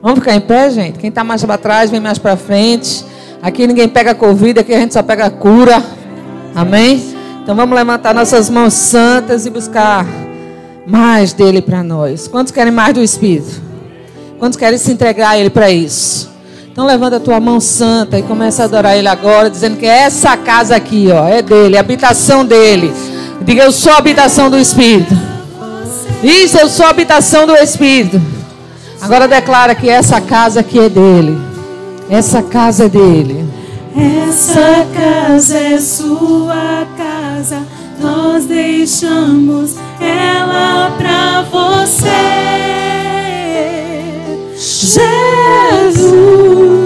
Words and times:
Vamos 0.00 0.20
ficar 0.20 0.36
em 0.36 0.40
pé, 0.40 0.70
gente? 0.70 0.98
Quem 0.98 1.08
está 1.08 1.24
mais 1.24 1.44
para 1.44 1.58
trás, 1.58 1.90
vem 1.90 1.98
mais 1.98 2.18
para 2.18 2.36
frente. 2.36 3.04
Aqui 3.42 3.66
ninguém 3.66 3.88
pega 3.88 4.14
Covid, 4.14 4.60
aqui 4.60 4.72
a 4.72 4.78
gente 4.78 4.94
só 4.94 5.02
pega 5.02 5.28
cura. 5.28 5.82
Amém? 6.54 7.14
Então 7.42 7.56
vamos 7.56 7.74
levantar 7.74 8.14
nossas 8.14 8.48
mãos 8.48 8.74
santas 8.74 9.44
e 9.44 9.50
buscar 9.50 10.06
mais 10.86 11.32
dele 11.32 11.60
para 11.60 11.82
nós. 11.82 12.28
Quantos 12.28 12.52
querem 12.52 12.72
mais 12.72 12.94
do 12.94 13.02
Espírito? 13.02 13.60
Quantos 14.38 14.56
querem 14.56 14.78
se 14.78 14.92
entregar 14.92 15.30
a 15.30 15.38
ele 15.38 15.50
para 15.50 15.68
isso? 15.68 16.30
Então 16.70 16.86
levanta 16.86 17.16
a 17.16 17.20
tua 17.20 17.40
mão 17.40 17.58
santa 17.58 18.18
e 18.18 18.22
começa 18.22 18.62
a 18.62 18.66
adorar 18.66 18.96
ele 18.96 19.08
agora, 19.08 19.50
dizendo 19.50 19.76
que 19.76 19.86
é 19.86 20.02
essa 20.02 20.36
casa 20.36 20.76
aqui, 20.76 21.08
ó, 21.10 21.26
é 21.26 21.42
dele, 21.42 21.76
a 21.76 21.80
habitação 21.80 22.44
dele. 22.44 22.92
Diga, 23.40 23.64
eu 23.64 23.72
sou 23.72 23.92
a 23.92 23.98
habitação 23.98 24.48
do 24.48 24.56
Espírito. 24.58 25.12
Isso, 26.22 26.56
eu 26.56 26.68
sou 26.68 26.86
a 26.86 26.90
habitação 26.90 27.46
do 27.46 27.56
Espírito. 27.56 28.37
Agora 29.00 29.28
declara 29.28 29.74
que 29.74 29.88
essa 29.88 30.20
casa 30.20 30.60
aqui 30.60 30.78
é 30.78 30.88
dele. 30.88 31.38
Essa 32.10 32.42
casa 32.42 32.86
é 32.86 32.88
dele. 32.88 33.48
Essa 33.96 34.86
casa 34.94 35.56
é 35.56 35.78
sua 35.78 36.86
casa. 36.96 37.62
Nós 38.00 38.44
deixamos 38.44 39.76
ela 40.00 40.92
pra 40.96 41.42
você. 41.50 42.08
Jesus. 44.56 46.77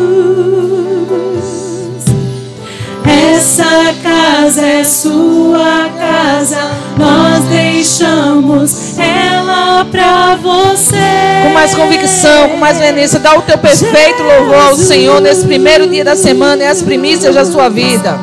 Essa 3.43 3.93
casa 4.01 4.65
é 4.65 4.85
sua 4.85 5.91
casa. 5.99 6.59
Nós 6.97 7.43
deixamos 7.47 8.97
ela 8.97 9.85
pra 9.91 10.37
você. 10.37 11.43
Com 11.43 11.53
mais 11.53 11.75
convicção, 11.75 12.51
com 12.51 12.57
mais 12.57 12.79
venência, 12.79 13.19
dá 13.19 13.37
o 13.37 13.43
teu 13.43 13.59
perfeito 13.59 14.23
louvor 14.23 14.69
ao 14.69 14.77
Senhor 14.77 15.21
nesse 15.21 15.45
primeiro 15.45 15.89
dia 15.89 16.05
da 16.05 16.15
semana 16.15 16.63
e 16.63 16.67
as 16.69 16.83
primícias 16.83 17.35
da 17.35 17.45
sua 17.45 17.69
vida. 17.69 18.17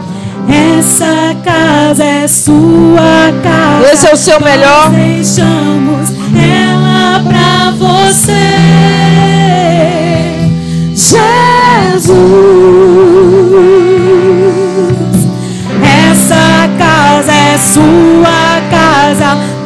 Essa 0.80 1.36
casa 1.44 2.06
é 2.06 2.26
sua 2.26 3.34
casa. 3.44 3.94
Esse 3.94 4.08
é 4.08 4.14
o 4.14 4.18
seu 4.18 4.40
melhor. 4.40 4.90
Nós 4.90 5.02
deixamos 5.36 6.12
ela 6.34 7.22
pra 7.28 7.72
você. 7.78 8.32
Jesus. 10.96 12.79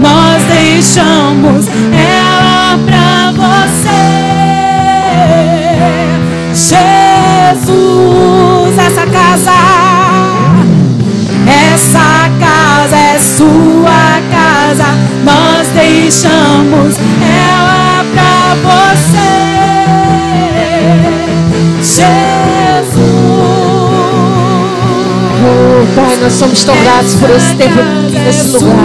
Nós 0.03 0.43
deixamos 0.43 1.67
ela 1.69 2.77
pra 2.85 3.31
você. 3.31 4.03
Jesus, 6.53 7.63
essa 8.77 9.05
casa. 9.07 9.57
Essa 11.47 12.29
casa 12.37 12.97
é 12.97 13.17
sua 13.17 14.19
casa. 14.29 14.89
Nós 15.23 15.69
deixamos 15.69 16.97
ela 17.21 18.03
pra 18.13 18.55
você. 18.61 19.31
Jesus. 21.81 22.32
Pai, 26.13 26.21
nós 26.21 26.33
somos 26.33 26.63
tão 26.63 26.75
gratos 26.83 27.15
por 27.15 27.27
esse 27.31 27.55
tempo 27.55 27.75
nesse 28.23 28.47
lugar. 28.49 28.75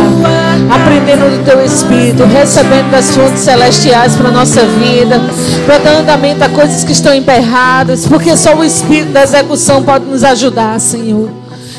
Aprendendo 0.70 1.36
do 1.36 1.44
teu 1.44 1.62
Espírito, 1.62 2.24
recebendo 2.24 2.90
das 2.90 3.14
fontes 3.14 3.40
celestiais 3.40 4.16
para 4.16 4.28
a 4.28 4.32
nossa 4.32 4.64
vida, 4.64 5.20
para 5.66 5.76
dar 5.78 5.96
andamento 5.98 6.42
a 6.42 6.48
coisas 6.48 6.84
que 6.84 6.92
estão 6.92 7.14
emperradas, 7.14 8.06
porque 8.06 8.34
só 8.34 8.56
o 8.56 8.64
Espírito 8.64 9.12
da 9.12 9.24
execução 9.24 9.82
pode 9.82 10.06
nos 10.06 10.24
ajudar, 10.24 10.80
Senhor. 10.80 11.28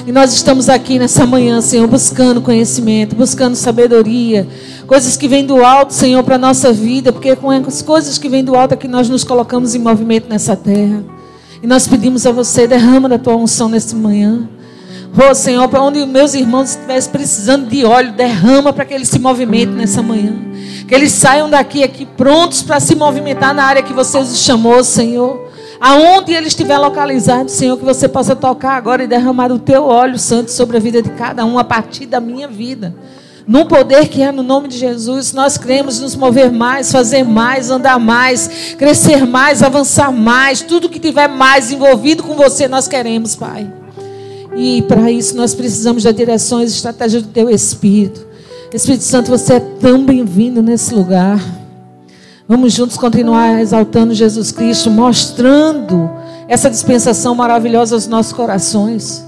E 0.05 0.11
nós 0.11 0.33
estamos 0.33 0.69
aqui 0.69 0.99
nessa 0.99 1.25
manhã, 1.25 1.59
Senhor, 1.61 1.87
buscando 1.87 2.41
conhecimento, 2.41 3.15
buscando 3.15 3.55
sabedoria, 3.55 4.47
coisas 4.85 5.17
que 5.17 5.27
vêm 5.27 5.43
do 5.43 5.65
alto, 5.65 5.95
Senhor, 5.95 6.23
para 6.23 6.35
a 6.35 6.39
nossa 6.39 6.71
vida, 6.71 7.11
porque 7.11 7.35
com 7.35 7.49
as 7.49 7.81
coisas 7.81 8.19
que 8.19 8.29
vêm 8.29 8.43
do 8.43 8.55
alto 8.55 8.75
é 8.75 8.77
que 8.77 8.87
nós 8.87 9.09
nos 9.09 9.23
colocamos 9.23 9.73
em 9.73 9.79
movimento 9.79 10.29
nessa 10.29 10.55
terra. 10.55 11.03
E 11.61 11.65
nós 11.65 11.87
pedimos 11.87 12.27
a 12.27 12.31
você, 12.31 12.67
derrama 12.67 13.09
da 13.09 13.17
tua 13.17 13.35
unção 13.35 13.67
nessa 13.67 13.95
manhã. 13.95 14.47
Oh, 15.17 15.33
Senhor, 15.33 15.67
para 15.67 15.81
onde 15.81 16.05
meus 16.05 16.33
irmãos 16.33 16.71
estivessem 16.71 17.11
precisando 17.11 17.67
de 17.67 17.83
óleo, 17.83 18.13
derrama 18.13 18.71
para 18.71 18.85
que 18.85 18.93
eles 18.93 19.09
se 19.09 19.19
movimentem 19.19 19.75
nessa 19.75 20.01
manhã. 20.01 20.33
Que 20.87 20.93
eles 20.93 21.11
saiam 21.11 21.49
daqui 21.49 21.83
aqui 21.83 22.05
prontos 22.05 22.61
para 22.61 22.79
se 22.79 22.95
movimentar 22.95 23.53
na 23.53 23.63
área 23.63 23.83
que 23.83 23.93
você 23.93 24.17
os 24.17 24.37
chamou, 24.39 24.83
Senhor. 24.83 25.49
Aonde 25.79 26.33
ele 26.33 26.47
estiver 26.47 26.77
localizado, 26.77 27.49
Senhor, 27.49 27.77
que 27.77 27.85
você 27.85 28.07
possa 28.07 28.35
tocar 28.35 28.73
agora 28.73 29.03
e 29.03 29.07
derramar 29.07 29.51
o 29.51 29.59
teu 29.59 29.85
óleo 29.85 30.19
santo 30.19 30.51
sobre 30.51 30.77
a 30.77 30.79
vida 30.79 31.01
de 31.01 31.09
cada 31.11 31.45
um 31.45 31.57
a 31.57 31.63
partir 31.63 32.05
da 32.05 32.19
minha 32.19 32.47
vida. 32.47 32.93
No 33.47 33.65
poder 33.65 34.09
que 34.09 34.21
é 34.21 34.31
no 34.31 34.43
nome 34.43 34.67
de 34.67 34.77
Jesus, 34.77 35.33
nós 35.33 35.57
queremos 35.57 35.99
nos 35.99 36.15
mover 36.15 36.51
mais, 36.51 36.91
fazer 36.91 37.23
mais, 37.23 37.71
andar 37.71 37.97
mais, 37.97 38.75
crescer 38.77 39.25
mais, 39.25 39.63
avançar 39.63 40.11
mais, 40.11 40.61
tudo 40.61 40.89
que 40.89 40.99
tiver 40.99 41.27
mais 41.27 41.71
envolvido 41.71 42.21
com 42.21 42.35
você, 42.35 42.67
nós 42.67 42.87
queremos, 42.87 43.35
Pai. 43.35 43.78
E 44.61 44.81
para 44.81 45.09
isso 45.09 45.37
nós 45.37 45.55
precisamos 45.55 46.03
das 46.03 46.13
direções 46.13 46.69
e 46.69 46.75
estratégias 46.75 47.23
do 47.23 47.29
teu 47.29 47.49
Espírito. 47.49 48.27
Espírito 48.73 49.05
Santo, 49.05 49.31
você 49.31 49.53
é 49.53 49.59
tão 49.61 50.03
bem-vindo 50.03 50.61
nesse 50.61 50.93
lugar. 50.93 51.41
Vamos 52.45 52.73
juntos 52.73 52.97
continuar 52.97 53.61
exaltando 53.61 54.13
Jesus 54.13 54.51
Cristo, 54.51 54.91
mostrando 54.91 56.09
essa 56.45 56.69
dispensação 56.69 57.33
maravilhosa 57.33 57.95
aos 57.95 58.05
nossos 58.05 58.33
corações, 58.33 59.23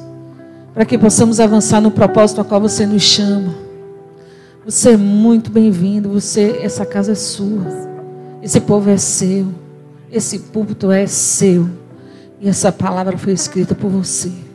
para 0.73 0.83
que 0.83 0.97
possamos 0.97 1.39
avançar 1.39 1.79
no 1.79 1.91
propósito 1.91 2.39
ao 2.39 2.45
qual 2.45 2.59
você 2.59 2.85
nos 2.85 3.01
chama. 3.01 3.55
Você 4.65 4.91
é 4.91 4.97
muito 4.97 5.49
bem-vindo, 5.49 6.09
você, 6.09 6.59
essa 6.61 6.85
casa 6.85 7.13
é 7.13 7.15
sua. 7.15 7.65
Esse 8.43 8.59
povo 8.59 8.89
é 8.89 8.97
seu. 8.97 9.47
Esse 10.11 10.39
púlpito 10.39 10.91
é 10.91 11.07
seu. 11.07 11.69
E 12.41 12.49
essa 12.49 12.69
palavra 12.69 13.17
foi 13.17 13.31
escrita 13.31 13.73
por 13.73 13.89
você. 13.89 14.50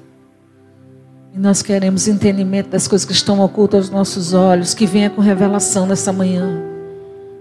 E 1.36 1.38
nós 1.38 1.60
queremos 1.60 2.08
entendimento 2.08 2.70
das 2.70 2.88
coisas 2.88 3.04
que 3.04 3.12
estão 3.12 3.40
ocultas 3.40 3.84
aos 3.84 3.90
nossos 3.90 4.32
olhos, 4.32 4.72
que 4.72 4.86
venha 4.86 5.10
com 5.10 5.20
revelação 5.20 5.86
nessa 5.86 6.12
manhã 6.12 6.74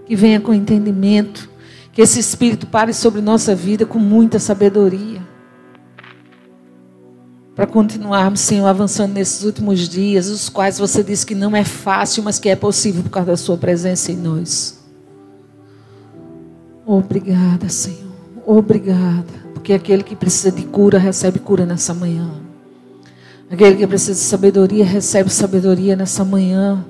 que 0.06 0.14
venha 0.14 0.40
com 0.40 0.54
entendimento, 0.54 1.50
que 1.92 2.00
esse 2.00 2.20
Espírito 2.20 2.66
pare 2.66 2.94
sobre 2.94 3.20
nossa 3.20 3.54
vida 3.54 3.84
com 3.84 3.98
muita 3.98 4.38
sabedoria. 4.38 5.20
Para 7.54 7.66
continuarmos, 7.66 8.40
Senhor, 8.40 8.66
avançando 8.66 9.14
nesses 9.14 9.42
últimos 9.42 9.88
dias, 9.88 10.28
os 10.28 10.48
quais 10.48 10.78
você 10.78 11.02
disse 11.02 11.26
que 11.26 11.34
não 11.34 11.56
é 11.56 11.64
fácil, 11.64 12.22
mas 12.22 12.38
que 12.38 12.48
é 12.48 12.54
possível 12.54 13.02
por 13.02 13.10
causa 13.10 13.32
da 13.32 13.36
Sua 13.36 13.56
presença 13.56 14.12
em 14.12 14.16
nós. 14.16 14.78
Obrigada, 16.84 17.68
Senhor. 17.68 18.12
Obrigada. 18.46 19.46
Porque 19.54 19.72
aquele 19.72 20.04
que 20.04 20.14
precisa 20.14 20.52
de 20.52 20.62
cura 20.64 20.98
recebe 20.98 21.38
cura 21.38 21.64
nessa 21.66 21.94
manhã. 21.94 22.45
Aquele 23.50 23.76
que 23.76 23.86
precisa 23.86 24.12
de 24.12 24.26
sabedoria 24.26 24.84
recebe 24.84 25.30
sabedoria 25.30 25.94
nessa 25.94 26.24
manhã. 26.24 26.84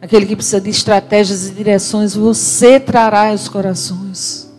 Aquele 0.00 0.26
que 0.26 0.34
precisa 0.34 0.60
de 0.60 0.68
estratégias 0.68 1.48
e 1.48 1.52
direções, 1.52 2.14
você 2.14 2.80
trará 2.80 3.28
aos 3.28 3.48
corações. 3.48 4.52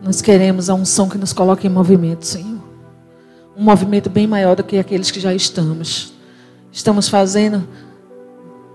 Nós 0.00 0.22
queremos 0.22 0.70
a 0.70 0.74
unção 0.74 1.08
que 1.08 1.18
nos 1.18 1.32
coloque 1.32 1.66
em 1.66 1.70
movimento, 1.70 2.24
Senhor. 2.24 2.60
Um 3.56 3.64
movimento 3.64 4.08
bem 4.08 4.26
maior 4.26 4.54
do 4.54 4.62
que 4.62 4.78
aqueles 4.78 5.10
que 5.10 5.18
já 5.18 5.34
estamos. 5.34 6.12
Estamos 6.70 7.08
fazendo 7.08 7.66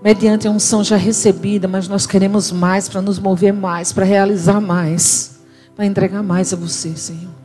mediante 0.02 0.46
a 0.46 0.50
unção 0.50 0.84
já 0.84 0.96
recebida, 0.96 1.66
mas 1.66 1.88
nós 1.88 2.06
queremos 2.06 2.52
mais 2.52 2.86
para 2.88 3.00
nos 3.00 3.18
mover 3.18 3.52
mais, 3.52 3.92
para 3.92 4.04
realizar 4.04 4.60
mais, 4.60 5.38
para 5.74 5.86
entregar 5.86 6.22
mais 6.22 6.52
a 6.52 6.56
você, 6.56 6.94
Senhor. 6.96 7.41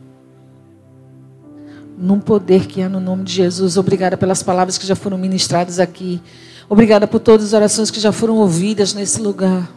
Num 2.00 2.20
poder 2.20 2.66
que 2.66 2.80
há 2.80 2.88
no 2.88 3.00
nome 3.00 3.24
de 3.24 3.32
Jesus. 3.32 3.76
Obrigada 3.76 4.16
pelas 4.16 4.42
palavras 4.42 4.78
que 4.78 4.86
já 4.86 4.94
foram 4.94 5.18
ministradas 5.18 5.80
aqui. 5.80 6.22
Obrigada 6.68 7.06
por 7.06 7.18
todas 7.18 7.46
as 7.46 7.52
orações 7.52 7.90
que 7.90 7.98
já 7.98 8.12
foram 8.12 8.36
ouvidas 8.36 8.94
nesse 8.94 9.20
lugar. 9.20 9.68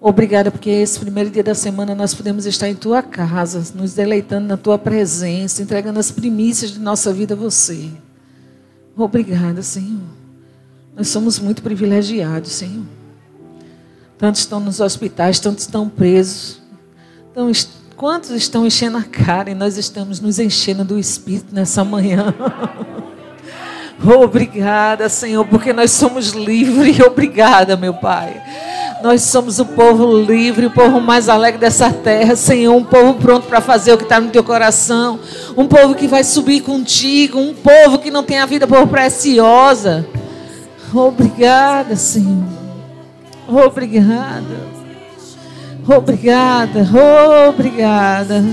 Obrigada 0.00 0.50
porque 0.50 0.70
esse 0.70 1.00
primeiro 1.00 1.28
dia 1.28 1.42
da 1.42 1.54
semana 1.54 1.94
nós 1.94 2.14
podemos 2.14 2.46
estar 2.46 2.68
em 2.68 2.74
tua 2.74 3.02
casa, 3.02 3.64
nos 3.74 3.94
deleitando 3.94 4.46
na 4.46 4.56
tua 4.56 4.78
presença, 4.78 5.60
entregando 5.60 5.98
as 5.98 6.12
primícias 6.12 6.70
de 6.70 6.78
nossa 6.78 7.12
vida 7.12 7.34
a 7.34 7.36
você. 7.36 7.90
Obrigada, 8.96 9.60
Senhor. 9.62 10.02
Nós 10.96 11.08
somos 11.08 11.40
muito 11.40 11.62
privilegiados, 11.62 12.52
Senhor. 12.52 12.84
Tantos 14.16 14.42
estão 14.42 14.60
nos 14.60 14.80
hospitais, 14.80 15.40
tantos 15.40 15.64
estão 15.64 15.88
presos. 15.88 16.60
Então, 17.30 17.50
quantos 17.98 18.30
estão 18.30 18.64
enchendo 18.64 18.96
a 18.96 19.02
cara 19.02 19.50
e 19.50 19.54
nós 19.54 19.76
estamos 19.76 20.20
nos 20.20 20.38
enchendo 20.38 20.84
do 20.84 20.98
Espírito 20.98 21.52
nessa 21.52 21.84
manhã? 21.84 22.32
Obrigada, 24.22 25.08
Senhor, 25.08 25.44
porque 25.44 25.72
nós 25.72 25.90
somos 25.90 26.30
livres. 26.30 27.00
Obrigada, 27.04 27.76
meu 27.76 27.92
Pai. 27.92 28.40
Nós 29.02 29.22
somos 29.22 29.58
o 29.58 29.66
povo 29.66 30.16
livre, 30.16 30.66
o 30.66 30.70
povo 30.70 31.00
mais 31.00 31.28
alegre 31.28 31.60
dessa 31.60 31.92
terra, 31.92 32.36
Senhor. 32.36 32.74
Um 32.74 32.84
povo 32.84 33.14
pronto 33.14 33.48
para 33.48 33.60
fazer 33.60 33.92
o 33.92 33.98
que 33.98 34.04
está 34.04 34.20
no 34.20 34.30
teu 34.30 34.44
coração. 34.44 35.18
Um 35.56 35.66
povo 35.66 35.96
que 35.96 36.06
vai 36.06 36.22
subir 36.22 36.60
contigo. 36.60 37.40
Um 37.40 37.52
povo 37.52 37.98
que 37.98 38.12
não 38.12 38.22
tem 38.22 38.38
a 38.38 38.46
vida 38.46 38.66
por 38.66 38.86
preciosa. 38.86 40.06
Obrigada, 40.94 41.96
Senhor. 41.96 42.46
Obrigada. 43.48 44.77
Obrigada, 45.88 46.86
obrigada. 47.48 48.44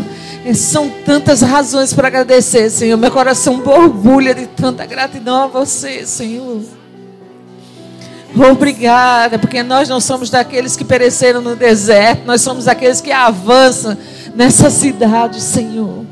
São 0.53 0.89
tantas 0.89 1.41
razões 1.41 1.93
para 1.93 2.07
agradecer, 2.07 2.69
Senhor. 2.69 2.97
Meu 2.97 3.11
coração 3.11 3.59
borbulha 3.59 4.33
de 4.33 4.47
tanta 4.47 4.85
gratidão 4.85 5.43
a 5.43 5.47
você, 5.47 6.05
Senhor. 6.05 6.61
Obrigada, 8.51 9.37
porque 9.37 9.61
nós 9.63 9.89
não 9.89 9.99
somos 9.99 10.29
daqueles 10.29 10.77
que 10.77 10.85
pereceram 10.85 11.41
no 11.41 11.55
deserto, 11.55 12.25
nós 12.25 12.41
somos 12.41 12.67
aqueles 12.67 13.01
que 13.01 13.11
avançam 13.11 13.97
nessa 14.33 14.69
cidade, 14.69 15.41
Senhor. 15.41 16.05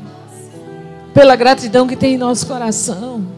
Pela 1.12 1.36
gratidão 1.36 1.86
que 1.86 1.96
tem 1.96 2.14
em 2.14 2.18
nosso 2.18 2.46
coração. 2.46 3.33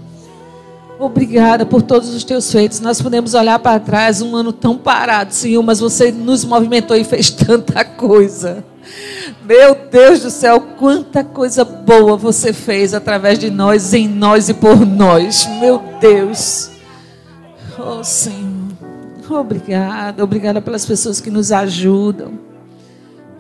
Obrigada 0.99 1.67
por 1.67 1.83
todos 1.83 2.15
os 2.15 2.25
teus 2.25 2.51
feitos. 2.51 2.81
Nós 2.81 3.03
podemos 3.03 3.35
olhar 3.35 3.59
para 3.59 3.79
trás 3.79 4.23
um 4.23 4.35
ano 4.35 4.53
tão 4.53 4.79
parado, 4.79 5.35
Senhor, 5.35 5.63
mas 5.63 5.79
você 5.79 6.11
nos 6.11 6.45
movimentou 6.45 6.97
e 6.97 7.05
fez 7.05 7.31
tanta 7.31 7.85
coisa. 7.85 8.65
Meu 9.45 9.77
Deus 9.91 10.21
do 10.21 10.31
céu, 10.31 10.61
quanta 10.61 11.23
coisa 11.23 11.65
boa 11.65 12.17
você 12.17 12.53
fez 12.53 12.95
através 12.95 13.39
de 13.39 13.51
nós, 13.51 13.93
em 13.93 14.09
nós 14.09 14.49
e 14.49 14.55
por 14.55 14.87
nós. 14.87 15.47
Meu 15.61 15.83
Deus. 16.01 16.71
Oh, 17.79 18.03
Senhor. 18.03 18.47
Obrigada, 19.29 20.23
obrigada 20.23 20.63
pelas 20.63 20.87
pessoas 20.87 21.21
que 21.21 21.31
nos 21.31 21.53
ajudam. 21.53 22.39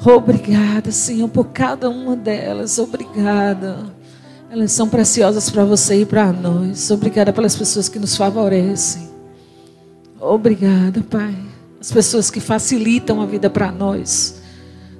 Obrigada, 0.05 0.91
Senhor, 0.93 1.29
por 1.29 1.47
cada 1.47 1.89
uma 1.89 2.15
delas. 2.15 2.79
Obrigada. 2.79 3.96
Elas 4.51 4.73
são 4.73 4.89
preciosas 4.89 5.51
para 5.51 5.65
você 5.65 6.03
e 6.03 6.07
para 6.07 6.33
nós. 6.33 6.91
Obrigada 6.91 7.33
pelas 7.33 7.57
pessoas 7.57 7.89
que 7.89 7.99
nos 7.99 8.17
favorecem. 8.17 9.09
Obrigada, 10.21 11.03
Pai. 11.03 11.37
As 11.81 11.91
pessoas 11.91 12.31
que 12.31 12.41
facilitam 12.41 13.21
a 13.21 13.27
vida 13.27 13.51
para 13.51 13.71
nós. 13.71 14.41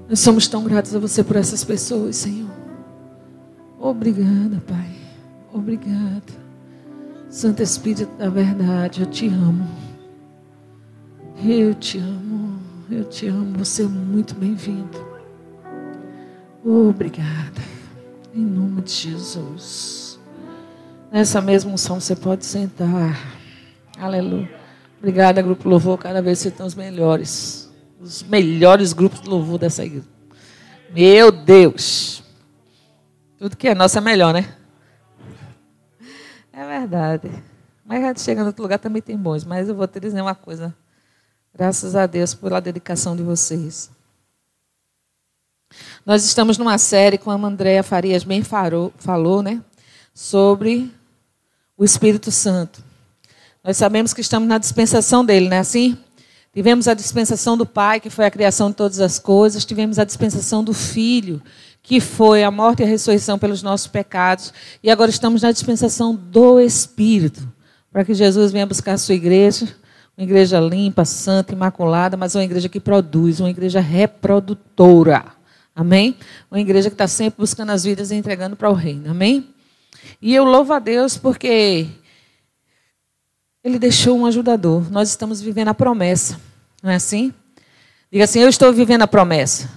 Nós 0.09 0.21
somos 0.21 0.47
tão 0.47 0.65
gratos 0.65 0.95
a 0.95 0.99
você 0.99 1.23
por 1.25 1.37
essas 1.37 1.65
pessoas, 1.65 2.17
Senhor. 2.17 2.51
Obrigada, 3.81 4.63
Pai. 4.67 4.97
Obrigada. 5.53 6.47
Santo 7.31 7.63
Espírito 7.63 8.11
da 8.19 8.29
verdade, 8.29 9.03
eu 9.03 9.07
te 9.07 9.29
amo. 9.29 9.67
Eu 11.45 11.75
te 11.75 11.99
amo, 11.99 12.59
eu 12.91 13.05
te 13.05 13.27
amo. 13.27 13.59
Você 13.59 13.83
é 13.83 13.87
muito 13.87 14.35
bem-vindo. 14.35 15.07
Obrigada. 16.65 17.76
Em 18.37 18.45
nome 18.45 18.83
de 18.83 18.93
Jesus. 18.93 20.21
Nessa 21.11 21.41
mesma 21.41 21.73
unção 21.73 21.99
você 21.99 22.15
pode 22.15 22.45
sentar. 22.45 23.19
Aleluia. 23.99 24.51
Obrigada, 24.99 25.41
Grupo 25.41 25.67
Louvor. 25.67 25.97
Cada 25.97 26.21
vez 26.21 26.41
você 26.41 26.51
tem 26.51 26.67
os 26.67 26.75
melhores. 26.75 27.73
Os 27.99 28.23
melhores 28.23 28.93
grupos 28.93 29.23
de 29.23 29.29
louvor 29.31 29.59
dessa 29.59 29.87
igreja. 29.87 30.07
Meu 30.93 31.33
Deus. 31.33 32.23
Tudo 33.39 33.57
que 33.57 33.69
é 33.69 33.75
nosso 33.75 33.97
é 33.97 34.03
melhor, 34.03 34.35
né? 34.35 34.55
É 36.53 36.67
verdade. 36.67 37.31
Mas 37.87 38.23
chega 38.23 38.43
no 38.43 38.49
outro 38.49 38.63
lugar 38.63 38.79
também 38.79 39.01
tem 39.01 39.17
bons. 39.17 39.47
Mas 39.47 39.67
eu 39.71 39.75
vou 39.75 39.89
te 39.89 39.99
dizer 39.99 40.21
uma 40.21 40.35
coisa. 40.35 40.77
Graças 41.55 41.97
a 41.97 42.05
Deus 42.05 42.35
pela 42.35 42.61
dedicação 42.61 43.17
de 43.17 43.23
vocês. 43.23 43.96
Nós 46.05 46.25
estamos 46.25 46.57
numa 46.59 46.79
série, 46.79 47.19
como 47.19 47.45
a 47.45 47.49
Andréa 47.49 47.83
Farias 47.83 48.25
bem 48.25 48.43
falou, 48.43 48.93
falou, 48.99 49.43
né? 49.43 49.61
Sobre 50.15 50.93
o 51.77 51.85
Espírito 51.85 52.31
Santo. 52.31 52.83
Nós 53.63 53.77
sabemos 53.77 54.15
que 54.15 54.21
estamos 54.21 54.49
na 54.49 54.59
dispensação 54.59 55.25
dele, 55.25 55.49
não 55.49 55.57
é 55.57 55.61
assim? 55.61 55.99
Tivemos 56.55 56.89
a 56.89 56.95
dispensação 56.95 57.57
do 57.57 57.67
Pai, 57.67 58.01
que 58.01 58.09
foi 58.09 58.25
a 58.25 58.31
criação 58.31 58.71
de 58.71 58.77
todas 58.77 59.01
as 59.01 59.19
coisas. 59.19 59.65
Tivemos 59.65 59.99
a 59.99 60.05
dispensação 60.05 60.65
do 60.65 60.73
Filho, 60.73 61.43
que 61.83 62.01
foi 62.01 62.45
a 62.45 62.51
morte 62.51 62.81
e 62.81 62.85
a 62.85 62.89
ressurreição 62.89 63.39
pelos 63.39 63.63
nossos 63.63 63.89
pecados. 63.89 64.55
E 64.83 64.91
agora 64.91 65.11
estamos 65.11 65.43
na 65.43 65.53
dispensação 65.53 66.15
do 66.15 66.59
Espírito, 66.61 67.47
para 67.93 68.05
que 68.05 68.15
Jesus 68.15 68.53
venha 68.53 68.65
buscar 68.65 68.93
a 68.93 68.99
sua 68.99 69.15
igreja 69.15 69.69
uma 70.17 70.25
igreja 70.25 70.59
limpa, 70.59 71.05
santa, 71.05 71.53
imaculada, 71.53 72.17
mas 72.17 72.35
uma 72.35 72.43
igreja 72.43 72.71
que 72.71 72.81
produz, 72.81 73.39
uma 73.39 73.51
igreja 73.51 73.81
reprodutora. 73.81 75.36
Amém? 75.77 76.17
Uma 76.51 76.59
igreja 76.59 76.89
que 76.89 76.95
está 76.95 77.07
sempre 77.07 77.39
buscando 77.39 77.71
as 77.71 77.85
vidas 77.85 78.11
e 78.11 78.15
entregando 78.15 78.57
para 78.57 78.71
o 78.71 78.73
reino. 78.73 79.11
Amém? 79.11 79.55
E 80.23 80.35
eu 80.35 80.43
louvo 80.43 80.73
a 80.73 80.79
Deus 80.79 81.19
porque 81.19 81.87
Ele 83.63 83.79
deixou 83.79 84.17
um 84.17 84.25
ajudador. 84.25 84.91
Nós 84.91 85.11
estamos 85.11 85.43
vivendo 85.43 85.69
a 85.69 85.75
promessa. 85.75 86.41
Não 86.83 86.91
é 86.91 86.95
assim? 86.95 87.31
Diga 88.11 88.25
assim: 88.25 88.41
Eu 88.41 88.49
estou 88.49 88.73
vivendo 88.73 89.03
a 89.03 89.07
promessa. 89.07 89.69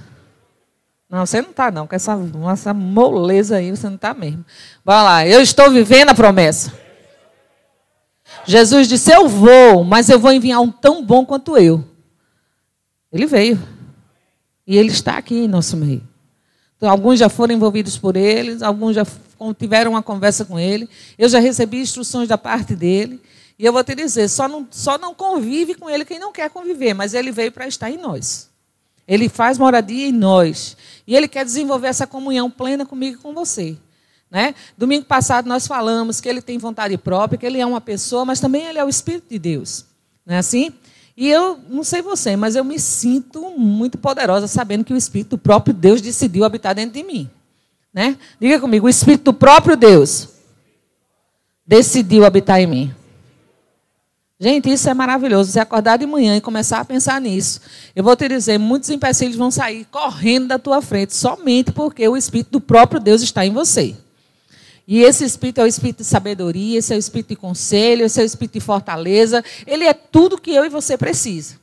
Não, 1.10 1.26
você 1.26 1.42
não 1.42 1.50
está, 1.50 1.70
não. 1.70 1.86
Com 1.86 1.96
essa, 1.96 2.18
essa 2.54 2.74
moleza 2.74 3.58
aí, 3.58 3.72
você 3.72 3.88
não 3.88 3.96
está 3.96 4.14
mesmo. 4.14 4.46
Vai 4.86 5.04
lá. 5.04 5.28
Eu 5.28 5.42
estou 5.42 5.70
vivendo 5.70 6.12
a 6.12 6.16
promessa. 6.16 6.72
Jesus 8.46 8.88
disse: 8.88 9.12
Eu 9.12 9.28
vou, 9.28 9.84
mas 9.84 10.08
eu 10.08 10.18
vou 10.18 10.32
enviar 10.32 10.62
um 10.62 10.72
tão 10.72 11.04
bom 11.04 11.26
quanto 11.26 11.58
eu. 11.58 11.84
Ele 13.12 13.26
veio. 13.26 13.60
E 14.70 14.78
ele 14.78 14.90
está 14.90 15.18
aqui 15.18 15.34
em 15.34 15.48
nosso 15.48 15.76
meio. 15.76 16.08
Então, 16.78 16.88
alguns 16.92 17.18
já 17.18 17.28
foram 17.28 17.56
envolvidos 17.56 17.98
por 17.98 18.16
ele, 18.16 18.64
alguns 18.64 18.94
já 18.94 19.04
tiveram 19.58 19.92
uma 19.92 20.04
conversa 20.04 20.46
com 20.46 20.60
ele. 20.60 20.88
Eu 21.18 21.28
já 21.28 21.40
recebi 21.40 21.82
instruções 21.82 22.30
da 22.30 22.38
parte 22.38 22.76
dele. 22.76 23.20
E 23.58 23.66
eu 23.66 23.74
vou 23.74 23.84
te 23.84 23.96
dizer: 23.96 24.30
só 24.30 24.48
não, 24.48 24.68
só 24.70 24.96
não 25.00 25.16
convive 25.16 25.74
com 25.74 25.90
ele 25.90 26.06
quem 26.06 26.20
não 26.20 26.32
quer 26.32 26.52
conviver, 26.52 26.94
mas 26.94 27.16
ele 27.16 27.32
veio 27.32 27.52
para 27.52 27.68
estar 27.68 27.90
em 27.90 27.98
nós. 27.98 28.48
Ele 29.08 29.28
faz 29.28 29.58
moradia 29.58 30.08
em 30.08 30.12
nós. 30.12 30.78
E 31.08 31.16
ele 31.16 31.28
quer 31.28 31.44
desenvolver 31.44 31.88
essa 31.88 32.06
comunhão 32.06 32.52
plena 32.52 32.86
comigo 32.86 33.18
e 33.18 33.20
com 33.24 33.34
você. 33.34 33.76
Né? 34.30 34.54
Domingo 34.78 35.06
passado 35.06 35.50
nós 35.50 35.66
falamos 35.66 36.22
que 36.22 36.30
ele 36.30 36.44
tem 36.44 36.60
vontade 36.60 36.96
própria, 36.96 37.40
que 37.40 37.46
ele 37.48 37.60
é 37.60 37.66
uma 37.66 37.82
pessoa, 37.82 38.24
mas 38.24 38.40
também 38.40 38.68
ele 38.68 38.78
é 38.78 38.86
o 38.86 38.90
Espírito 38.90 39.30
de 39.32 39.40
Deus. 39.40 39.84
Não 40.24 40.36
é 40.36 40.38
assim? 40.38 40.72
E 41.20 41.30
eu, 41.30 41.60
não 41.68 41.84
sei 41.84 42.02
você, 42.02 42.38
mas 42.38 42.56
eu 42.56 42.64
me 42.64 42.80
sinto 42.80 43.52
muito 43.58 43.98
poderosa 43.98 44.48
sabendo 44.48 44.86
que 44.86 44.94
o 44.94 44.96
Espírito 44.96 45.32
do 45.32 45.38
próprio 45.38 45.74
Deus 45.74 46.00
decidiu 46.00 46.46
habitar 46.46 46.74
dentro 46.74 46.94
de 46.94 47.04
mim. 47.04 47.30
Né? 47.94 48.18
Diga 48.40 48.58
comigo, 48.58 48.86
o 48.86 48.90
Espírito 48.90 49.26
do 49.26 49.34
próprio 49.34 49.76
Deus 49.76 50.30
decidiu 51.68 52.24
habitar 52.24 52.62
em 52.62 52.68
mim. 52.68 52.96
Gente, 54.40 54.72
isso 54.72 54.90
é 54.90 54.94
maravilhoso. 54.94 55.52
Você 55.52 55.60
acordar 55.60 55.98
de 55.98 56.06
manhã 56.06 56.38
e 56.38 56.42
começar 56.42 56.80
a 56.80 56.86
pensar 56.86 57.20
nisso. 57.20 57.60
Eu 57.94 58.02
vou 58.02 58.16
te 58.16 58.26
dizer, 58.30 58.58
muitos 58.58 58.90
empecilhos 58.90 59.36
vão 59.36 59.52
sair 59.52 59.86
correndo 59.92 60.48
da 60.48 60.58
tua 60.58 60.82
frente, 60.82 61.14
somente 61.14 61.74
porque 61.74 62.08
o 62.08 62.16
Espírito 62.16 62.52
do 62.52 62.62
próprio 62.62 62.98
Deus 62.98 63.22
está 63.22 63.46
em 63.46 63.52
você. 63.52 63.94
E 64.92 65.04
esse 65.04 65.24
espírito 65.24 65.62
é 65.62 65.66
o 65.66 65.68
espírito 65.68 65.98
de 65.98 66.06
sabedoria, 66.06 66.80
esse 66.80 66.92
é 66.92 66.96
o 66.96 67.00
espírito 67.00 67.28
de 67.28 67.36
conselho, 67.36 68.04
esse 68.04 68.20
é 68.20 68.24
o 68.24 68.26
espírito 68.26 68.54
de 68.54 68.60
fortaleza. 68.60 69.46
Ele 69.68 69.84
é 69.86 69.94
tudo 69.94 70.42
que 70.42 70.50
eu 70.50 70.66
e 70.66 70.70
você 70.70 70.98
precisa. 70.98 71.58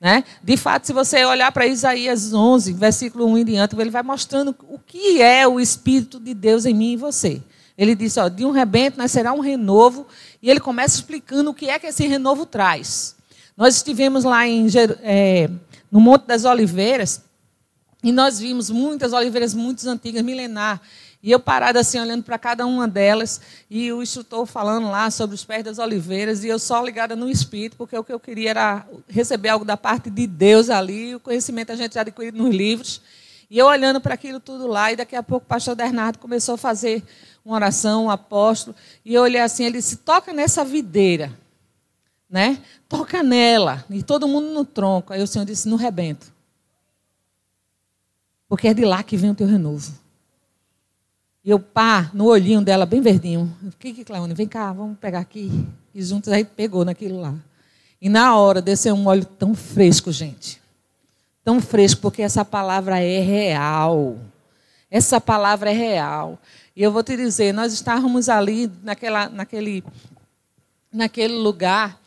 Né? 0.00 0.24
De 0.42 0.56
fato, 0.56 0.86
se 0.86 0.92
você 0.94 1.22
olhar 1.26 1.52
para 1.52 1.66
Isaías 1.66 2.32
11, 2.32 2.72
versículo 2.72 3.26
1 3.26 3.36
em 3.36 3.44
diante, 3.44 3.78
ele 3.78 3.90
vai 3.90 4.02
mostrando 4.02 4.56
o 4.66 4.78
que 4.78 5.20
é 5.20 5.46
o 5.46 5.60
Espírito 5.60 6.18
de 6.18 6.32
Deus 6.32 6.64
em 6.64 6.72
mim 6.72 6.92
e 6.92 6.96
você. 6.96 7.42
Ele 7.76 7.94
diz, 7.94 8.16
ó, 8.16 8.30
de 8.30 8.46
um 8.46 8.50
rebento 8.50 8.96
nascerá 8.96 9.34
um 9.34 9.40
renovo, 9.40 10.06
e 10.42 10.48
ele 10.48 10.58
começa 10.58 10.94
explicando 10.96 11.50
o 11.50 11.54
que 11.54 11.68
é 11.68 11.78
que 11.78 11.86
esse 11.86 12.06
renovo 12.06 12.46
traz. 12.46 13.14
Nós 13.58 13.76
estivemos 13.76 14.24
lá 14.24 14.48
em, 14.48 14.66
é, 15.02 15.50
no 15.92 16.00
Monte 16.00 16.24
das 16.24 16.46
Oliveiras, 16.46 17.20
e 18.02 18.10
nós 18.10 18.38
vimos 18.38 18.70
muitas 18.70 19.12
oliveiras 19.12 19.52
muito 19.52 19.86
antigas, 19.86 20.22
milenar. 20.22 20.80
E 21.22 21.30
eu 21.30 21.38
parada 21.38 21.80
assim, 21.80 21.98
olhando 21.98 22.22
para 22.22 22.38
cada 22.38 22.64
uma 22.64 22.88
delas, 22.88 23.40
e 23.68 23.92
o 23.92 24.02
instrutor 24.02 24.46
falando 24.46 24.90
lá 24.90 25.10
sobre 25.10 25.34
os 25.34 25.44
pés 25.44 25.62
das 25.62 25.78
oliveiras, 25.78 26.44
e 26.44 26.48
eu 26.48 26.58
só 26.58 26.82
ligada 26.82 27.14
no 27.14 27.28
espírito, 27.28 27.76
porque 27.76 27.96
o 27.96 28.02
que 28.02 28.12
eu 28.12 28.18
queria 28.18 28.50
era 28.50 28.86
receber 29.06 29.50
algo 29.50 29.64
da 29.64 29.76
parte 29.76 30.08
de 30.08 30.26
Deus 30.26 30.70
ali, 30.70 31.14
o 31.14 31.20
conhecimento 31.20 31.72
a 31.72 31.76
gente 31.76 31.94
já 31.94 32.00
adquirido 32.00 32.38
nos 32.38 32.54
livros. 32.54 33.02
E 33.50 33.58
eu 33.58 33.66
olhando 33.66 34.00
para 34.00 34.14
aquilo 34.14 34.40
tudo 34.40 34.66
lá, 34.66 34.92
e 34.92 34.96
daqui 34.96 35.14
a 35.14 35.22
pouco 35.22 35.44
o 35.44 35.48
pastor 35.48 35.74
Bernardo 35.76 36.18
começou 36.18 36.54
a 36.54 36.58
fazer 36.58 37.02
uma 37.44 37.54
oração, 37.56 38.06
um 38.06 38.10
apóstolo, 38.10 38.74
e 39.04 39.12
eu 39.12 39.22
olhei 39.22 39.42
assim, 39.42 39.64
ele 39.64 39.76
disse, 39.76 39.96
toca 39.96 40.32
nessa 40.32 40.64
videira, 40.64 41.36
né? 42.30 42.62
Toca 42.88 43.22
nela, 43.22 43.84
e 43.90 44.02
todo 44.02 44.26
mundo 44.26 44.54
no 44.54 44.64
tronco. 44.64 45.12
Aí 45.12 45.22
o 45.22 45.26
Senhor 45.26 45.44
disse, 45.44 45.68
no 45.68 45.76
rebento. 45.76 46.32
Porque 48.48 48.68
é 48.68 48.74
de 48.74 48.86
lá 48.86 49.02
que 49.02 49.18
vem 49.18 49.30
o 49.30 49.34
teu 49.34 49.46
renovo. 49.46 49.99
Eu, 51.50 51.58
pá, 51.58 52.08
no 52.14 52.26
olhinho 52.26 52.62
dela, 52.62 52.86
bem 52.86 53.00
verdinho. 53.00 53.52
Que 53.76 53.92
que, 53.92 54.04
Cleone? 54.04 54.34
Vem 54.34 54.46
cá, 54.46 54.72
vamos 54.72 54.96
pegar 54.98 55.18
aqui. 55.18 55.50
E 55.92 56.00
juntos 56.00 56.32
aí 56.32 56.44
pegou 56.44 56.84
naquilo 56.84 57.20
lá. 57.20 57.34
E 58.00 58.08
na 58.08 58.36
hora 58.36 58.62
desceu 58.62 58.94
um 58.94 59.08
óleo 59.08 59.24
tão 59.24 59.52
fresco, 59.52 60.12
gente. 60.12 60.62
tão 61.42 61.60
fresco, 61.60 62.02
porque 62.02 62.22
essa 62.22 62.44
palavra 62.44 63.00
é 63.00 63.18
real. 63.18 64.16
Essa 64.88 65.20
palavra 65.20 65.72
é 65.72 65.74
real. 65.74 66.38
E 66.76 66.84
eu 66.84 66.92
vou 66.92 67.02
te 67.02 67.16
dizer, 67.16 67.52
nós 67.52 67.72
estávamos 67.72 68.28
ali 68.28 68.70
naquela, 68.84 69.28
naquele, 69.28 69.82
naquele 70.92 71.34
lugar 71.34 72.00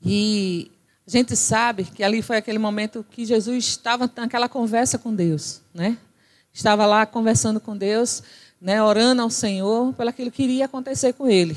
e 0.00 0.70
a 1.04 1.10
gente 1.10 1.34
sabe 1.34 1.82
que 1.82 2.04
ali 2.04 2.22
foi 2.22 2.36
aquele 2.36 2.60
momento 2.60 3.04
que 3.10 3.26
Jesus 3.26 3.64
estava 3.64 4.08
naquela 4.16 4.48
conversa 4.48 4.98
com 4.98 5.12
Deus, 5.12 5.62
né? 5.74 5.98
Estava 6.52 6.86
lá 6.86 7.04
conversando 7.04 7.58
com 7.58 7.76
Deus, 7.76 8.22
né, 8.60 8.82
orando 8.82 9.22
ao 9.22 9.30
Senhor 9.30 9.92
pelo 9.94 10.10
aquilo 10.10 10.30
que 10.30 10.42
iria 10.42 10.64
acontecer 10.64 11.12
com 11.12 11.28
ele. 11.28 11.56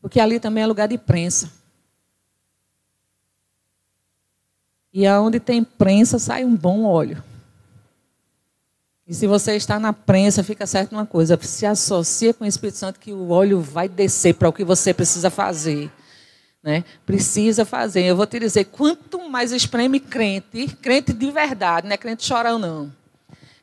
Porque 0.00 0.20
ali 0.20 0.38
também 0.38 0.62
é 0.62 0.66
lugar 0.66 0.88
de 0.88 0.98
prensa. 0.98 1.50
E 4.92 5.06
aonde 5.06 5.38
tem 5.38 5.62
prensa 5.62 6.18
sai 6.18 6.44
um 6.44 6.56
bom 6.56 6.84
óleo. 6.84 7.22
E 9.06 9.14
se 9.14 9.26
você 9.26 9.54
está 9.54 9.78
na 9.78 9.92
prensa, 9.92 10.42
fica 10.42 10.66
certo 10.66 10.92
uma 10.92 11.06
coisa: 11.06 11.38
se 11.40 11.64
associa 11.64 12.34
com 12.34 12.44
o 12.44 12.46
Espírito 12.46 12.78
Santo 12.78 12.98
que 12.98 13.12
o 13.12 13.30
óleo 13.30 13.60
vai 13.60 13.88
descer 13.88 14.34
para 14.34 14.48
o 14.48 14.52
que 14.52 14.64
você 14.64 14.92
precisa 14.92 15.30
fazer. 15.30 15.90
Né? 16.62 16.82
Precisa 17.04 17.64
fazer. 17.64 18.02
Eu 18.02 18.16
vou 18.16 18.26
te 18.26 18.40
dizer: 18.40 18.64
quanto 18.64 19.28
mais 19.28 19.52
espreme 19.52 20.00
crente, 20.00 20.66
crente 20.82 21.12
de 21.12 21.30
verdade, 21.30 21.86
não 21.86 21.94
é 21.94 21.96
crente 21.96 22.24
chorão, 22.24 22.58
não. 22.58 22.92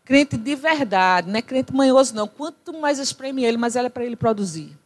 Crente 0.05 0.35
de 0.35 0.55
verdade, 0.55 1.29
não 1.29 1.37
é 1.37 1.41
crente 1.41 1.73
manhoso, 1.73 2.13
não. 2.13 2.27
Quanto 2.27 2.73
mais 2.73 2.99
espreme 2.99 3.43
ele, 3.43 3.57
mais 3.57 3.75
ela 3.75 3.87
é 3.87 3.89
para 3.89 4.03
ele 4.03 4.15
produzir. 4.15 4.77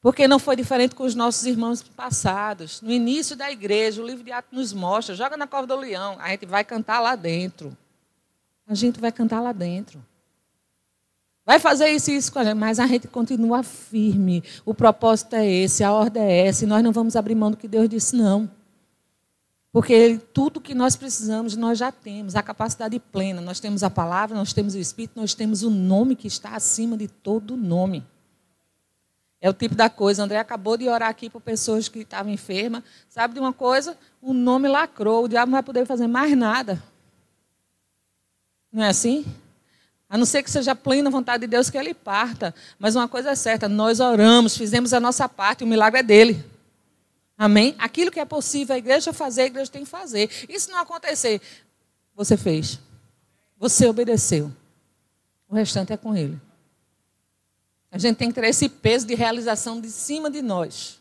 Porque 0.00 0.26
não 0.26 0.38
foi 0.38 0.56
diferente 0.56 0.94
com 0.94 1.04
os 1.04 1.14
nossos 1.14 1.44
irmãos 1.44 1.82
passados. 1.82 2.80
No 2.80 2.90
início 2.90 3.36
da 3.36 3.50
igreja, 3.50 4.02
o 4.02 4.06
livro 4.06 4.24
de 4.24 4.32
Atos 4.32 4.52
nos 4.52 4.72
mostra: 4.72 5.14
joga 5.14 5.36
na 5.36 5.46
cova 5.46 5.66
do 5.66 5.76
leão, 5.76 6.16
a 6.18 6.30
gente 6.30 6.46
vai 6.46 6.64
cantar 6.64 7.00
lá 7.00 7.14
dentro. 7.14 7.76
A 8.66 8.74
gente 8.74 8.98
vai 8.98 9.12
cantar 9.12 9.40
lá 9.40 9.52
dentro. 9.52 10.02
Vai 11.44 11.58
fazer 11.58 11.88
isso 11.88 12.10
e 12.10 12.16
isso 12.16 12.32
com 12.32 12.38
a 12.38 12.44
gente, 12.44 12.56
mas 12.56 12.78
a 12.78 12.86
gente 12.86 13.08
continua 13.08 13.62
firme. 13.62 14.42
O 14.64 14.72
propósito 14.72 15.34
é 15.34 15.46
esse, 15.46 15.82
a 15.82 15.92
ordem 15.92 16.22
é 16.22 16.46
essa, 16.46 16.64
e 16.64 16.66
nós 16.66 16.82
não 16.82 16.92
vamos 16.92 17.16
abrir 17.16 17.34
mão 17.34 17.50
do 17.50 17.56
que 17.56 17.66
Deus 17.66 17.88
disse, 17.88 18.14
não. 18.14 18.48
Porque 19.72 20.18
tudo 20.34 20.60
que 20.60 20.74
nós 20.74 20.96
precisamos, 20.96 21.56
nós 21.56 21.78
já 21.78 21.92
temos, 21.92 22.34
a 22.34 22.42
capacidade 22.42 22.98
plena. 22.98 23.40
Nós 23.40 23.60
temos 23.60 23.82
a 23.84 23.90
palavra, 23.90 24.36
nós 24.36 24.52
temos 24.52 24.74
o 24.74 24.78
Espírito, 24.78 25.20
nós 25.20 25.32
temos 25.32 25.62
o 25.62 25.70
nome 25.70 26.16
que 26.16 26.26
está 26.26 26.56
acima 26.56 26.96
de 26.96 27.06
todo 27.06 27.56
nome. 27.56 28.04
É 29.40 29.48
o 29.48 29.54
tipo 29.54 29.74
da 29.74 29.88
coisa. 29.88 30.22
André 30.22 30.38
acabou 30.38 30.76
de 30.76 30.88
orar 30.88 31.08
aqui 31.08 31.30
para 31.30 31.40
pessoas 31.40 31.88
que 31.88 32.00
estavam 32.00 32.32
enfermas. 32.32 32.82
Sabe 33.08 33.34
de 33.34 33.40
uma 33.40 33.52
coisa? 33.52 33.96
O 34.20 34.34
nome 34.34 34.68
lacrou. 34.68 35.24
O 35.24 35.28
diabo 35.28 35.50
não 35.50 35.56
vai 35.56 35.62
poder 35.62 35.86
fazer 35.86 36.08
mais 36.08 36.36
nada. 36.36 36.82
Não 38.72 38.82
é 38.82 38.88
assim? 38.88 39.24
A 40.08 40.18
não 40.18 40.26
ser 40.26 40.42
que 40.42 40.50
seja 40.50 40.74
plena 40.74 41.08
vontade 41.08 41.42
de 41.42 41.46
Deus 41.46 41.70
que 41.70 41.78
ele 41.78 41.94
parta. 41.94 42.52
Mas 42.78 42.96
uma 42.96 43.08
coisa 43.08 43.30
é 43.30 43.34
certa: 43.36 43.68
nós 43.68 44.00
oramos, 44.00 44.56
fizemos 44.56 44.92
a 44.92 45.00
nossa 45.00 45.28
parte, 45.28 45.62
o 45.62 45.66
milagre 45.66 46.00
é 46.00 46.02
dele. 46.02 46.44
Amém? 47.40 47.74
Aquilo 47.78 48.10
que 48.10 48.20
é 48.20 48.24
possível 48.26 48.74
a 48.74 48.78
igreja 48.78 49.14
fazer, 49.14 49.40
a 49.40 49.46
igreja 49.46 49.70
tem 49.70 49.82
que 49.82 49.88
fazer. 49.88 50.28
E 50.46 50.60
se 50.60 50.70
não 50.70 50.78
acontecer, 50.78 51.40
você 52.14 52.36
fez. 52.36 52.78
Você 53.56 53.86
obedeceu. 53.86 54.52
O 55.48 55.54
restante 55.54 55.90
é 55.90 55.96
com 55.96 56.14
ele. 56.14 56.38
A 57.90 57.96
gente 57.96 58.18
tem 58.18 58.28
que 58.28 58.38
ter 58.38 58.46
esse 58.46 58.68
peso 58.68 59.06
de 59.06 59.14
realização 59.14 59.80
de 59.80 59.90
cima 59.90 60.30
de 60.30 60.42
nós. 60.42 61.00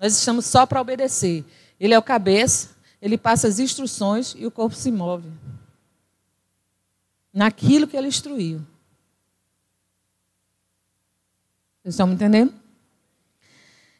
Nós 0.00 0.12
estamos 0.16 0.46
só 0.46 0.66
para 0.66 0.80
obedecer. 0.80 1.44
Ele 1.78 1.94
é 1.94 1.98
o 1.98 2.02
cabeça, 2.02 2.70
ele 3.00 3.16
passa 3.16 3.46
as 3.46 3.60
instruções 3.60 4.34
e 4.36 4.44
o 4.44 4.50
corpo 4.50 4.74
se 4.74 4.90
move 4.90 5.30
naquilo 7.32 7.86
que 7.86 7.96
ele 7.96 8.08
instruiu. 8.08 8.58
Vocês 11.80 11.94
estão 11.94 12.08
me 12.08 12.14
entendendo? 12.14 12.61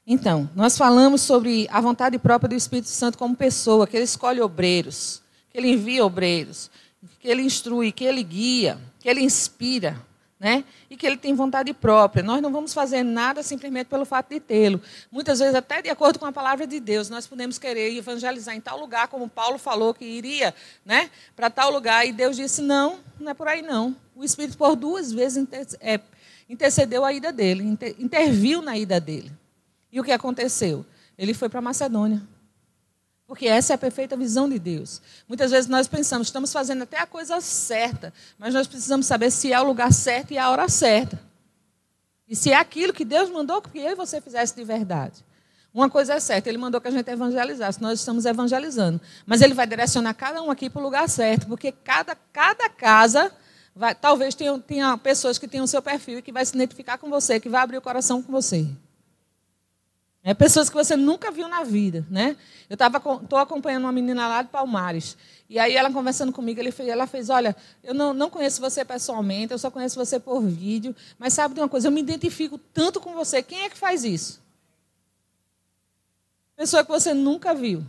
Então, 0.07 0.51
nós 0.55 0.77
falamos 0.77 1.21
sobre 1.21 1.69
a 1.71 1.81
vontade 1.81 2.19
própria 2.19 2.49
do 2.49 2.55
Espírito 2.55 2.89
Santo 2.89 3.17
como 3.17 3.37
pessoa, 3.37 3.87
que 3.87 3.97
ele 3.97 4.05
escolhe 4.05 4.41
obreiros, 4.41 5.23
que 5.51 5.59
ele 5.59 5.71
envia 5.71 6.05
obreiros, 6.05 6.71
que 7.21 7.29
ele 7.29 7.43
instrui, 7.43 7.93
que 7.93 8.05
ele 8.05 8.23
guia, 8.23 8.79
que 9.01 9.09
ele 9.09 9.21
inspira 9.21 9.97
né? 10.43 10.65
E 10.91 10.97
que 10.97 11.07
ele 11.07 11.17
tem 11.17 11.37
vontade 11.37 11.73
própria. 11.73 12.21
Nós 12.21 12.43
não 12.43 12.51
vamos 12.51 12.75
fazer 12.75 13.05
nada 13.05 13.45
simplesmente 13.45 13.87
pelo 13.87 14.05
fato 14.05 14.31
de 14.31 14.41
tê-lo. 14.41 14.83
Muitas 15.09 15.39
vezes, 15.39 15.55
até 15.55 15.81
de 15.81 15.89
acordo 15.89 16.19
com 16.19 16.27
a 16.27 16.33
palavra 16.33 16.67
de 16.67 16.81
Deus, 16.81 17.09
nós 17.09 17.29
podemos 17.29 17.61
querer 17.61 17.97
evangelizar 17.97 18.53
em 18.53 18.61
tal 18.61 18.77
lugar, 18.81 19.07
como 19.07 19.29
Paulo 19.29 19.57
falou 19.57 19.95
que 19.95 20.05
iria, 20.05 20.53
né? 20.85 21.11
Para 21.37 21.49
tal 21.49 21.71
lugar, 21.71 22.05
e 22.05 22.13
Deus 22.13 22.35
disse: 22.35 22.61
não, 22.61 22.99
não 23.21 23.31
é 23.31 23.35
por 23.35 23.47
aí 23.47 23.63
não. 23.63 23.95
O 24.17 24.25
Espírito, 24.25 24.59
por 24.59 24.75
duas 24.75 25.13
vezes, 25.13 25.47
é, 25.81 26.01
intercedeu 26.51 27.05
a 27.05 27.13
ida 27.13 27.31
dele, 27.33 27.79
interviu 27.97 28.61
na 28.61 28.77
ida 28.77 29.01
dele. 29.01 29.31
E 29.93 30.01
o 30.01 30.05
que 30.05 30.11
aconteceu? 30.11 30.85
Ele 31.19 31.35
foi 31.35 31.51
para 31.51 31.61
Macedônia. 31.61 32.23
Porque 33.27 33.47
essa 33.47 33.73
é 33.73 33.77
a 33.77 33.79
perfeita 33.79 34.17
visão 34.17 34.49
de 34.49 34.59
Deus. 34.59 35.01
Muitas 35.29 35.51
vezes 35.51 35.69
nós 35.69 35.87
pensamos, 35.87 36.29
estamos 36.29 36.53
fazendo 36.53 36.83
até 36.83 36.99
a 36.99 37.07
coisa 37.07 37.41
certa, 37.41 38.13
mas 38.39 38.53
nós 38.53 38.67
precisamos 38.67 39.07
saber 39.07 39.31
se 39.31 39.53
é 39.53 39.61
o 39.61 39.65
lugar 39.65 39.93
certo 39.93 40.33
e 40.33 40.39
a 40.39 40.51
hora 40.51 40.69
certa. 40.69 41.21
E 42.29 42.35
se 42.35 42.51
é 42.51 42.57
aquilo 42.57 42.93
que 42.93 43.05
Deus 43.05 43.31
mandou 43.31 43.61
que 43.61 43.79
eu 43.79 43.91
e 43.91 43.95
você 43.95 44.21
fizesse 44.21 44.57
de 44.57 44.65
verdade. 44.65 45.25
Uma 45.73 45.89
coisa 45.89 46.15
é 46.15 46.21
certa, 46.21 46.49
Ele 46.51 46.59
mandou 46.59 46.81
que 46.81 46.89
a 46.89 46.91
gente 46.91 47.11
evangelizasse, 47.11 47.81
nós 47.81 47.99
estamos 47.99 48.27
evangelizando. 48.27 49.01
Mas 49.25 49.41
Ele 49.41 49.55
vai 49.55 49.67
direcionar 49.67 50.13
cada 50.13 50.43
um 50.43 50.51
aqui 50.51 50.69
para 50.69 50.81
o 50.81 50.83
lugar 50.83 51.09
certo, 51.09 51.47
porque 51.47 51.73
cada, 51.73 52.15
cada 52.15 52.69
casa, 52.69 53.33
vai, 53.75 53.95
talvez 53.95 54.35
tenha, 54.35 54.59
tenha 54.59 54.99
pessoas 54.99 55.39
que 55.39 55.49
tenham 55.49 55.65
o 55.65 55.69
seu 55.69 55.81
perfil 55.81 56.19
e 56.19 56.23
que 56.23 56.33
vai 56.33 56.45
se 56.45 56.55
identificar 56.55 56.99
com 56.99 57.09
você, 57.09 57.41
que 57.41 57.49
vai 57.49 57.63
abrir 57.63 57.79
o 57.79 57.83
coração 57.83 58.23
com 58.23 58.31
você. 58.31 58.69
É, 60.25 60.33
pessoas 60.33 60.71
que 60.71 60.77
você 60.77 60.97
nunca 60.97 61.33
viu 61.33 61.49
na 61.49 61.65
vida, 61.65 62.07
né? 62.09 62.37
Eu 62.71 62.75
estou 62.75 63.39
acompanhando 63.39 63.85
uma 63.85 63.93
menina 63.93 64.29
lá 64.29 64.43
de 64.43 64.51
Palmares. 64.51 65.17
E 65.49 65.59
aí 65.59 65.75
ela 65.75 65.93
conversando 65.93 66.33
comigo, 66.33 66.61
ele 66.61 66.71
fez, 66.71 66.89
ela 66.89 67.07
fez, 67.07 67.29
olha, 67.29 67.57
eu 67.83 67.93
não, 67.93 68.15
não 68.15 68.31
conheço 68.31 68.61
você 68.61 68.85
pessoalmente, 68.85 69.53
eu 69.53 69.59
só 69.59 69.71
conheço 69.71 69.99
você 69.99 70.21
por 70.21 70.41
vídeo, 70.41 70.95
mas 71.19 71.35
sabe 71.35 71.55
de 71.55 71.61
uma 71.61 71.69
coisa, 71.69 71.89
eu 71.89 71.93
me 71.93 72.01
identifico 72.01 72.57
tanto 72.57 73.01
com 73.01 73.15
você. 73.15 73.43
Quem 73.43 73.63
é 73.63 73.69
que 73.69 73.77
faz 73.77 74.05
isso? 74.05 74.41
Pessoa 76.57 76.85
que 76.85 76.91
você 76.91 77.13
nunca 77.13 77.53
viu. 77.53 77.85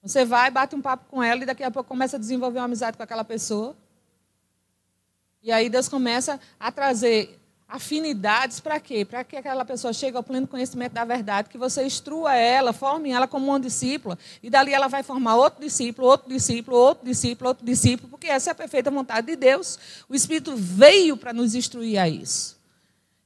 Você 0.00 0.24
vai, 0.24 0.50
bate 0.50 0.76
um 0.76 0.80
papo 0.80 1.06
com 1.10 1.22
ela 1.22 1.42
e 1.42 1.46
daqui 1.46 1.64
a 1.64 1.70
pouco 1.70 1.88
começa 1.88 2.16
a 2.16 2.20
desenvolver 2.20 2.60
uma 2.60 2.66
amizade 2.66 2.96
com 2.96 3.02
aquela 3.02 3.24
pessoa. 3.24 3.76
E 5.42 5.50
aí 5.50 5.68
Deus 5.68 5.88
começa 5.88 6.38
a 6.58 6.70
trazer 6.70 7.38
afinidades 7.68 8.60
para 8.60 8.80
quê? 8.80 9.04
Para 9.04 9.22
que 9.22 9.36
aquela 9.36 9.62
pessoa 9.62 9.92
chegue 9.92 10.16
ao 10.16 10.22
pleno 10.22 10.46
conhecimento 10.46 10.92
da 10.92 11.04
verdade, 11.04 11.50
que 11.50 11.58
você 11.58 11.84
instrua 11.84 12.34
ela, 12.34 12.72
forme 12.72 13.10
ela 13.10 13.28
como 13.28 13.48
uma 13.48 13.60
discípula, 13.60 14.18
e 14.42 14.48
dali 14.48 14.72
ela 14.72 14.88
vai 14.88 15.02
formar 15.02 15.36
outro 15.36 15.60
discípulo, 15.60 16.08
outro 16.08 16.30
discípulo, 16.30 16.78
outro 16.78 17.04
discípulo, 17.04 17.48
outro 17.48 17.66
discípulo, 17.66 18.08
porque 18.08 18.26
essa 18.26 18.50
é 18.50 18.52
a 18.52 18.54
perfeita 18.54 18.90
vontade 18.90 19.26
de 19.26 19.36
Deus. 19.36 19.78
O 20.08 20.14
Espírito 20.14 20.56
veio 20.56 21.16
para 21.16 21.34
nos 21.34 21.54
instruir 21.54 21.98
a 21.98 22.08
isso. 22.08 22.56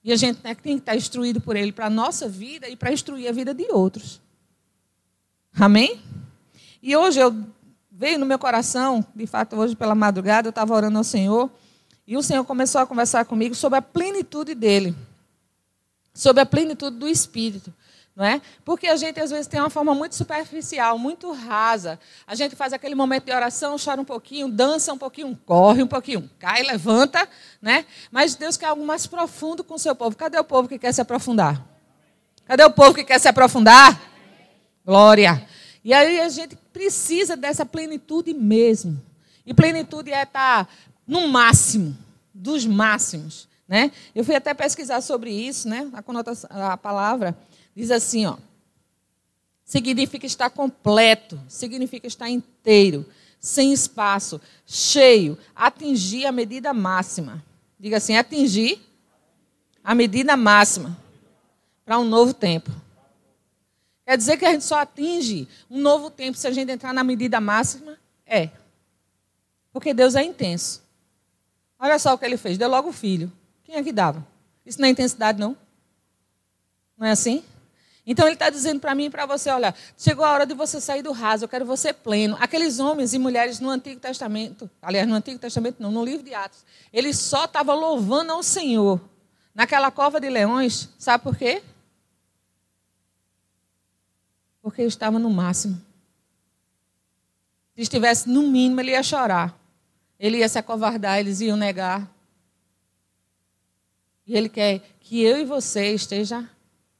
E 0.02 0.12
a 0.12 0.16
gente 0.16 0.40
né, 0.42 0.52
tem 0.56 0.74
que 0.74 0.82
estar 0.82 0.96
instruído 0.96 1.40
por 1.40 1.54
ele 1.54 1.70
para 1.70 1.86
a 1.86 1.90
nossa 1.90 2.28
vida 2.28 2.68
e 2.68 2.74
para 2.74 2.92
instruir 2.92 3.28
a 3.28 3.32
vida 3.32 3.54
de 3.54 3.70
outros. 3.70 4.20
Amém? 5.54 6.02
E 6.82 6.96
hoje 6.96 7.20
eu 7.20 7.32
veio 7.90 8.18
no 8.18 8.26
meu 8.26 8.38
coração, 8.38 9.06
de 9.14 9.26
fato, 9.28 9.54
hoje 9.54 9.76
pela 9.76 9.94
madrugada, 9.94 10.48
eu 10.48 10.50
estava 10.50 10.74
orando 10.74 10.98
ao 10.98 11.04
Senhor. 11.04 11.48
E 12.06 12.16
o 12.16 12.22
Senhor 12.22 12.44
começou 12.44 12.80
a 12.80 12.86
conversar 12.86 13.24
comigo 13.24 13.54
sobre 13.54 13.78
a 13.78 13.82
plenitude 13.82 14.54
dele, 14.54 14.94
sobre 16.12 16.42
a 16.42 16.46
plenitude 16.46 16.96
do 16.96 17.08
Espírito. 17.08 17.72
Não 18.14 18.26
é? 18.26 18.42
Porque 18.62 18.86
a 18.88 18.96
gente 18.96 19.18
às 19.18 19.30
vezes 19.30 19.46
tem 19.46 19.58
uma 19.58 19.70
forma 19.70 19.94
muito 19.94 20.14
superficial, 20.14 20.98
muito 20.98 21.32
rasa. 21.32 21.98
A 22.26 22.34
gente 22.34 22.54
faz 22.54 22.74
aquele 22.74 22.94
momento 22.94 23.24
de 23.24 23.32
oração, 23.32 23.76
chora 23.82 24.00
um 24.00 24.04
pouquinho, 24.04 24.50
dança 24.50 24.92
um 24.92 24.98
pouquinho, 24.98 25.38
corre 25.46 25.82
um 25.82 25.86
pouquinho, 25.86 26.28
cai, 26.38 26.62
levanta, 26.62 27.26
né? 27.60 27.86
Mas 28.10 28.34
Deus 28.34 28.58
quer 28.58 28.66
algo 28.66 28.84
mais 28.84 29.06
profundo 29.06 29.64
com 29.64 29.74
o 29.74 29.78
seu 29.78 29.94
povo. 29.94 30.14
Cadê 30.14 30.38
o 30.38 30.44
povo 30.44 30.68
que 30.68 30.78
quer 30.78 30.92
se 30.92 31.00
aprofundar? 31.00 31.66
Cadê 32.44 32.62
o 32.64 32.70
povo 32.70 32.92
que 32.94 33.04
quer 33.04 33.18
se 33.18 33.28
aprofundar? 33.28 33.98
Glória. 34.84 35.48
E 35.82 35.94
aí 35.94 36.20
a 36.20 36.28
gente 36.28 36.54
precisa 36.54 37.34
dessa 37.34 37.64
plenitude 37.64 38.34
mesmo. 38.34 39.02
E 39.46 39.54
plenitude 39.54 40.12
é 40.12 40.22
estar 40.22 40.68
no 41.06 41.28
máximo, 41.28 41.96
dos 42.32 42.64
máximos. 42.66 43.48
Né? 43.66 43.90
Eu 44.14 44.24
fui 44.24 44.34
até 44.34 44.52
pesquisar 44.52 45.00
sobre 45.00 45.30
isso, 45.30 45.68
né? 45.68 45.90
a, 45.92 46.02
conotação, 46.02 46.48
a 46.52 46.76
palavra 46.76 47.36
diz 47.74 47.90
assim, 47.90 48.26
ó, 48.26 48.36
significa 49.64 50.26
estar 50.26 50.50
completo, 50.50 51.40
significa 51.48 52.06
estar 52.06 52.28
inteiro, 52.28 53.06
sem 53.40 53.72
espaço, 53.72 54.40
cheio, 54.66 55.38
atingir 55.54 56.26
a 56.26 56.32
medida 56.32 56.72
máxima. 56.72 57.42
Diga 57.78 57.96
assim, 57.96 58.16
atingir 58.16 58.80
a 59.82 59.94
medida 59.94 60.36
máxima 60.36 60.96
para 61.84 61.98
um 61.98 62.04
novo 62.04 62.34
tempo. 62.34 62.70
Quer 64.04 64.16
dizer 64.16 64.36
que 64.36 64.44
a 64.44 64.52
gente 64.52 64.64
só 64.64 64.80
atinge 64.80 65.48
um 65.70 65.80
novo 65.80 66.10
tempo 66.10 66.36
se 66.36 66.46
a 66.46 66.50
gente 66.50 66.70
entrar 66.70 66.92
na 66.92 67.02
medida 67.02 67.40
máxima? 67.40 67.98
É. 68.26 68.50
Porque 69.72 69.94
Deus 69.94 70.14
é 70.14 70.22
intenso. 70.22 70.81
Olha 71.82 71.98
só 71.98 72.14
o 72.14 72.18
que 72.18 72.24
ele 72.24 72.36
fez, 72.36 72.56
deu 72.56 72.68
logo 72.68 72.90
o 72.90 72.92
filho. 72.92 73.30
Quem 73.64 73.74
é 73.74 73.82
que 73.82 73.90
dava? 73.90 74.24
Isso 74.64 74.80
não 74.80 74.86
é 74.86 74.90
intensidade, 74.90 75.40
não? 75.40 75.56
Não 76.96 77.08
é 77.08 77.10
assim? 77.10 77.42
Então 78.06 78.24
ele 78.24 78.34
está 78.34 78.48
dizendo 78.48 78.78
para 78.78 78.94
mim 78.94 79.06
e 79.06 79.10
para 79.10 79.26
você: 79.26 79.50
olha, 79.50 79.74
chegou 79.98 80.24
a 80.24 80.30
hora 80.30 80.46
de 80.46 80.54
você 80.54 80.80
sair 80.80 81.02
do 81.02 81.10
raso, 81.10 81.42
eu 81.44 81.48
quero 81.48 81.66
você 81.66 81.92
pleno. 81.92 82.36
Aqueles 82.38 82.78
homens 82.78 83.14
e 83.14 83.18
mulheres 83.18 83.58
no 83.58 83.68
Antigo 83.68 84.00
Testamento, 84.00 84.70
aliás, 84.80 85.08
no 85.08 85.14
Antigo 85.16 85.40
Testamento 85.40 85.82
não, 85.82 85.90
no 85.90 86.04
livro 86.04 86.24
de 86.24 86.32
Atos, 86.32 86.64
eles 86.92 87.18
só 87.18 87.46
estavam 87.46 87.74
louvando 87.74 88.30
ao 88.30 88.44
Senhor. 88.44 89.00
Naquela 89.52 89.90
cova 89.90 90.20
de 90.20 90.30
leões, 90.30 90.88
sabe 90.96 91.24
por 91.24 91.36
quê? 91.36 91.64
Porque 94.62 94.82
estava 94.82 95.18
no 95.18 95.30
máximo. 95.30 95.82
Se 97.74 97.82
estivesse 97.82 98.28
no 98.28 98.42
mínimo, 98.42 98.80
ele 98.80 98.92
ia 98.92 99.02
chorar. 99.02 99.60
Ele 100.22 100.38
ia 100.38 100.48
se 100.48 100.56
acovardar, 100.56 101.18
eles 101.18 101.40
iam 101.40 101.56
negar. 101.56 102.08
E 104.24 104.36
ele 104.36 104.48
quer 104.48 104.80
que 105.00 105.20
eu 105.20 105.40
e 105.40 105.44
você 105.44 105.92
esteja 105.92 106.48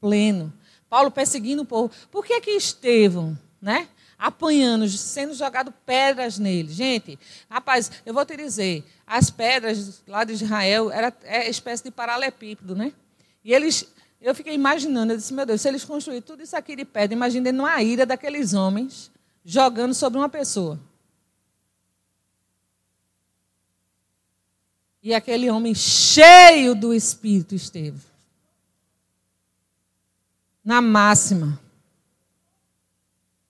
pleno. 0.01 0.51
Paulo 0.89 1.09
perseguindo 1.09 1.61
o 1.61 1.65
povo. 1.65 1.89
Por 2.11 2.25
que 2.25 2.41
que 2.41 2.51
Estevão, 2.51 3.39
né? 3.61 3.87
Apanhando, 4.19 4.89
sendo 4.89 5.33
jogado 5.33 5.73
pedras 5.85 6.37
nele. 6.37 6.69
Gente, 6.73 7.17
rapaz, 7.49 7.89
eu 8.05 8.13
vou 8.13 8.25
te 8.25 8.35
dizer, 8.35 8.83
as 9.07 9.29
pedras 9.29 10.03
lá 10.05 10.25
de 10.25 10.33
Israel 10.33 10.91
era 10.91 11.15
é 11.23 11.49
espécie 11.49 11.81
de 11.81 11.91
paralepípedo, 11.91 12.75
né? 12.75 12.91
E 13.41 13.53
eles, 13.53 13.87
eu 14.19 14.35
fiquei 14.35 14.53
imaginando, 14.53 15.13
eu 15.13 15.17
disse, 15.17 15.33
meu 15.33 15.45
Deus, 15.45 15.61
se 15.61 15.69
eles 15.69 15.85
construírem 15.85 16.21
tudo 16.21 16.43
isso 16.43 16.57
aqui 16.57 16.75
de 16.75 16.83
pedra, 16.83 17.13
imaginando 17.13 17.65
a 17.65 17.81
ira 17.81 18.05
daqueles 18.05 18.53
homens 18.53 19.09
jogando 19.45 19.93
sobre 19.93 20.19
uma 20.19 20.27
pessoa. 20.27 20.77
E 25.03 25.13
aquele 25.13 25.51
homem 25.51 25.75
cheio 25.75 26.73
do 26.73 26.93
Espírito 26.93 27.53
esteve. 27.53 27.99
Na 30.63 30.81
máxima. 30.81 31.59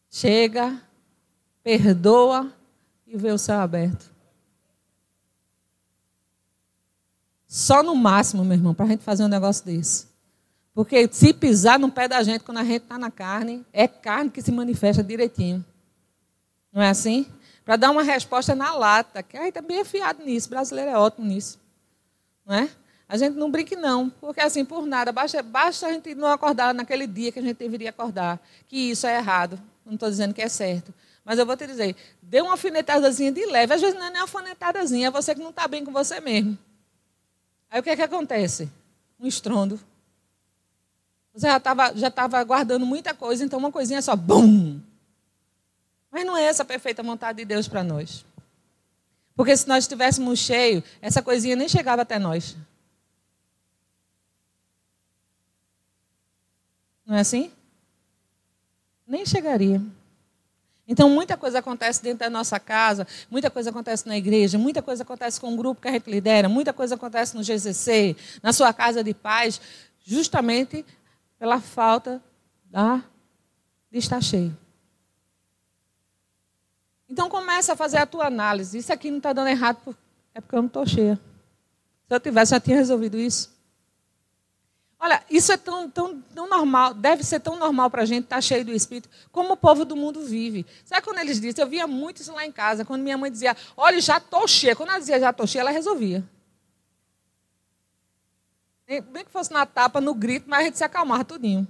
Chega, 0.09 0.81
perdoa 1.63 2.51
e 3.05 3.15
vê 3.15 3.31
o 3.31 3.37
céu 3.37 3.59
aberto. 3.59 4.11
Só 7.47 7.83
no 7.83 7.95
máximo, 7.95 8.43
meu 8.43 8.57
irmão, 8.57 8.73
para 8.73 8.85
a 8.85 8.89
gente 8.89 9.03
fazer 9.03 9.23
um 9.23 9.27
negócio 9.27 9.63
desse. 9.63 10.07
Porque 10.73 11.07
se 11.11 11.35
pisar 11.35 11.77
no 11.77 11.91
pé 11.91 12.07
da 12.07 12.23
gente 12.23 12.43
quando 12.43 12.57
a 12.57 12.63
gente 12.63 12.81
está 12.81 12.97
na 12.97 13.11
carne, 13.11 13.63
é 13.71 13.87
carne 13.87 14.31
que 14.31 14.41
se 14.41 14.51
manifesta 14.51 15.03
direitinho. 15.03 15.63
Não 16.71 16.81
é 16.81 16.89
assim? 16.89 17.27
Para 17.65 17.77
dar 17.77 17.91
uma 17.91 18.03
resposta 18.03 18.53
na 18.53 18.73
lata, 18.73 19.23
que 19.23 19.37
aí 19.37 19.51
também 19.51 19.79
é 19.79 19.85
fiado 19.85 20.23
nisso, 20.23 20.47
o 20.47 20.49
brasileiro 20.49 20.91
é 20.91 20.97
ótimo 20.97 21.25
nisso. 21.25 21.59
Não 22.45 22.55
é? 22.55 22.69
A 23.07 23.17
gente 23.17 23.35
não 23.35 23.49
brinque, 23.49 23.75
não, 23.75 24.09
porque 24.09 24.41
assim, 24.41 24.65
por 24.65 24.85
nada, 24.85 25.11
basta, 25.11 25.41
basta 25.41 25.87
a 25.87 25.93
gente 25.93 26.15
não 26.15 26.27
acordar 26.27 26.73
naquele 26.73 27.05
dia 27.07 27.31
que 27.31 27.39
a 27.39 27.41
gente 27.41 27.57
deveria 27.57 27.89
acordar, 27.89 28.39
que 28.67 28.91
isso 28.91 29.05
é 29.07 29.17
errado. 29.17 29.59
Não 29.85 29.93
estou 29.93 30.09
dizendo 30.09 30.33
que 30.33 30.41
é 30.41 30.49
certo. 30.49 30.93
Mas 31.23 31.39
eu 31.39 31.45
vou 31.45 31.55
te 31.55 31.65
dizer, 31.65 31.95
dê 32.21 32.41
uma 32.41 32.51
alfinetadazinha 32.51 33.31
de 33.31 33.45
leve. 33.45 33.73
Às 33.73 33.81
vezes 33.81 33.97
não 33.97 34.05
é 34.05 34.09
nem 34.09 34.19
uma 34.19 34.23
alfinetadazinha, 34.23 35.07
é 35.07 35.11
você 35.11 35.33
que 35.33 35.41
não 35.41 35.51
está 35.51 35.67
bem 35.67 35.85
com 35.85 35.91
você 35.91 36.19
mesmo. 36.19 36.57
Aí 37.69 37.79
o 37.79 37.83
que 37.83 37.89
é 37.89 37.95
que 37.95 38.01
acontece? 38.01 38.69
Um 39.19 39.27
estrondo. 39.27 39.79
Você 41.33 41.47
já 41.47 41.57
estava 41.57 41.95
já 41.95 42.11
tava 42.11 42.43
guardando 42.43 42.85
muita 42.85 43.13
coisa, 43.13 43.43
então 43.43 43.57
uma 43.57 43.71
coisinha 43.71 44.01
só, 44.01 44.15
bum! 44.15 44.79
Mas 46.13 46.27
não 46.27 46.37
é 46.37 46.43
essa 46.43 46.61
a 46.61 46.65
perfeita 46.65 47.01
vontade 47.01 47.39
de 47.39 47.45
Deus 47.45 47.67
para 47.67 47.83
nós. 47.83 48.23
Porque 49.35 49.57
se 49.57 49.67
nós 49.67 49.85
estivéssemos 49.85 50.37
cheios, 50.37 50.83
essa 51.01 51.23
coisinha 51.23 51.55
nem 51.55 51.67
chegava 51.67 52.03
até 52.03 52.19
nós. 52.19 52.55
Não 57.03 57.15
é 57.15 57.21
assim? 57.21 57.51
Nem 59.07 59.25
chegaria. 59.25 59.81
Então, 60.87 61.09
muita 61.09 61.35
coisa 61.35 61.57
acontece 61.57 62.03
dentro 62.03 62.19
da 62.19 62.29
nossa 62.29 62.59
casa, 62.59 63.07
muita 63.31 63.49
coisa 63.49 63.71
acontece 63.71 64.07
na 64.07 64.15
igreja, 64.15 64.55
muita 64.59 64.83
coisa 64.83 65.01
acontece 65.01 65.41
com 65.41 65.51
o 65.51 65.57
grupo 65.57 65.81
que 65.81 65.87
a 65.87 65.91
gente 65.91 66.11
lidera, 66.11 66.47
muita 66.47 66.71
coisa 66.71 66.93
acontece 66.93 67.35
no 67.35 67.41
GCC, 67.41 68.15
na 68.43 68.53
sua 68.53 68.71
casa 68.71 69.03
de 69.03 69.15
paz, 69.15 69.59
justamente 70.03 70.85
pela 71.39 71.59
falta 71.59 72.21
da, 72.69 73.01
de 73.89 73.97
estar 73.97 74.21
cheio. 74.21 74.55
Então 77.13 77.29
começa 77.29 77.73
a 77.73 77.75
fazer 77.75 77.97
a 77.97 78.07
tua 78.07 78.25
análise. 78.25 78.75
Isso 78.75 78.91
aqui 78.91 79.11
não 79.11 79.17
está 79.19 79.31
dando 79.31 79.47
errado, 79.47 79.95
é 80.33 80.41
porque 80.41 80.55
eu 80.55 80.63
não 80.63 80.67
estou 80.67 80.83
cheia. 80.83 81.15
Se 82.07 82.15
eu 82.15 82.19
tivesse, 82.19 82.49
já 82.49 82.59
tinha 82.59 82.75
resolvido 82.75 83.19
isso. 83.19 83.53
Olha, 84.99 85.23
isso 85.29 85.51
é 85.51 85.57
tão, 85.57 85.87
tão, 85.87 86.19
tão 86.33 86.49
normal, 86.49 86.95
deve 86.95 87.23
ser 87.23 87.39
tão 87.39 87.55
normal 87.55 87.91
para 87.91 88.01
a 88.01 88.05
gente 88.05 88.23
estar 88.23 88.37
tá 88.37 88.41
cheio 88.41 88.65
do 88.65 88.71
Espírito, 88.71 89.07
como 89.31 89.53
o 89.53 89.57
povo 89.57 89.85
do 89.85 89.95
mundo 89.95 90.25
vive. 90.25 90.65
Sabe 90.85 91.03
quando 91.03 91.19
eles 91.19 91.39
dizem? 91.39 91.63
Eu 91.63 91.69
via 91.69 91.85
muito 91.85 92.19
isso 92.19 92.33
lá 92.33 92.43
em 92.47 92.51
casa, 92.51 92.83
quando 92.83 93.03
minha 93.03 93.17
mãe 93.17 93.29
dizia, 93.29 93.55
olha, 93.77 94.01
já 94.01 94.17
estou 94.17 94.47
cheia. 94.47 94.75
Quando 94.75 94.89
ela 94.89 94.97
dizia, 94.97 95.19
já 95.19 95.29
estou 95.29 95.45
cheia, 95.45 95.61
ela 95.61 95.69
resolvia. 95.69 96.27
Bem 98.87 99.23
que 99.23 99.29
fosse 99.29 99.53
na 99.53 99.67
tapa, 99.67 100.01
no 100.01 100.15
grito, 100.15 100.49
mas 100.49 100.61
a 100.61 100.63
gente 100.63 100.79
se 100.79 100.83
acalmava 100.83 101.23
tudinho. 101.23 101.67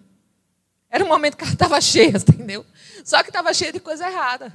Era 0.90 1.04
um 1.04 1.08
momento 1.10 1.36
que 1.36 1.44
ela 1.44 1.52
estava 1.52 1.82
cheia, 1.84 2.16
entendeu? 2.16 2.66
Só 3.04 3.22
que 3.22 3.30
estava 3.30 3.54
cheia 3.54 3.74
de 3.74 3.82
coisa 3.82 4.08
errada 4.08 4.54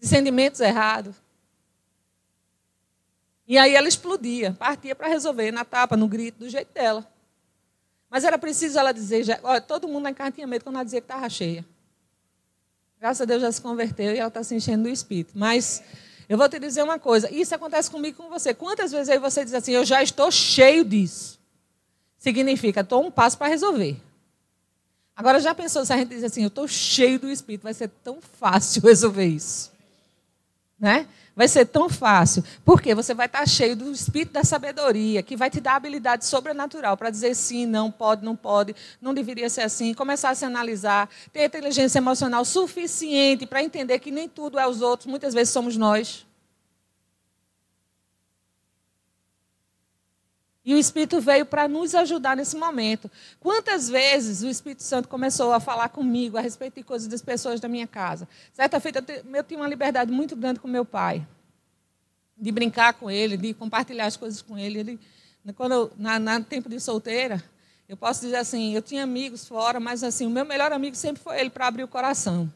de 0.00 0.06
sentimentos 0.06 0.60
errados. 0.60 1.14
E 3.46 3.56
aí 3.56 3.74
ela 3.74 3.86
explodia, 3.86 4.52
partia 4.58 4.94
para 4.94 5.06
resolver 5.06 5.52
na 5.52 5.64
tapa, 5.64 5.96
no 5.96 6.08
grito, 6.08 6.40
do 6.40 6.48
jeito 6.48 6.72
dela. 6.72 7.06
Mas 8.10 8.24
era 8.24 8.36
preciso 8.38 8.78
ela 8.78 8.92
dizer, 8.92 9.22
já, 9.24 9.38
olha, 9.42 9.60
todo 9.60 9.86
mundo 9.86 10.02
na 10.02 10.12
casa 10.12 10.32
tinha 10.32 10.46
medo 10.46 10.64
quando 10.64 10.76
ela 10.76 10.84
dizia 10.84 11.00
que 11.00 11.04
estava 11.04 11.28
cheia. 11.28 11.64
Graças 12.98 13.20
a 13.20 13.24
Deus 13.24 13.42
já 13.42 13.52
se 13.52 13.60
converteu 13.60 14.14
e 14.14 14.18
ela 14.18 14.28
está 14.28 14.42
se 14.42 14.54
enchendo 14.54 14.84
do 14.84 14.88
Espírito. 14.88 15.32
Mas 15.34 15.82
eu 16.28 16.36
vou 16.36 16.48
te 16.48 16.58
dizer 16.58 16.82
uma 16.82 16.98
coisa, 16.98 17.30
isso 17.32 17.54
acontece 17.54 17.90
comigo 17.90 18.16
com 18.16 18.28
você. 18.28 18.52
Quantas 18.52 18.90
vezes 18.90 19.08
aí 19.08 19.18
você 19.18 19.44
diz 19.44 19.54
assim, 19.54 19.72
eu 19.72 19.84
já 19.84 20.02
estou 20.02 20.30
cheio 20.30 20.84
disso? 20.84 21.38
Significa, 22.18 22.80
estou 22.80 23.04
um 23.04 23.10
passo 23.10 23.38
para 23.38 23.46
resolver. 23.46 23.96
Agora 25.14 25.38
já 25.40 25.54
pensou 25.54 25.84
se 25.84 25.92
a 25.92 25.96
gente 25.96 26.08
diz 26.08 26.24
assim, 26.24 26.42
eu 26.42 26.48
estou 26.48 26.66
cheio 26.66 27.18
do 27.20 27.30
Espírito, 27.30 27.62
vai 27.62 27.74
ser 27.74 27.88
tão 28.02 28.20
fácil 28.20 28.82
resolver 28.86 29.26
isso 29.26 29.75
né? 30.78 31.06
Vai 31.34 31.48
ser 31.48 31.66
tão 31.66 31.88
fácil, 31.88 32.42
porque 32.64 32.94
você 32.94 33.12
vai 33.14 33.26
estar 33.26 33.46
cheio 33.46 33.76
do 33.76 33.90
espírito 33.92 34.32
da 34.32 34.44
sabedoria, 34.44 35.22
que 35.22 35.36
vai 35.36 35.50
te 35.50 35.60
dar 35.60 35.76
habilidade 35.76 36.24
sobrenatural 36.24 36.96
para 36.96 37.10
dizer 37.10 37.34
sim, 37.34 37.66
não 37.66 37.90
pode, 37.90 38.24
não 38.24 38.34
pode, 38.34 38.74
não 39.00 39.12
deveria 39.12 39.48
ser 39.50 39.62
assim, 39.62 39.92
começar 39.94 40.30
a 40.30 40.34
se 40.34 40.44
analisar, 40.44 41.08
ter 41.32 41.44
inteligência 41.44 41.98
emocional 41.98 42.44
suficiente 42.44 43.46
para 43.46 43.62
entender 43.62 43.98
que 43.98 44.10
nem 44.10 44.28
tudo 44.28 44.58
é 44.58 44.66
os 44.66 44.80
outros, 44.80 45.06
muitas 45.06 45.34
vezes 45.34 45.52
somos 45.52 45.76
nós. 45.76 46.25
E 50.66 50.74
o 50.74 50.78
Espírito 50.78 51.20
veio 51.20 51.46
para 51.46 51.68
nos 51.68 51.94
ajudar 51.94 52.36
nesse 52.36 52.56
momento. 52.56 53.08
Quantas 53.38 53.88
vezes 53.88 54.42
o 54.42 54.48
Espírito 54.48 54.82
Santo 54.82 55.08
começou 55.08 55.52
a 55.52 55.60
falar 55.60 55.90
comigo 55.90 56.36
a 56.36 56.40
respeito 56.40 56.74
de 56.74 56.82
coisas 56.82 57.06
das 57.06 57.22
pessoas 57.22 57.60
da 57.60 57.68
minha 57.68 57.86
casa? 57.86 58.26
Certa 58.52 58.80
feita, 58.80 59.04
eu 59.32 59.44
tinha 59.44 59.60
uma 59.60 59.68
liberdade 59.68 60.10
muito 60.10 60.34
grande 60.34 60.58
com 60.58 60.66
meu 60.66 60.84
pai. 60.84 61.24
De 62.36 62.50
brincar 62.50 62.94
com 62.94 63.08
ele, 63.08 63.36
de 63.36 63.54
compartilhar 63.54 64.06
as 64.06 64.16
coisas 64.16 64.42
com 64.42 64.58
ele. 64.58 64.80
ele 64.80 65.00
quando 65.56 65.72
eu, 65.72 65.92
na, 65.96 66.18
na 66.18 66.40
tempo 66.40 66.68
de 66.68 66.80
solteira, 66.80 67.40
eu 67.88 67.96
posso 67.96 68.22
dizer 68.22 68.38
assim, 68.38 68.74
eu 68.74 68.82
tinha 68.82 69.04
amigos 69.04 69.46
fora, 69.46 69.78
mas 69.78 70.02
assim, 70.02 70.26
o 70.26 70.30
meu 70.30 70.44
melhor 70.44 70.72
amigo 70.72 70.96
sempre 70.96 71.22
foi 71.22 71.38
ele 71.38 71.48
para 71.48 71.68
abrir 71.68 71.84
o 71.84 71.88
coração. 71.88 72.52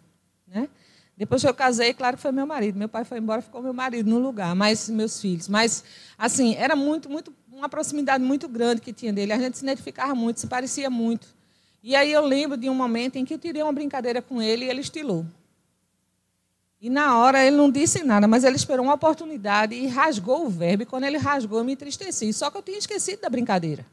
Né? 0.48 0.68
Depois 1.16 1.42
que 1.42 1.48
eu 1.48 1.54
casei, 1.54 1.94
claro 1.94 2.16
que 2.16 2.22
foi 2.22 2.32
meu 2.32 2.46
marido. 2.46 2.76
Meu 2.76 2.88
pai 2.88 3.04
foi 3.04 3.18
embora, 3.18 3.40
ficou 3.40 3.62
meu 3.62 3.72
marido 3.72 4.10
no 4.10 4.18
lugar, 4.18 4.56
mais 4.56 4.88
meus 4.88 5.20
filhos. 5.20 5.48
Mas, 5.48 5.84
assim, 6.18 6.56
era 6.56 6.74
muito, 6.74 7.08
muito 7.08 7.30
uma 7.52 7.68
proximidade 7.68 8.22
muito 8.22 8.48
grande 8.48 8.80
que 8.80 8.92
tinha 8.92 9.12
dele. 9.12 9.32
A 9.32 9.38
gente 9.38 9.58
se 9.58 9.64
identificava 9.64 10.14
muito, 10.14 10.40
se 10.40 10.46
parecia 10.46 10.88
muito. 10.88 11.28
E 11.82 11.96
aí 11.96 12.12
eu 12.12 12.24
lembro 12.24 12.56
de 12.56 12.68
um 12.68 12.74
momento 12.74 13.16
em 13.16 13.24
que 13.24 13.34
eu 13.34 13.38
tirei 13.38 13.62
uma 13.62 13.72
brincadeira 13.72 14.20
com 14.20 14.40
ele 14.40 14.64
e 14.64 14.68
ele 14.68 14.80
estilou. 14.80 15.24
E 16.80 16.88
na 16.88 17.18
hora 17.18 17.44
ele 17.44 17.56
não 17.56 17.70
disse 17.70 18.02
nada, 18.02 18.26
mas 18.26 18.42
ele 18.42 18.56
esperou 18.56 18.84
uma 18.84 18.94
oportunidade 18.94 19.74
e 19.74 19.86
rasgou 19.86 20.46
o 20.46 20.48
verbo. 20.48 20.82
E 20.82 20.86
quando 20.86 21.04
ele 21.04 21.18
rasgou, 21.18 21.58
eu 21.58 21.64
me 21.64 21.72
entristeci. 21.72 22.32
Só 22.32 22.50
que 22.50 22.56
eu 22.56 22.62
tinha 22.62 22.78
esquecido 22.78 23.20
da 23.20 23.28
brincadeira. 23.28 23.84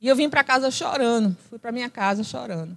E 0.00 0.08
eu 0.08 0.16
vim 0.16 0.28
para 0.28 0.42
casa 0.42 0.70
chorando. 0.70 1.36
Fui 1.48 1.58
para 1.58 1.70
minha 1.70 1.88
casa 1.88 2.24
chorando. 2.24 2.76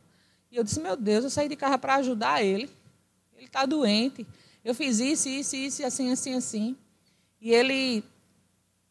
E 0.51 0.55
eu 0.55 0.63
disse: 0.63 0.79
Meu 0.79 0.95
Deus, 0.95 1.23
eu 1.23 1.29
saí 1.31 1.49
de 1.49 1.55
casa 1.55 1.77
para 1.79 1.95
ajudar 1.95 2.43
ele. 2.43 2.69
Ele 3.35 3.47
está 3.47 3.65
doente. 3.65 4.25
Eu 4.63 4.75
fiz 4.75 4.99
isso, 4.99 5.27
isso, 5.27 5.55
isso, 5.55 5.85
assim, 5.85 6.11
assim, 6.11 6.35
assim. 6.35 6.77
E 7.39 7.51
ele 7.51 8.03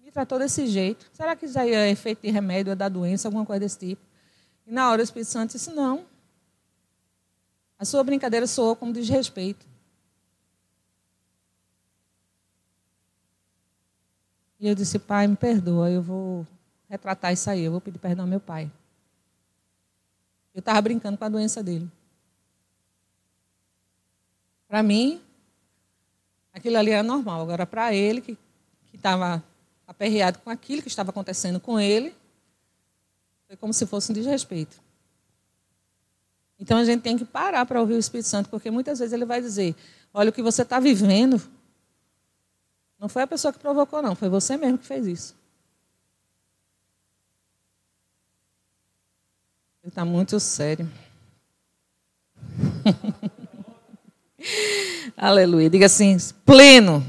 me 0.01 0.11
tratou 0.11 0.39
desse 0.39 0.67
jeito. 0.67 1.09
Será 1.13 1.35
que 1.35 1.47
isso 1.47 1.59
aí 1.59 1.73
é 1.73 1.91
efeito 1.91 2.23
de 2.23 2.31
remédio, 2.31 2.73
é 2.73 2.77
da 2.77 2.89
doença, 2.89 3.29
alguma 3.29 3.45
coisa 3.45 3.61
desse 3.61 3.79
tipo? 3.79 4.03
E 4.67 4.73
na 4.73 4.91
hora 4.91 5.01
o 5.01 5.05
Espírito 5.05 5.31
Santo 5.31 5.53
disse: 5.53 5.71
não. 5.71 6.07
A 7.79 7.85
sua 7.85 8.03
brincadeira 8.03 8.47
soou 8.47 8.75
como 8.75 8.93
desrespeito. 8.93 9.67
E 14.59 14.69
eu 14.69 14.75
disse: 14.75 14.99
pai, 14.99 15.27
me 15.27 15.37
perdoa, 15.37 15.91
eu 15.91 16.03
vou 16.03 16.47
retratar 16.89 17.33
isso 17.33 17.51
aí, 17.51 17.63
eu 17.63 17.73
vou 17.73 17.81
pedir 17.81 17.99
perdão 17.99 18.25
ao 18.25 18.29
meu 18.29 18.41
pai. 18.41 18.71
Eu 20.55 20.61
estava 20.61 20.81
brincando 20.81 21.19
com 21.19 21.25
a 21.25 21.29
doença 21.29 21.63
dele. 21.63 21.91
Para 24.67 24.83
mim, 24.83 25.21
aquilo 26.57 26.79
ali 26.79 26.91
era 26.91 27.03
normal. 27.03 27.43
Agora, 27.43 27.67
para 27.67 27.95
ele, 27.95 28.21
que 28.23 28.37
estava 28.95 29.45
aperreado 29.87 30.39
com 30.39 30.49
aquilo 30.51 30.83
que 30.83 30.89
estava 30.89 31.11
acontecendo 31.11 31.61
com 31.61 31.79
ele, 31.79 32.15
foi 33.47 33.57
como 33.57 33.73
se 33.73 33.87
fosse 33.87 34.11
um 34.11 34.15
desrespeito. 34.15 34.81
Então 36.59 36.79
a 36.79 36.85
gente 36.85 37.03
tem 37.03 37.19
que 37.19 37.25
parar 37.25 37.67
para 37.67 37.79
ouvir 37.79 37.93
o 37.93 37.99
Espírito 37.99 38.29
Santo, 38.29 38.49
porque 38.49 38.71
muitas 38.71 38.99
vezes 38.99 39.13
ele 39.13 39.27
vai 39.27 39.41
dizer: 39.41 39.77
olha, 40.15 40.31
o 40.31 40.33
que 40.33 40.43
você 40.43 40.63
está 40.63 40.81
vivendo 40.81 41.41
não 42.99 43.09
foi 43.09 43.23
a 43.23 43.27
pessoa 43.27 43.53
que 43.53 43.59
provocou, 43.59 44.01
não, 44.01 44.15
foi 44.15 44.31
você 44.31 44.57
mesmo 44.57 44.79
que 44.79 44.87
fez 44.87 45.07
isso. 45.07 45.37
Ele 49.83 49.91
está 49.91 50.05
muito 50.05 50.41
sério. 50.41 50.91
Aleluia. 55.17 55.71
Diga 55.71 55.87
assim: 55.87 56.17
pleno 56.45 57.05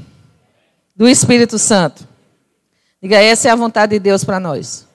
do 0.94 1.08
Espírito 1.08 1.58
Santo. 1.58 2.06
Diga, 3.00 3.22
essa 3.22 3.48
é 3.48 3.50
a 3.50 3.56
vontade 3.56 3.92
de 3.92 3.98
Deus 3.98 4.24
para 4.24 4.40
nós. 4.40 4.86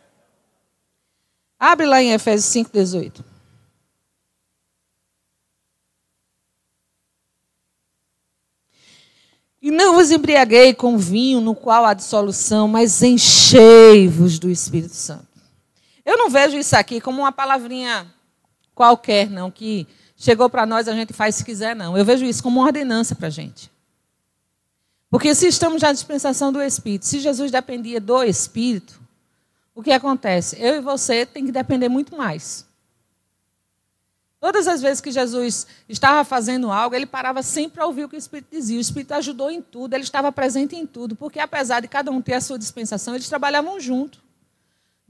Abre 1.60 1.86
lá 1.86 2.01
em 2.01 2.12
Efésios 2.12 2.53
5,18. 2.53 3.23
E 9.62 9.71
não 9.71 9.93
vos 9.93 10.12
embriaguei 10.12 10.73
com 10.73 10.97
vinho 10.97 11.39
no 11.39 11.56
qual 11.56 11.86
há 11.86 11.93
dissolução, 11.93 12.67
mas 12.67 13.01
enchei-vos 13.01 14.38
do 14.38 14.49
Espírito 14.49 14.93
Santo. 14.93 15.25
Eu 16.03 16.17
não 16.17 16.29
vejo 16.29 16.58
isso 16.58 16.75
aqui 16.75 16.99
como 16.99 17.21
uma 17.21 17.32
palavrinha 17.32 18.06
qualquer, 18.75 19.29
não, 19.29 19.49
que 19.49 19.88
chegou 20.24 20.50
para 20.50 20.66
nós, 20.66 20.88
a 20.88 20.94
gente 20.94 21.12
faz 21.12 21.36
se 21.36 21.44
quiser, 21.44 21.76
não. 21.76 21.98
Eu 21.98 22.06
vejo 22.06 22.24
isso 22.24 22.42
como 22.42 22.62
uma 22.62 22.68
ordenança 22.68 23.14
para 23.14 23.28
a 23.28 23.30
gente. 23.30 23.70
Porque 25.10 25.36
se 25.36 25.48
estamos 25.48 25.82
na 25.82 25.92
dispensação 25.92 26.52
do 26.52 26.62
Espírito, 26.62 27.06
se 27.06 27.20
Jesus 27.20 27.52
dependia 27.52 28.00
do 28.00 28.24
Espírito, 28.24 29.02
o 29.76 29.84
que 29.84 29.92
acontece? 29.92 30.56
Eu 30.58 30.76
e 30.76 30.80
você 30.80 31.26
tem 31.26 31.46
que 31.46 31.52
depender 31.52 31.90
muito 31.90 32.16
mais. 32.16 32.66
Todas 34.40 34.66
as 34.66 34.82
vezes 34.82 35.02
que 35.02 35.12
Jesus 35.12 35.68
estava 35.90 36.24
fazendo 36.24 36.72
algo, 36.72 36.96
ele 36.96 37.06
parava 37.06 37.44
sempre 37.44 37.76
para 37.76 37.86
ouvir 37.86 38.06
o 38.06 38.10
que 38.10 38.16
o 38.16 38.18
Espírito 38.18 38.48
dizia. 38.50 38.78
O 38.78 38.82
Espírito 38.82 39.14
ajudou 39.16 39.52
em 39.52 39.62
tudo, 39.62 39.94
ele 39.94 40.04
estava 40.04 40.32
presente 40.32 40.74
em 40.74 40.88
tudo, 40.88 41.18
porque 41.18 41.40
apesar 41.40 41.82
de 41.82 41.88
cada 41.90 42.12
um 42.12 42.22
ter 42.22 42.36
a 42.36 42.42
sua 42.42 42.58
dispensação, 42.58 43.14
eles 43.14 43.28
trabalhavam 43.28 43.78
junto. 43.78 44.23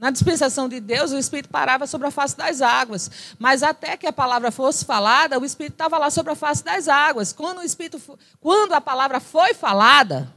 Na 0.04 0.10
dispensação 0.10 0.68
de 0.68 0.80
Deus, 0.80 1.12
o 1.12 1.18
Espírito 1.18 1.48
parava 1.48 1.86
sobre 1.86 2.06
a 2.06 2.10
face 2.10 2.36
das 2.36 2.60
águas. 2.60 3.10
Mas 3.38 3.62
até 3.62 3.96
que 3.96 4.06
a 4.06 4.12
palavra 4.12 4.50
fosse 4.50 4.84
falada, 4.84 5.40
o 5.40 5.46
Espírito 5.46 5.72
estava 5.72 5.96
lá 5.96 6.10
sobre 6.10 6.30
a 6.30 6.36
face 6.36 6.62
das 6.62 6.88
águas. 6.88 7.32
Quando, 7.32 7.60
o 7.60 7.62
Espírito, 7.62 7.98
quando 8.38 8.74
a 8.74 8.82
palavra 8.82 9.18
foi 9.18 9.54
falada, 9.54 10.30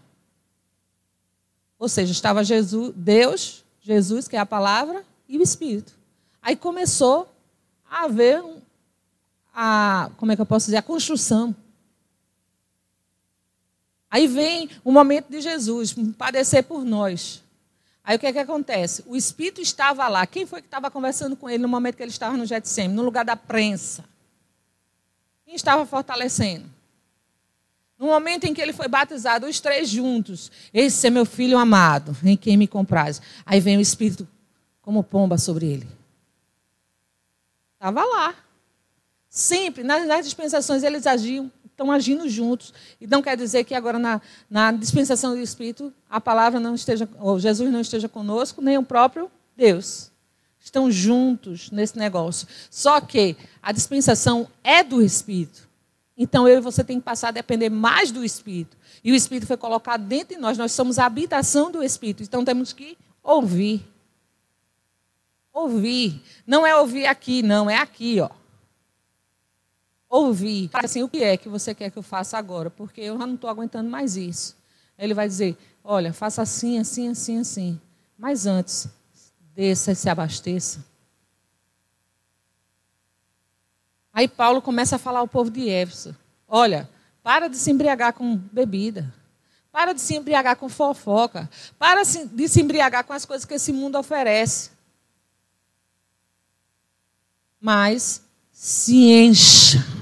ou 1.77 1.89
seja, 1.89 2.13
estava 2.13 2.45
Jesus, 2.45 2.93
Deus 2.95 3.65
Jesus, 3.81 4.29
que 4.29 4.37
é 4.37 4.39
a 4.39 4.45
palavra, 4.45 5.03
e 5.27 5.37
o 5.37 5.43
Espírito. 5.43 5.91
Aí 6.41 6.55
começou 6.55 7.29
a 7.91 8.05
haver 8.05 8.41
a, 9.53 10.09
como 10.15 10.31
é 10.31 10.37
que 10.37 10.41
eu 10.41 10.45
posso 10.45 10.67
dizer, 10.67 10.77
a 10.77 10.81
construção. 10.81 11.53
Aí 14.09 14.29
vem 14.29 14.69
o 14.81 14.93
momento 14.93 15.27
de 15.29 15.41
Jesus 15.41 15.93
padecer 16.17 16.63
por 16.63 16.85
nós. 16.85 17.43
Aí 18.07 18.15
o 18.15 18.19
que 18.19 18.25
é 18.25 18.31
que 18.31 18.39
acontece? 18.39 19.03
O 19.05 19.17
Espírito 19.17 19.59
estava 19.59 20.07
lá. 20.07 20.25
Quem 20.25 20.45
foi 20.45 20.61
que 20.61 20.67
estava 20.67 20.89
conversando 20.89 21.35
com 21.35 21.49
ele 21.49 21.61
no 21.61 21.67
momento 21.67 21.97
que 21.97 22.03
ele 22.03 22.09
estava 22.09 22.37
no 22.37 22.45
Getsemane, 22.45 22.93
no 22.93 23.03
lugar 23.03 23.25
da 23.25 23.35
prensa? 23.35 24.05
Quem 25.45 25.53
estava 25.53 25.85
fortalecendo? 25.85 26.71
No 27.99 28.07
momento 28.07 28.45
em 28.45 28.53
que 28.53 28.61
ele 28.61 28.71
foi 28.71 28.87
batizado, 28.87 29.45
os 29.45 29.59
três 29.59 29.89
juntos, 29.89 30.49
esse 30.73 31.05
é 31.05 31.09
meu 31.09 31.25
filho 31.25 31.57
amado, 31.57 32.15
em 32.23 32.37
quem 32.37 32.55
me 32.55 32.65
compraz. 32.65 33.21
Aí 33.45 33.59
vem 33.59 33.75
o 33.75 33.81
Espírito 33.81 34.25
como 34.81 35.03
pomba 35.03 35.37
sobre 35.37 35.65
ele. 35.65 35.87
Estava 37.73 38.05
lá. 38.05 38.35
Sempre, 39.27 39.83
nas, 39.83 40.07
nas, 40.07 40.23
dispensações, 40.23 40.81
eles 40.81 41.05
agiam, 41.05 41.51
estão 41.77 41.91
agindo 41.91 42.27
juntos. 42.27 42.73
E 42.99 43.05
não 43.05 43.21
quer 43.21 43.37
dizer 43.37 43.63
que 43.63 43.75
agora, 43.75 43.99
na, 43.99 44.19
na 44.49 44.71
dispensação 44.71 45.35
do 45.35 45.39
Espírito, 45.39 45.93
a 46.09 46.19
palavra 46.19 46.59
não 46.59 46.73
esteja, 46.73 47.07
ou 47.19 47.39
Jesus 47.39 47.71
não 47.71 47.79
esteja 47.79 48.09
conosco, 48.09 48.61
nem 48.61 48.79
o 48.79 48.83
próprio 48.83 49.29
Deus. 49.55 50.11
Estão 50.59 50.91
juntos 50.91 51.69
nesse 51.69 51.97
negócio. 51.97 52.47
Só 52.71 52.99
que 52.99 53.37
a 53.61 53.71
dispensação 53.71 54.47
é 54.63 54.83
do 54.83 55.01
Espírito. 55.03 55.67
Então 56.17 56.47
eu 56.47 56.57
e 56.57 56.61
você 56.61 56.83
tem 56.83 56.99
que 56.99 57.05
passar 57.05 57.27
a 57.27 57.31
depender 57.31 57.69
mais 57.69 58.11
do 58.11 58.25
Espírito. 58.25 58.75
E 59.03 59.11
o 59.11 59.15
Espírito 59.15 59.45
foi 59.45 59.55
colocado 59.55 60.01
dentro 60.01 60.35
de 60.35 60.41
nós, 60.41 60.57
nós 60.57 60.71
somos 60.71 60.97
a 60.97 61.05
habitação 61.05 61.71
do 61.71 61.83
Espírito. 61.83 62.23
Então 62.23 62.43
temos 62.43 62.73
que 62.73 62.97
ouvir. 63.21 63.85
Ouvir. 65.53 66.21
Não 66.45 66.65
é 66.65 66.75
ouvir 66.75 67.05
aqui, 67.05 67.43
não, 67.43 67.69
é 67.69 67.77
aqui, 67.77 68.19
ó. 68.19 68.29
Ouvir. 70.09 70.69
Assim, 70.73 71.03
o 71.03 71.09
que 71.09 71.23
é 71.23 71.35
que 71.35 71.49
você 71.49 71.75
quer 71.75 71.91
que 71.91 71.97
eu 71.97 72.03
faça 72.03 72.37
agora? 72.37 72.69
Porque 72.69 73.01
eu 73.01 73.17
já 73.17 73.27
não 73.27 73.35
estou 73.35 73.49
aguentando 73.49 73.89
mais 73.89 74.15
isso. 74.15 74.55
Ele 74.97 75.13
vai 75.13 75.27
dizer: 75.27 75.57
olha, 75.83 76.13
faça 76.13 76.41
assim, 76.41 76.79
assim, 76.79 77.09
assim, 77.09 77.39
assim. 77.39 77.81
Mas 78.17 78.45
antes, 78.45 78.87
desça 79.53 79.91
e 79.91 79.95
se 79.95 80.09
abasteça. 80.09 80.85
Aí 84.13 84.27
Paulo 84.27 84.61
começa 84.61 84.95
a 84.95 84.99
falar 84.99 85.19
ao 85.19 85.27
povo 85.27 85.51
de 85.51 85.69
Éfeso: 85.69 86.15
olha, 86.47 86.89
para 87.21 87.47
de 87.47 87.57
se 87.57 87.69
embriagar 87.69 88.13
com 88.13 88.35
bebida. 88.35 89.13
Para 89.71 89.93
de 89.93 90.01
se 90.01 90.15
embriagar 90.15 90.55
com 90.55 90.69
fofoca. 90.69 91.47
Para 91.77 92.01
de 92.03 92.47
se 92.47 92.61
embriagar 92.61 93.03
com 93.03 93.13
as 93.13 93.25
coisas 93.25 93.45
que 93.45 93.53
esse 93.53 93.71
mundo 93.71 93.95
oferece. 93.95 94.71
Mas 97.59 98.23
se 98.51 98.95
encha. 99.11 99.96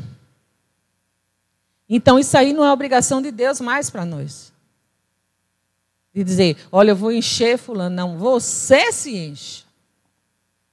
Então 1.96 2.20
isso 2.20 2.38
aí 2.38 2.52
não 2.52 2.66
é 2.66 2.74
obrigação 2.74 3.22
de 3.22 3.32
Deus 3.32 3.62
mais 3.62 3.90
para 3.90 4.04
nós. 4.04 4.52
De 6.14 6.26
dizer, 6.26 6.58
olha, 6.70 6.92
eu 6.92 6.96
vou 6.96 7.10
encher 7.10 7.58
fulano. 7.58 7.96
Não, 7.96 8.18
você 8.18 8.92
se 8.92 9.16
enche. 9.16 9.64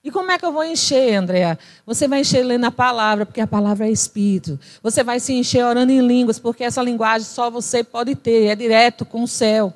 E 0.03 0.11
como 0.11 0.33
é 0.33 0.39
que 0.39 0.45
eu 0.45 0.53
vou 0.53 0.65
encher, 0.65 1.15
Andréa? 1.15 1.57
Você 1.87 2.09
vai 2.09 2.23
encher 2.23 2.43
lendo 2.43 2.65
a 2.65 2.73
palavra, 2.73 3.25
porque 3.25 3.41
a 3.41 3.47
palavra 3.47 3.87
é 3.87 3.93
espírito. 3.93 4.59
Você 4.83 5.05
vai 5.05 5.21
se 5.21 5.33
encher 5.33 5.65
orando 5.65 5.93
em 5.93 6.05
línguas, 6.05 6.41
porque 6.41 6.65
essa 6.65 6.83
linguagem 6.83 7.25
só 7.25 7.49
você 7.49 7.85
pode 7.85 8.17
ter, 8.17 8.47
é 8.47 8.57
direto 8.57 9.05
com 9.05 9.23
o 9.23 9.29
céu. 9.29 9.73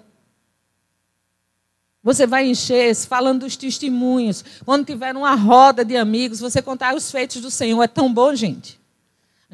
Você 2.02 2.26
vai 2.26 2.48
encher 2.48 2.92
falando 2.96 3.42
dos 3.42 3.56
testemunhos. 3.56 4.44
Quando 4.64 4.84
tiver 4.84 5.14
uma 5.14 5.36
roda 5.36 5.84
de 5.84 5.96
amigos, 5.96 6.40
você 6.40 6.60
contar 6.60 6.96
os 6.96 7.08
feitos 7.08 7.40
do 7.40 7.52
Senhor. 7.52 7.80
É 7.80 7.86
tão 7.86 8.12
bom, 8.12 8.34
gente. 8.34 8.80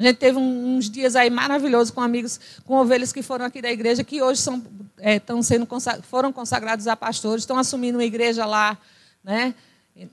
A 0.03 0.07
gente 0.07 0.17
teve 0.17 0.37
uns 0.37 0.89
dias 0.89 1.15
aí 1.15 1.29
maravilhosos 1.29 1.89
com 1.89 2.01
amigos, 2.01 2.37
com 2.65 2.75
ovelhas 2.75 3.13
que 3.13 3.21
foram 3.21 3.45
aqui 3.45 3.61
da 3.61 3.71
igreja, 3.71 4.03
que 4.03 4.21
hoje 4.21 4.41
são, 4.41 4.61
é, 4.99 5.21
sendo 5.41 5.65
foram 6.01 6.33
consagrados 6.33 6.87
a 6.89 6.95
pastores, 6.95 7.43
estão 7.43 7.57
assumindo 7.57 7.97
uma 7.97 8.03
igreja 8.03 8.45
lá, 8.45 8.77
né? 9.23 9.55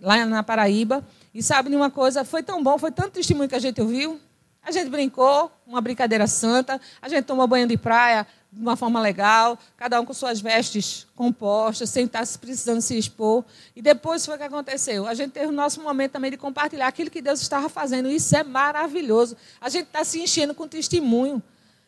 lá 0.00 0.24
na 0.26 0.44
Paraíba. 0.44 1.04
E 1.34 1.42
sabe 1.42 1.70
de 1.70 1.74
uma 1.74 1.90
coisa? 1.90 2.24
Foi 2.24 2.40
tão 2.40 2.62
bom, 2.62 2.78
foi 2.78 2.92
tanto 2.92 3.14
testemunho 3.14 3.48
que 3.48 3.54
a 3.56 3.58
gente 3.58 3.80
ouviu. 3.80 4.20
A 4.62 4.70
gente 4.70 4.88
brincou, 4.90 5.50
uma 5.66 5.80
brincadeira 5.80 6.28
santa. 6.28 6.80
A 7.02 7.08
gente 7.08 7.24
tomou 7.24 7.48
banho 7.48 7.66
de 7.66 7.76
praia 7.76 8.24
de 8.52 8.60
uma 8.60 8.74
forma 8.74 9.00
legal, 9.00 9.56
cada 9.76 10.00
um 10.00 10.04
com 10.04 10.12
suas 10.12 10.40
vestes 10.40 11.06
compostas, 11.14 11.88
sem 11.88 12.06
estar 12.06 12.26
precisando 12.38 12.80
se 12.80 12.98
expor. 12.98 13.44
E 13.76 13.80
depois 13.80 14.26
foi 14.26 14.34
o 14.34 14.38
que 14.38 14.44
aconteceu. 14.44 15.06
A 15.06 15.14
gente 15.14 15.32
teve 15.32 15.46
o 15.46 15.52
nosso 15.52 15.80
momento 15.80 16.12
também 16.12 16.32
de 16.32 16.36
compartilhar 16.36 16.88
aquilo 16.88 17.10
que 17.10 17.22
Deus 17.22 17.40
estava 17.40 17.68
fazendo. 17.68 18.10
Isso 18.10 18.34
é 18.36 18.42
maravilhoso. 18.42 19.36
A 19.60 19.68
gente 19.68 19.86
está 19.86 20.04
se 20.04 20.20
enchendo 20.20 20.52
com 20.52 20.66
testemunho. 20.66 21.40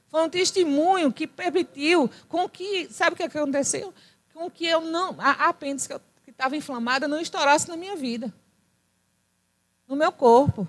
Foi 0.08 0.22
um 0.22 0.28
testemunho 0.28 1.12
que 1.12 1.26
permitiu 1.26 2.08
com 2.28 2.48
que, 2.48 2.86
sabe 2.92 3.14
o 3.14 3.16
que 3.16 3.24
aconteceu? 3.24 3.92
Com 4.32 4.48
que 4.48 4.66
eu 4.66 4.82
não, 4.82 5.16
a 5.18 5.48
apêndice 5.48 5.88
que 5.88 6.30
estava 6.30 6.56
inflamada 6.56 7.08
não 7.08 7.20
estourasse 7.20 7.68
na 7.68 7.76
minha 7.76 7.96
vida, 7.96 8.32
no 9.88 9.96
meu 9.96 10.12
corpo. 10.12 10.68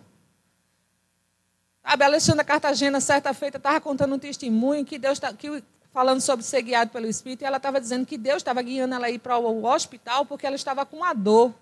Sabe, 1.86 2.06
Alexandra 2.06 2.44
Cartagena, 2.46 3.02
certa 3.02 3.34
feita, 3.34 3.58
estava 3.58 3.80
contando 3.82 4.16
um 4.16 4.20
testemunho 4.20 4.86
que 4.86 4.98
Deus 4.98 5.20
tá, 5.20 5.34
que, 5.34 5.62
falando 5.94 6.20
sobre 6.20 6.44
ser 6.44 6.64
guiado 6.64 6.90
pelo 6.90 7.06
Espírito, 7.06 7.44
e 7.44 7.46
ela 7.46 7.58
estava 7.58 7.80
dizendo 7.80 8.04
que 8.04 8.18
Deus 8.18 8.38
estava 8.38 8.62
guiando 8.64 8.96
ela 8.96 9.06
a 9.06 9.12
ir 9.12 9.20
para 9.20 9.38
o 9.38 9.64
hospital 9.64 10.26
porque 10.26 10.46
ela 10.46 10.56
estava 10.56 10.86
com 10.86 10.98
uma 10.98 11.14
dor. 11.14 11.54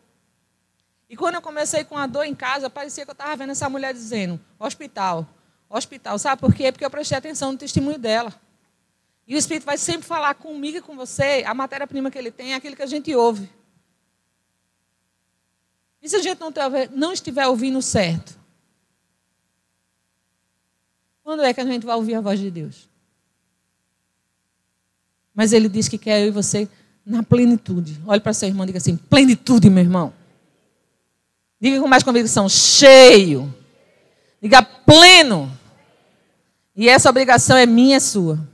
E 1.09 1.17
quando 1.17 1.35
eu 1.35 1.41
comecei 1.41 1.83
com 1.83 1.97
a 1.97 2.07
dor 2.07 2.23
em 2.23 2.33
casa, 2.33 2.69
parecia 2.69 3.03
que 3.03 3.11
eu 3.11 3.13
estava 3.13 3.35
vendo 3.35 3.51
essa 3.51 3.69
mulher 3.69 3.93
dizendo: 3.93 4.39
hospital, 4.57 5.27
hospital. 5.69 6.17
Sabe 6.17 6.39
por 6.39 6.53
quê? 6.55 6.71
Porque 6.71 6.85
eu 6.85 6.89
prestei 6.89 7.17
atenção 7.17 7.51
no 7.51 7.57
testemunho 7.57 7.99
dela. 7.99 8.33
E 9.27 9.35
o 9.35 9.37
Espírito 9.37 9.65
vai 9.65 9.77
sempre 9.77 10.07
falar 10.07 10.33
comigo 10.35 10.77
e 10.77 10.81
com 10.81 10.95
você, 10.95 11.43
a 11.45 11.53
matéria-prima 11.53 12.09
que 12.09 12.17
ele 12.17 12.31
tem 12.31 12.53
é 12.53 12.55
aquilo 12.55 12.75
que 12.75 12.81
a 12.81 12.87
gente 12.87 13.13
ouve. 13.13 13.49
E 16.01 16.07
se 16.07 16.15
a 16.15 16.21
gente 16.21 16.39
não, 16.39 16.51
não 16.91 17.11
estiver 17.11 17.45
ouvindo 17.47 17.81
certo? 17.81 18.39
Quando 21.21 21.43
é 21.43 21.53
que 21.53 21.61
a 21.61 21.65
gente 21.65 21.85
vai 21.85 21.95
ouvir 21.95 22.15
a 22.15 22.21
voz 22.21 22.39
de 22.39 22.49
Deus? 22.49 22.90
Mas 25.41 25.53
ele 25.53 25.67
diz 25.67 25.87
que 25.87 25.97
quer 25.97 26.21
eu 26.21 26.27
e 26.27 26.29
você 26.29 26.69
na 27.03 27.23
plenitude. 27.23 27.99
Olhe 28.05 28.21
para 28.21 28.31
seu 28.31 28.47
irmão 28.47 28.63
e 28.63 28.67
diga 28.67 28.77
assim: 28.77 28.95
plenitude, 28.95 29.71
meu 29.71 29.83
irmão. 29.83 30.13
Diga 31.59 31.81
com 31.81 31.87
mais 31.87 32.03
convicção: 32.03 32.47
cheio. 32.47 33.51
Diga 34.39 34.61
pleno. 34.61 35.51
E 36.75 36.87
essa 36.87 37.09
obrigação 37.09 37.57
é 37.57 37.65
minha 37.65 37.97
e 37.97 37.99
sua. 37.99 38.47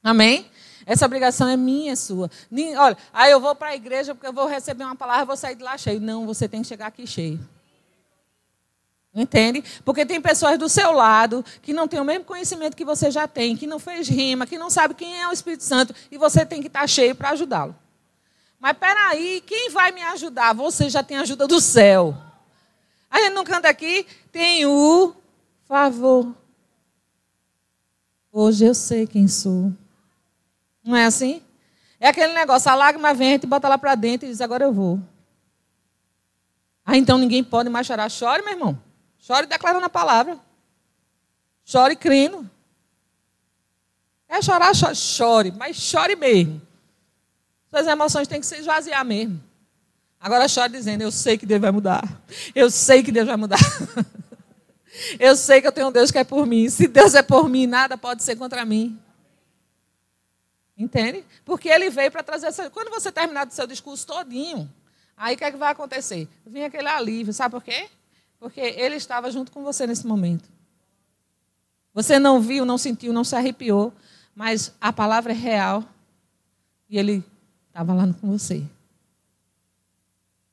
Amém? 0.00 0.46
Essa 0.86 1.06
obrigação 1.06 1.48
é 1.48 1.56
minha 1.56 1.94
e 1.94 1.96
sua. 1.96 2.30
Olha, 2.78 2.96
aí 3.12 3.32
eu 3.32 3.40
vou 3.40 3.56
para 3.56 3.70
a 3.70 3.74
igreja 3.74 4.14
porque 4.14 4.28
eu 4.28 4.32
vou 4.32 4.46
receber 4.46 4.84
uma 4.84 4.94
palavra, 4.94 5.24
vou 5.24 5.36
sair 5.36 5.56
de 5.56 5.64
lá 5.64 5.76
cheio. 5.76 6.00
Não, 6.00 6.24
você 6.24 6.46
tem 6.46 6.62
que 6.62 6.68
chegar 6.68 6.86
aqui 6.86 7.04
cheio. 7.04 7.40
Entende? 9.14 9.62
Porque 9.84 10.04
tem 10.04 10.20
pessoas 10.20 10.58
do 10.58 10.68
seu 10.68 10.90
lado 10.90 11.44
que 11.62 11.72
não 11.72 11.86
têm 11.86 12.00
o 12.00 12.04
mesmo 12.04 12.24
conhecimento 12.24 12.76
que 12.76 12.84
você 12.84 13.12
já 13.12 13.28
tem, 13.28 13.56
que 13.56 13.66
não 13.66 13.78
fez 13.78 14.08
rima, 14.08 14.44
que 14.44 14.58
não 14.58 14.68
sabe 14.68 14.94
quem 14.94 15.20
é 15.20 15.28
o 15.28 15.32
Espírito 15.32 15.62
Santo, 15.62 15.94
e 16.10 16.18
você 16.18 16.44
tem 16.44 16.60
que 16.60 16.66
estar 16.66 16.84
cheio 16.88 17.14
para 17.14 17.30
ajudá-lo. 17.30 17.76
Mas 18.58 18.76
peraí, 18.76 19.40
quem 19.46 19.70
vai 19.70 19.92
me 19.92 20.02
ajudar? 20.02 20.52
Você 20.54 20.90
já 20.90 21.02
tem 21.02 21.16
ajuda 21.18 21.46
do 21.46 21.60
céu. 21.60 22.16
A 23.08 23.20
gente 23.20 23.34
não 23.34 23.44
canta 23.44 23.68
aqui, 23.68 24.04
tem 24.32 24.66
o 24.66 25.14
favor. 25.68 26.34
Hoje 28.32 28.64
eu 28.64 28.74
sei 28.74 29.06
quem 29.06 29.28
sou. 29.28 29.72
Não 30.82 30.96
é 30.96 31.04
assim? 31.04 31.40
É 32.00 32.08
aquele 32.08 32.32
negócio, 32.32 32.68
a 32.68 32.74
lágrima 32.74 33.14
vem, 33.14 33.28
a 33.28 33.32
gente 33.32 33.46
bota 33.46 33.68
lá 33.68 33.78
para 33.78 33.94
dentro 33.94 34.26
e 34.26 34.30
diz, 34.30 34.40
agora 34.40 34.64
eu 34.64 34.72
vou. 34.72 34.98
Ah, 36.84 36.96
então 36.96 37.16
ninguém 37.16 37.44
pode 37.44 37.70
mais 37.70 37.86
chorar. 37.86 38.10
Chore, 38.10 38.42
meu 38.42 38.54
irmão. 38.54 38.93
Chore 39.26 39.46
declarando 39.46 39.86
a 39.86 39.88
palavra. 39.88 40.38
Chore 41.64 41.96
crendo. 41.96 42.48
É 44.28 44.42
chorar, 44.42 44.74
chore, 44.74 44.94
chore, 44.94 45.50
mas 45.52 45.76
chore 45.76 46.14
mesmo. 46.14 46.60
Suas 47.70 47.86
emoções 47.86 48.28
têm 48.28 48.38
que 48.38 48.46
se 48.46 48.56
esvaziar 48.56 49.02
mesmo. 49.02 49.42
Agora 50.20 50.46
chore 50.46 50.72
dizendo, 50.72 51.00
eu 51.00 51.10
sei 51.10 51.38
que 51.38 51.46
Deus 51.46 51.58
vai 51.58 51.70
mudar. 51.70 52.22
Eu 52.54 52.70
sei 52.70 53.02
que 53.02 53.10
Deus 53.10 53.26
vai 53.26 53.36
mudar. 53.38 53.58
eu 55.18 55.34
sei 55.34 55.62
que 55.62 55.66
eu 55.66 55.72
tenho 55.72 55.88
um 55.88 55.92
Deus 55.92 56.10
que 56.10 56.18
é 56.18 56.24
por 56.24 56.44
mim. 56.44 56.68
Se 56.68 56.86
Deus 56.86 57.14
é 57.14 57.22
por 57.22 57.48
mim, 57.48 57.66
nada 57.66 57.96
pode 57.96 58.22
ser 58.22 58.36
contra 58.36 58.62
mim. 58.66 59.00
Entende? 60.76 61.24
Porque 61.46 61.70
ele 61.70 61.88
veio 61.88 62.12
para 62.12 62.22
trazer 62.22 62.48
essa. 62.48 62.68
Quando 62.68 62.90
você 62.90 63.10
terminar 63.10 63.46
do 63.46 63.54
seu 63.54 63.66
discurso 63.66 64.06
todinho, 64.06 64.70
aí 65.16 65.34
o 65.34 65.38
que, 65.38 65.44
é 65.44 65.50
que 65.50 65.56
vai 65.56 65.72
acontecer? 65.72 66.28
Vem 66.46 66.66
aquele 66.66 66.88
alívio. 66.88 67.32
Sabe 67.32 67.52
por 67.52 67.62
quê? 67.64 67.88
Porque 68.38 68.60
ele 68.60 68.96
estava 68.96 69.30
junto 69.30 69.50
com 69.50 69.62
você 69.62 69.86
nesse 69.86 70.06
momento. 70.06 70.48
Você 71.92 72.18
não 72.18 72.40
viu, 72.40 72.64
não 72.64 72.76
sentiu, 72.76 73.12
não 73.12 73.24
se 73.24 73.36
arrepiou, 73.36 73.92
mas 74.34 74.72
a 74.80 74.92
palavra 74.92 75.32
é 75.32 75.36
real 75.36 75.84
e 76.88 76.98
ele 76.98 77.24
estava 77.68 77.94
lá 77.94 78.12
com 78.20 78.36
você. 78.36 78.62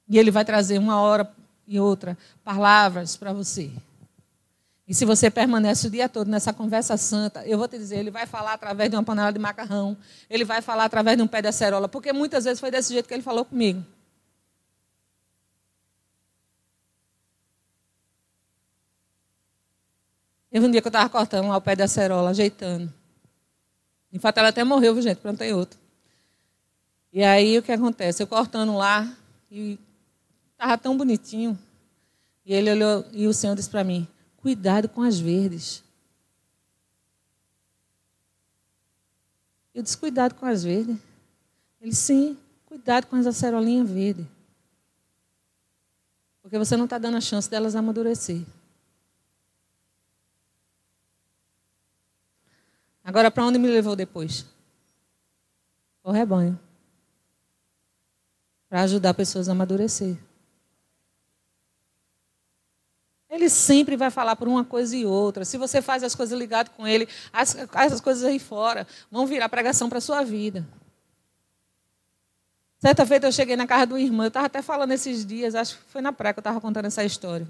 E 0.07 0.17
ele 0.17 0.29
vai 0.29 0.45
trazer 0.45 0.77
uma 0.77 1.01
hora 1.01 1.31
e 1.67 1.79
outra 1.79 2.17
palavras 2.43 3.15
para 3.15 3.33
você. 3.33 3.71
E 4.87 4.93
se 4.93 5.05
você 5.05 5.31
permanece 5.31 5.87
o 5.87 5.89
dia 5.89 6.09
todo 6.09 6.27
nessa 6.27 6.51
conversa 6.51 6.97
santa, 6.97 7.45
eu 7.47 7.57
vou 7.57 7.67
te 7.67 7.77
dizer, 7.77 7.97
ele 7.97 8.11
vai 8.11 8.27
falar 8.27 8.53
através 8.53 8.89
de 8.89 8.95
uma 8.97 9.03
panela 9.03 9.31
de 9.31 9.39
macarrão, 9.39 9.95
ele 10.29 10.43
vai 10.43 10.61
falar 10.61 10.83
através 10.83 11.15
de 11.15 11.23
um 11.23 11.27
pé 11.27 11.41
de 11.41 11.47
acerola, 11.47 11.87
porque 11.87 12.11
muitas 12.11 12.43
vezes 12.43 12.59
foi 12.59 12.69
desse 12.69 12.91
jeito 12.91 13.07
que 13.07 13.13
ele 13.13 13.23
falou 13.23 13.45
comigo. 13.45 13.85
Teve 20.51 20.65
um 20.65 20.69
dia 20.69 20.81
que 20.81 20.87
eu 20.87 20.89
estava 20.89 21.09
cortando 21.09 21.47
lá 21.47 21.55
o 21.55 21.61
pé 21.61 21.75
de 21.75 21.81
acerola, 21.81 22.31
ajeitando. 22.31 22.93
De 24.11 24.19
fato, 24.19 24.37
ela 24.37 24.49
até 24.49 24.63
morreu, 24.65 24.93
viu, 24.93 25.01
gente? 25.01 25.19
Plantei 25.19 25.53
outro. 25.53 25.79
E 27.13 27.23
aí, 27.23 27.57
o 27.57 27.63
que 27.63 27.71
acontece? 27.71 28.21
Eu 28.21 28.27
cortando 28.27 28.75
lá, 28.75 29.15
e 29.49 29.79
estava 30.51 30.77
tão 30.77 30.97
bonitinho. 30.97 31.57
E 32.45 32.53
ele 32.53 32.69
olhou, 32.69 33.05
e 33.13 33.27
o 33.27 33.33
Senhor 33.33 33.55
disse 33.55 33.69
para 33.69 33.83
mim: 33.83 34.05
Cuidado 34.37 34.89
com 34.89 35.01
as 35.01 35.17
verdes. 35.17 35.83
Eu 39.73 39.81
disse, 39.81 39.97
cuidado 39.97 40.35
com 40.35 40.45
as 40.45 40.63
verdes. 40.63 40.97
Ele, 41.79 41.95
sim, 41.95 42.37
cuidado 42.65 43.07
com 43.07 43.15
as 43.15 43.25
acerolinhas 43.25 43.89
verdes. 43.89 44.25
Porque 46.41 46.57
você 46.57 46.75
não 46.75 46.83
está 46.85 46.97
dando 46.97 47.15
a 47.15 47.21
chance 47.21 47.49
delas 47.49 47.75
amadurecer. 47.75 48.41
Agora, 53.03 53.31
para 53.31 53.45
onde 53.45 53.57
me 53.57 53.67
levou 53.67 53.95
depois? 53.95 54.45
O 56.03 56.11
rebanho. 56.11 56.59
Para 58.69 58.81
ajudar 58.83 59.13
pessoas 59.13 59.49
a 59.49 59.51
amadurecer. 59.51 60.17
Ele 63.29 63.49
sempre 63.49 63.95
vai 63.95 64.11
falar 64.11 64.35
por 64.35 64.47
uma 64.47 64.65
coisa 64.65 64.95
e 64.95 65.05
outra. 65.05 65.45
Se 65.45 65.57
você 65.57 65.81
faz 65.81 66.03
as 66.03 66.13
coisas 66.13 66.37
ligado 66.37 66.69
com 66.71 66.85
ele, 66.85 67.07
as, 67.31 67.55
as 67.73 68.01
coisas 68.01 68.25
aí 68.25 68.37
fora 68.37 68.85
vão 69.09 69.25
virar 69.25 69.47
pregação 69.47 69.87
para 69.87 69.99
a 69.99 70.01
sua 70.01 70.21
vida. 70.21 70.67
Certa 72.77 73.05
feita 73.05 73.27
eu 73.27 73.31
cheguei 73.31 73.55
na 73.55 73.67
casa 73.67 73.85
do 73.85 73.97
irmão, 73.97 74.25
eu 74.25 74.29
estava 74.29 74.47
até 74.47 74.61
falando 74.61 74.91
esses 74.91 75.23
dias, 75.23 75.53
acho 75.53 75.77
que 75.77 75.83
foi 75.91 76.01
na 76.01 76.11
praia 76.11 76.33
que 76.33 76.39
eu 76.39 76.41
estava 76.41 76.59
contando 76.59 76.85
essa 76.85 77.03
história. 77.03 77.47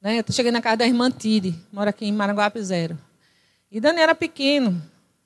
Né? 0.00 0.18
Eu 0.18 0.24
cheguei 0.30 0.52
na 0.52 0.60
casa 0.60 0.76
da 0.76 0.86
irmã 0.86 1.10
Tide, 1.10 1.58
mora 1.72 1.90
aqui 1.90 2.04
em 2.04 2.12
Maranguape 2.12 2.62
Zero. 2.62 2.98
E 3.74 3.80
Dani 3.80 4.00
era 4.00 4.14
pequeno. 4.14 4.80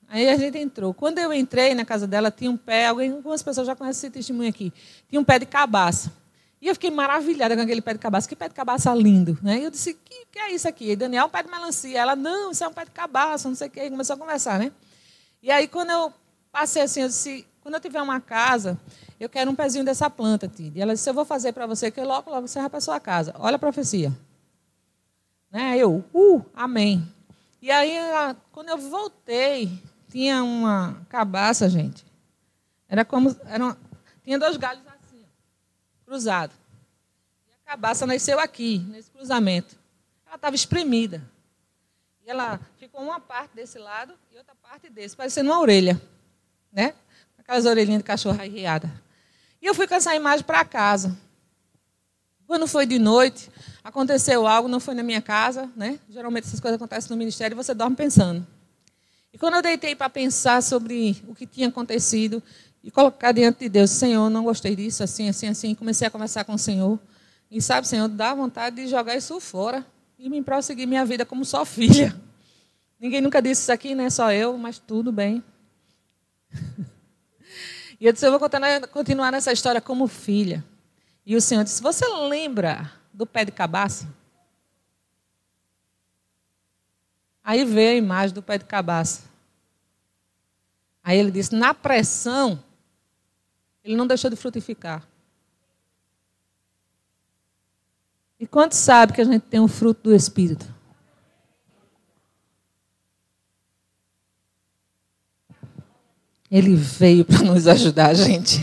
Aí 0.07 0.27
a 0.27 0.35
gente 0.35 0.57
entrou. 0.57 0.91
Quando 0.91 1.19
eu 1.19 1.31
entrei 1.31 1.75
na 1.75 1.85
casa 1.85 2.07
dela, 2.07 2.31
tinha 2.31 2.49
um 2.49 2.57
pé, 2.57 2.87
algumas 2.87 3.43
pessoas 3.43 3.67
já 3.67 3.75
conhecem 3.75 4.07
esse 4.07 4.09
testemunho 4.09 4.49
aqui, 4.49 4.73
tinha 5.07 5.21
um 5.21 5.23
pé 5.23 5.37
de 5.37 5.45
cabaça. 5.45 6.11
E 6.59 6.67
eu 6.67 6.73
fiquei 6.73 6.89
maravilhada 6.89 7.55
com 7.55 7.61
aquele 7.61 7.79
pé 7.79 7.93
de 7.93 7.99
cabaça. 7.99 8.27
Que 8.27 8.35
pé 8.35 8.49
de 8.49 8.55
cabaça 8.55 8.91
lindo. 8.95 9.37
Né? 9.43 9.59
E 9.59 9.63
eu 9.65 9.69
disse, 9.69 9.93
que, 9.93 10.25
que 10.31 10.39
é 10.39 10.51
isso 10.51 10.67
aqui? 10.67 10.89
E 10.89 10.95
Daniel, 10.95 11.27
um 11.27 11.29
pé 11.29 11.43
de 11.43 11.51
melancia. 11.51 11.95
Ela, 11.95 12.15
não, 12.15 12.49
isso 12.49 12.63
é 12.63 12.67
um 12.67 12.73
pé 12.73 12.85
de 12.85 12.91
cabaça, 12.91 13.47
não 13.47 13.55
sei 13.55 13.67
o 13.67 13.69
quê. 13.71 13.81
E 13.83 13.89
começou 13.91 14.15
a 14.15 14.17
conversar, 14.17 14.57
né? 14.57 14.71
E 15.43 15.51
aí, 15.51 15.67
quando 15.67 15.91
eu 15.91 16.11
passei 16.51 16.81
assim, 16.81 17.01
eu 17.01 17.07
disse, 17.07 17.45
quando 17.61 17.75
eu 17.75 17.79
tiver 17.79 18.01
uma 18.01 18.19
casa, 18.19 18.79
eu 19.19 19.29
quero 19.29 19.51
um 19.51 19.55
pezinho 19.55 19.85
dessa 19.85 20.09
planta, 20.09 20.47
Tid. 20.47 20.75
E 20.75 20.81
ela 20.81 20.95
disse, 20.95 21.07
eu 21.07 21.13
vou 21.13 21.23
fazer 21.23 21.53
para 21.53 21.67
você, 21.67 21.91
que 21.91 22.01
logo, 22.01 22.31
logo 22.31 22.47
você 22.47 22.59
vai 22.59 22.69
para 22.69 22.81
sua 22.81 22.99
casa. 22.99 23.31
Olha 23.37 23.57
a 23.57 23.59
profecia. 23.59 24.11
Né? 25.51 25.77
Eu, 25.77 26.03
uh, 26.11 26.43
amém. 26.55 27.07
E 27.61 27.69
aí, 27.71 27.97
quando 28.51 28.69
eu 28.69 28.77
voltei, 28.77 29.81
tinha 30.09 30.43
uma 30.43 31.05
cabaça, 31.09 31.69
gente. 31.69 32.05
Era 32.87 33.05
como, 33.05 33.35
era 33.45 33.63
uma, 33.63 33.77
tinha 34.23 34.39
dois 34.39 34.57
galhos 34.57 34.83
cruzado. 36.09 36.51
E 37.47 37.51
a 37.53 37.71
cabaça 37.71 38.07
nasceu 38.07 38.39
aqui, 38.39 38.79
nesse 38.89 39.11
cruzamento. 39.11 39.77
Ela 40.25 40.35
estava 40.35 40.55
espremida. 40.55 41.21
E 42.25 42.29
ela 42.29 42.59
ficou 42.77 43.01
uma 43.01 43.19
parte 43.19 43.53
desse 43.53 43.77
lado 43.77 44.15
e 44.31 44.37
outra 44.37 44.55
parte 44.55 44.89
desse, 44.89 45.15
parecendo 45.15 45.51
uma 45.51 45.59
orelha. 45.59 46.01
Né? 46.71 46.95
Aquelas 47.37 47.65
orelhinhas 47.65 47.99
de 47.99 48.03
cachorro 48.03 48.41
arriada. 48.41 48.91
E 49.61 49.67
eu 49.67 49.75
fui 49.75 49.87
com 49.87 49.93
essa 49.93 50.15
imagem 50.15 50.43
para 50.43 50.65
casa. 50.65 51.15
Quando 52.49 52.65
foi 52.65 52.87
de 52.87 52.97
noite, 52.97 53.47
aconteceu 53.83 54.47
algo, 54.47 54.67
não 54.67 54.79
foi 54.79 54.95
na 54.95 55.03
minha 55.03 55.21
casa, 55.21 55.69
né? 55.75 55.99
Geralmente 56.09 56.47
essas 56.47 56.59
coisas 56.59 56.77
acontecem 56.77 57.11
no 57.11 57.15
ministério 57.15 57.53
e 57.53 57.55
você 57.55 57.75
dorme 57.75 57.95
pensando. 57.95 58.43
E 59.31 59.37
quando 59.37 59.53
eu 59.53 59.61
deitei 59.61 59.95
para 59.95 60.09
pensar 60.09 60.63
sobre 60.63 61.21
o 61.27 61.35
que 61.35 61.45
tinha 61.45 61.67
acontecido, 61.67 62.41
e 62.83 62.89
colocar 62.89 63.33
diante 63.33 63.59
de 63.59 63.69
Deus, 63.69 63.91
Senhor, 63.91 64.31
não 64.31 64.45
gostei 64.45 64.75
disso, 64.75 65.03
assim, 65.03 65.29
assim, 65.29 65.45
assim. 65.45 65.75
Comecei 65.75 66.07
a 66.07 66.09
conversar 66.09 66.43
com 66.43 66.55
o 66.55 66.57
Senhor. 66.57 66.97
E 67.51 67.61
sabe, 67.61 67.87
Senhor, 67.87 68.07
dá 68.07 68.33
vontade 68.33 68.77
de 68.77 68.87
jogar 68.87 69.15
isso 69.15 69.39
fora 69.39 69.85
e 70.17 70.27
me 70.27 70.41
prosseguir 70.41 70.87
minha 70.87 71.05
vida 71.05 71.23
como 71.27 71.45
só 71.45 71.63
filha. 71.63 72.19
Ninguém 72.99 73.21
nunca 73.21 73.43
disse 73.43 73.61
isso 73.61 73.71
aqui, 73.71 73.93
né? 73.93 74.09
Só 74.09 74.31
eu, 74.31 74.57
mas 74.57 74.79
tudo 74.79 75.11
bem. 75.11 75.43
e 78.01 78.07
eu 78.07 78.11
disse, 78.11 78.25
eu 78.25 78.31
vou 78.31 78.49
continuar 78.91 79.31
nessa 79.31 79.51
história 79.51 79.79
como 79.79 80.07
filha. 80.07 80.65
E 81.29 81.35
o 81.35 81.41
Senhor 81.41 81.63
disse, 81.63 81.79
você 81.79 82.07
lembra 82.07 82.91
do 83.13 83.23
pé 83.23 83.45
de 83.45 83.51
cabaça? 83.51 84.11
Aí 87.43 87.63
veio 87.63 87.91
a 87.91 87.95
imagem 87.97 88.33
do 88.33 88.41
pé 88.41 88.57
de 88.57 88.65
cabaça. 88.65 89.29
Aí 91.03 91.19
ele 91.19 91.29
disse, 91.29 91.53
na 91.53 91.71
pressão, 91.71 92.63
ele 93.83 93.95
não 93.95 94.07
deixou 94.07 94.27
de 94.31 94.35
frutificar. 94.35 95.07
E 98.39 98.47
quanto 98.47 98.73
sabe 98.73 99.13
que 99.13 99.21
a 99.21 99.25
gente 99.25 99.43
tem 99.43 99.59
o 99.59 99.67
fruto 99.67 100.09
do 100.09 100.15
Espírito? 100.15 100.65
Ele 106.49 106.73
veio 106.73 107.23
para 107.23 107.43
nos 107.43 107.67
ajudar, 107.67 108.15
gente. 108.17 108.57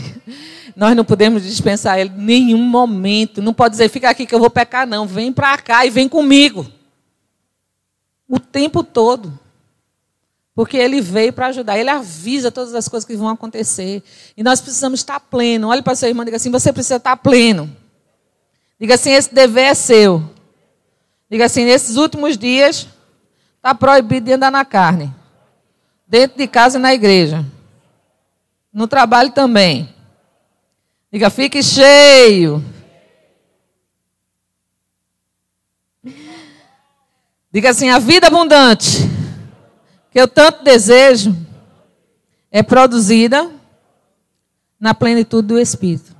Nós 0.77 0.95
não 0.95 1.03
podemos 1.03 1.41
dispensar 1.41 1.97
ele 1.97 2.11
em 2.15 2.21
nenhum 2.21 2.61
momento. 2.61 3.41
Não 3.41 3.51
pode 3.51 3.71
dizer, 3.71 3.89
fica 3.89 4.11
aqui 4.11 4.27
que 4.27 4.35
eu 4.35 4.37
vou 4.37 4.47
pecar, 4.47 4.85
não. 4.85 5.07
Vem 5.07 5.33
para 5.33 5.57
cá 5.57 5.83
e 5.83 5.89
vem 5.89 6.07
comigo. 6.07 6.71
O 8.29 8.39
tempo 8.39 8.83
todo. 8.83 9.39
Porque 10.53 10.77
ele 10.77 11.01
veio 11.01 11.33
para 11.33 11.47
ajudar. 11.47 11.79
Ele 11.79 11.89
avisa 11.89 12.51
todas 12.51 12.75
as 12.75 12.87
coisas 12.87 13.07
que 13.07 13.15
vão 13.15 13.27
acontecer. 13.27 14.03
E 14.37 14.43
nós 14.43 14.61
precisamos 14.61 14.99
estar 14.99 15.19
pleno. 15.19 15.69
Olhe 15.69 15.81
para 15.81 15.95
seu 15.95 16.09
irmão 16.09 16.21
e 16.21 16.25
diga 16.25 16.37
assim: 16.37 16.51
você 16.51 16.71
precisa 16.71 16.97
estar 16.97 17.17
pleno. 17.17 17.75
Diga 18.79 18.93
assim: 18.93 19.09
esse 19.13 19.33
dever 19.33 19.71
é 19.71 19.73
seu. 19.73 20.29
Diga 21.27 21.45
assim: 21.45 21.65
nesses 21.65 21.95
últimos 21.95 22.37
dias, 22.37 22.87
está 23.55 23.73
proibido 23.73 24.27
de 24.27 24.33
andar 24.33 24.51
na 24.51 24.63
carne. 24.63 25.11
Dentro 26.07 26.37
de 26.37 26.45
casa 26.45 26.77
e 26.77 26.81
na 26.81 26.93
igreja. 26.93 27.43
No 28.71 28.87
trabalho 28.87 29.31
também. 29.31 29.96
Diga, 31.11 31.29
fique 31.29 31.63
cheio. 31.63 32.63
Diga 37.51 37.69
assim: 37.69 37.89
a 37.89 37.99
vida 37.99 38.27
abundante 38.27 38.99
que 40.11 40.19
eu 40.19 40.27
tanto 40.27 40.63
desejo 40.63 41.35
é 42.51 42.61
produzida 42.61 43.51
na 44.79 44.93
plenitude 44.93 45.47
do 45.47 45.59
Espírito. 45.59 46.15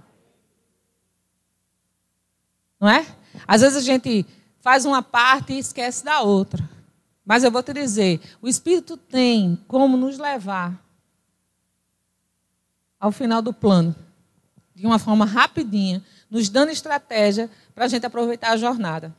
Não 2.79 2.89
é? 2.89 3.05
Às 3.47 3.61
vezes 3.61 3.77
a 3.77 3.81
gente 3.81 4.25
faz 4.61 4.85
uma 4.85 5.01
parte 5.01 5.53
e 5.53 5.59
esquece 5.59 6.03
da 6.03 6.21
outra. 6.21 6.67
Mas 7.25 7.43
eu 7.43 7.51
vou 7.51 7.61
te 7.61 7.73
dizer: 7.73 8.21
o 8.41 8.47
Espírito 8.47 8.95
tem 8.95 9.61
como 9.67 9.97
nos 9.97 10.17
levar 10.17 10.81
ao 12.99 13.11
final 13.11 13.41
do 13.41 13.53
plano, 13.53 13.95
de 14.77 14.85
uma 14.85 14.99
forma 14.99 15.25
rapidinha, 15.25 16.05
nos 16.29 16.49
dando 16.49 16.69
estratégia 16.69 17.49
para 17.73 17.85
a 17.85 17.87
gente 17.87 18.05
aproveitar 18.05 18.51
a 18.51 18.57
jornada. 18.57 19.13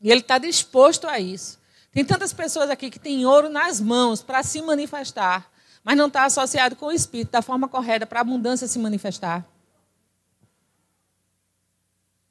E 0.00 0.10
Ele 0.10 0.20
está 0.20 0.36
disposto 0.36 1.06
a 1.06 1.20
isso. 1.20 1.60
Tem 1.92 2.04
tantas 2.04 2.32
pessoas 2.32 2.70
aqui 2.70 2.90
que 2.90 2.98
têm 2.98 3.24
ouro 3.24 3.48
nas 3.48 3.80
mãos 3.80 4.20
para 4.20 4.42
se 4.42 4.60
manifestar, 4.60 5.48
mas 5.84 5.96
não 5.96 6.08
está 6.08 6.24
associado 6.24 6.74
com 6.74 6.86
o 6.86 6.92
Espírito 6.92 7.30
da 7.30 7.40
forma 7.40 7.68
correta 7.68 8.04
para 8.04 8.18
a 8.18 8.22
abundância 8.22 8.66
se 8.66 8.80
manifestar. 8.80 9.46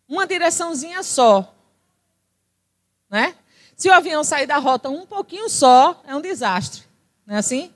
Uma 0.05 0.27
direçãozinha 0.27 1.01
só. 1.01 1.55
Né? 3.09 3.33
Se 3.73 3.87
o 3.87 3.93
avião 3.93 4.21
sair 4.21 4.47
da 4.47 4.57
rota 4.57 4.89
um 4.89 5.05
pouquinho 5.05 5.47
só, 5.47 6.03
é 6.05 6.13
um 6.13 6.19
desastre. 6.19 6.83
Não 7.25 7.35
é 7.35 7.39
assim? 7.39 7.73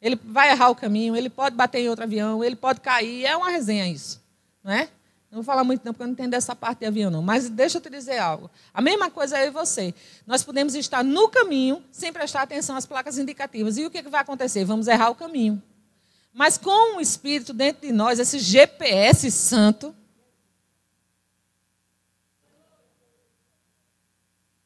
Ele 0.00 0.18
vai 0.22 0.50
errar 0.50 0.70
o 0.70 0.74
caminho, 0.74 1.16
ele 1.16 1.30
pode 1.30 1.56
bater 1.56 1.80
em 1.80 1.88
outro 1.88 2.04
avião, 2.04 2.44
ele 2.44 2.56
pode 2.56 2.80
cair. 2.80 3.24
É 3.24 3.36
uma 3.36 3.50
resenha 3.50 3.88
isso. 3.88 4.22
Não 4.62 4.72
é? 4.72 4.88
Não 5.30 5.36
vou 5.38 5.44
falar 5.44 5.64
muito 5.64 5.84
não, 5.84 5.92
porque 5.92 6.02
eu 6.02 6.06
não 6.06 6.12
entendo 6.12 6.34
essa 6.34 6.54
parte 6.54 6.80
de 6.80 6.86
avião 6.86 7.10
não. 7.10 7.22
Mas 7.22 7.48
deixa 7.48 7.78
eu 7.78 7.82
te 7.82 7.90
dizer 7.90 8.18
algo. 8.18 8.50
A 8.72 8.80
mesma 8.80 9.10
coisa 9.10 9.38
é 9.38 9.44
eu 9.44 9.48
e 9.48 9.50
você. 9.50 9.94
Nós 10.26 10.42
podemos 10.42 10.74
estar 10.74 11.02
no 11.02 11.28
caminho 11.28 11.82
sem 11.90 12.12
prestar 12.12 12.42
atenção 12.42 12.76
às 12.76 12.86
placas 12.86 13.18
indicativas. 13.18 13.76
E 13.76 13.84
o 13.84 13.90
que 13.90 14.02
vai 14.02 14.20
acontecer? 14.20 14.64
Vamos 14.64 14.86
errar 14.86 15.10
o 15.10 15.14
caminho. 15.14 15.62
Mas 16.32 16.56
com 16.58 16.98
o 16.98 17.00
Espírito 17.00 17.52
dentro 17.52 17.86
de 17.86 17.92
nós, 17.92 18.18
esse 18.18 18.38
GPS 18.38 19.30
santo, 19.30 19.94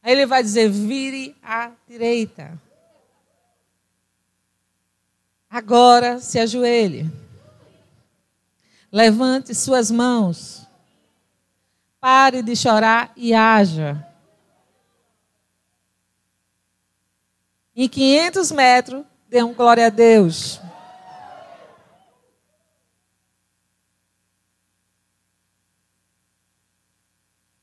Aí 0.03 0.13
ele 0.13 0.27
vai 0.27 0.43
dizer: 0.43 0.69
vire 0.69 1.37
à 1.43 1.71
direita. 1.87 2.59
Agora 5.51 6.21
se 6.21 6.39
ajoelhe. 6.39 7.11
Levante 8.93 9.53
suas 9.53 9.91
mãos. 9.91 10.65
Pare 12.01 12.41
de 12.41 12.55
chorar 12.55 13.13
e 13.17 13.35
haja. 13.35 14.07
Em 17.75 17.89
500 17.89 18.53
metros, 18.53 19.05
dê 19.29 19.43
um 19.43 19.53
glória 19.53 19.87
a 19.87 19.91
Deus. 19.91 20.61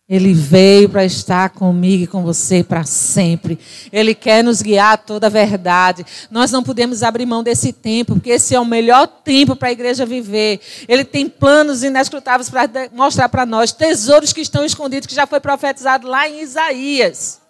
Ele 0.10 0.34
veio 0.34 0.88
para 0.88 1.04
estar 1.04 1.50
comigo 1.50 2.04
e 2.06 2.08
com 2.08 2.24
você 2.24 2.64
para 2.64 2.86
sempre. 2.86 3.60
Ele 3.92 4.16
quer 4.16 4.42
nos 4.42 4.62
guiar 4.62 4.94
a 4.94 4.98
toda 4.98 5.28
a 5.28 5.30
verdade. 5.30 6.06
Nós 6.32 6.50
não 6.50 6.64
podemos 6.64 7.04
abrir 7.04 7.26
mão 7.26 7.44
desse 7.44 7.74
tempo, 7.74 8.14
porque 8.14 8.30
esse 8.30 8.56
é 8.56 8.60
o 8.60 8.66
melhor 8.66 9.06
tempo 9.06 9.54
para 9.54 9.68
a 9.68 9.72
igreja 9.72 10.06
viver. 10.06 10.62
Ele 10.88 11.04
tem 11.04 11.28
planos 11.28 11.84
inescrutáveis 11.84 12.50
para 12.50 12.90
mostrar 12.94 13.28
para 13.28 13.46
nós, 13.46 13.74
tesouros 13.74 14.32
que 14.32 14.40
estão 14.40 14.64
escondidos, 14.64 15.08
que 15.08 15.16
já 15.16 15.28
foi 15.28 15.42
profetizado 15.42 16.08
lá 16.08 16.30
em 16.30 16.42
Isaías. 16.42 17.42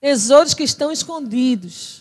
Tesouros 0.00 0.54
que 0.54 0.62
estão 0.62 0.90
escondidos. 0.90 1.99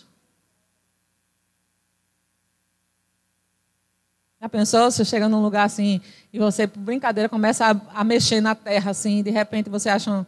Já 4.42 4.48
pensou? 4.48 4.90
Você 4.90 5.04
chega 5.04 5.28
num 5.28 5.42
lugar 5.42 5.66
assim 5.66 6.00
e 6.32 6.40
você, 6.40 6.66
por 6.66 6.80
brincadeira, 6.80 7.28
começa 7.28 7.66
a, 7.66 8.00
a 8.00 8.04
mexer 8.04 8.40
na 8.40 8.56
terra 8.56 8.92
assim 8.92 9.20
e 9.20 9.24
de 9.24 9.30
repente 9.30 9.70
você 9.70 9.90
acha 9.90 10.12
um 10.12 10.26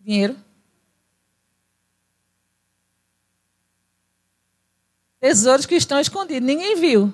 dinheiro? 0.00 0.36
Tesouros 5.18 5.64
que 5.64 5.74
estão 5.74 5.98
escondidos, 5.98 6.46
ninguém 6.46 6.76
viu. 6.76 7.12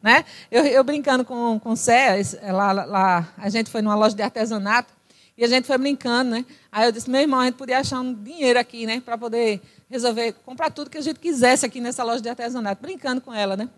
Né? 0.00 0.24
Eu, 0.50 0.64
eu 0.64 0.84
brincando 0.84 1.24
com, 1.24 1.58
com 1.58 1.72
o 1.72 1.76
Cé, 1.76 2.22
lá, 2.52 2.72
lá, 2.72 3.34
a 3.36 3.50
gente 3.50 3.68
foi 3.68 3.82
numa 3.82 3.94
loja 3.94 4.14
de 4.14 4.22
artesanato 4.22 4.94
e 5.36 5.44
a 5.44 5.48
gente 5.48 5.66
foi 5.66 5.76
brincando, 5.76 6.30
né? 6.30 6.44
Aí 6.70 6.86
eu 6.86 6.92
disse, 6.92 7.10
meu 7.10 7.20
irmão, 7.20 7.40
a 7.40 7.44
gente 7.46 7.56
podia 7.56 7.78
achar 7.78 8.00
um 8.00 8.14
dinheiro 8.14 8.58
aqui, 8.58 8.86
né? 8.86 9.00
Para 9.00 9.18
poder 9.18 9.60
resolver, 9.90 10.32
comprar 10.44 10.70
tudo 10.70 10.88
que 10.88 10.98
a 10.98 11.02
gente 11.02 11.18
quisesse 11.18 11.66
aqui 11.66 11.80
nessa 11.80 12.04
loja 12.04 12.22
de 12.22 12.28
artesanato, 12.28 12.80
brincando 12.80 13.20
com 13.20 13.34
ela, 13.34 13.56
né? 13.56 13.68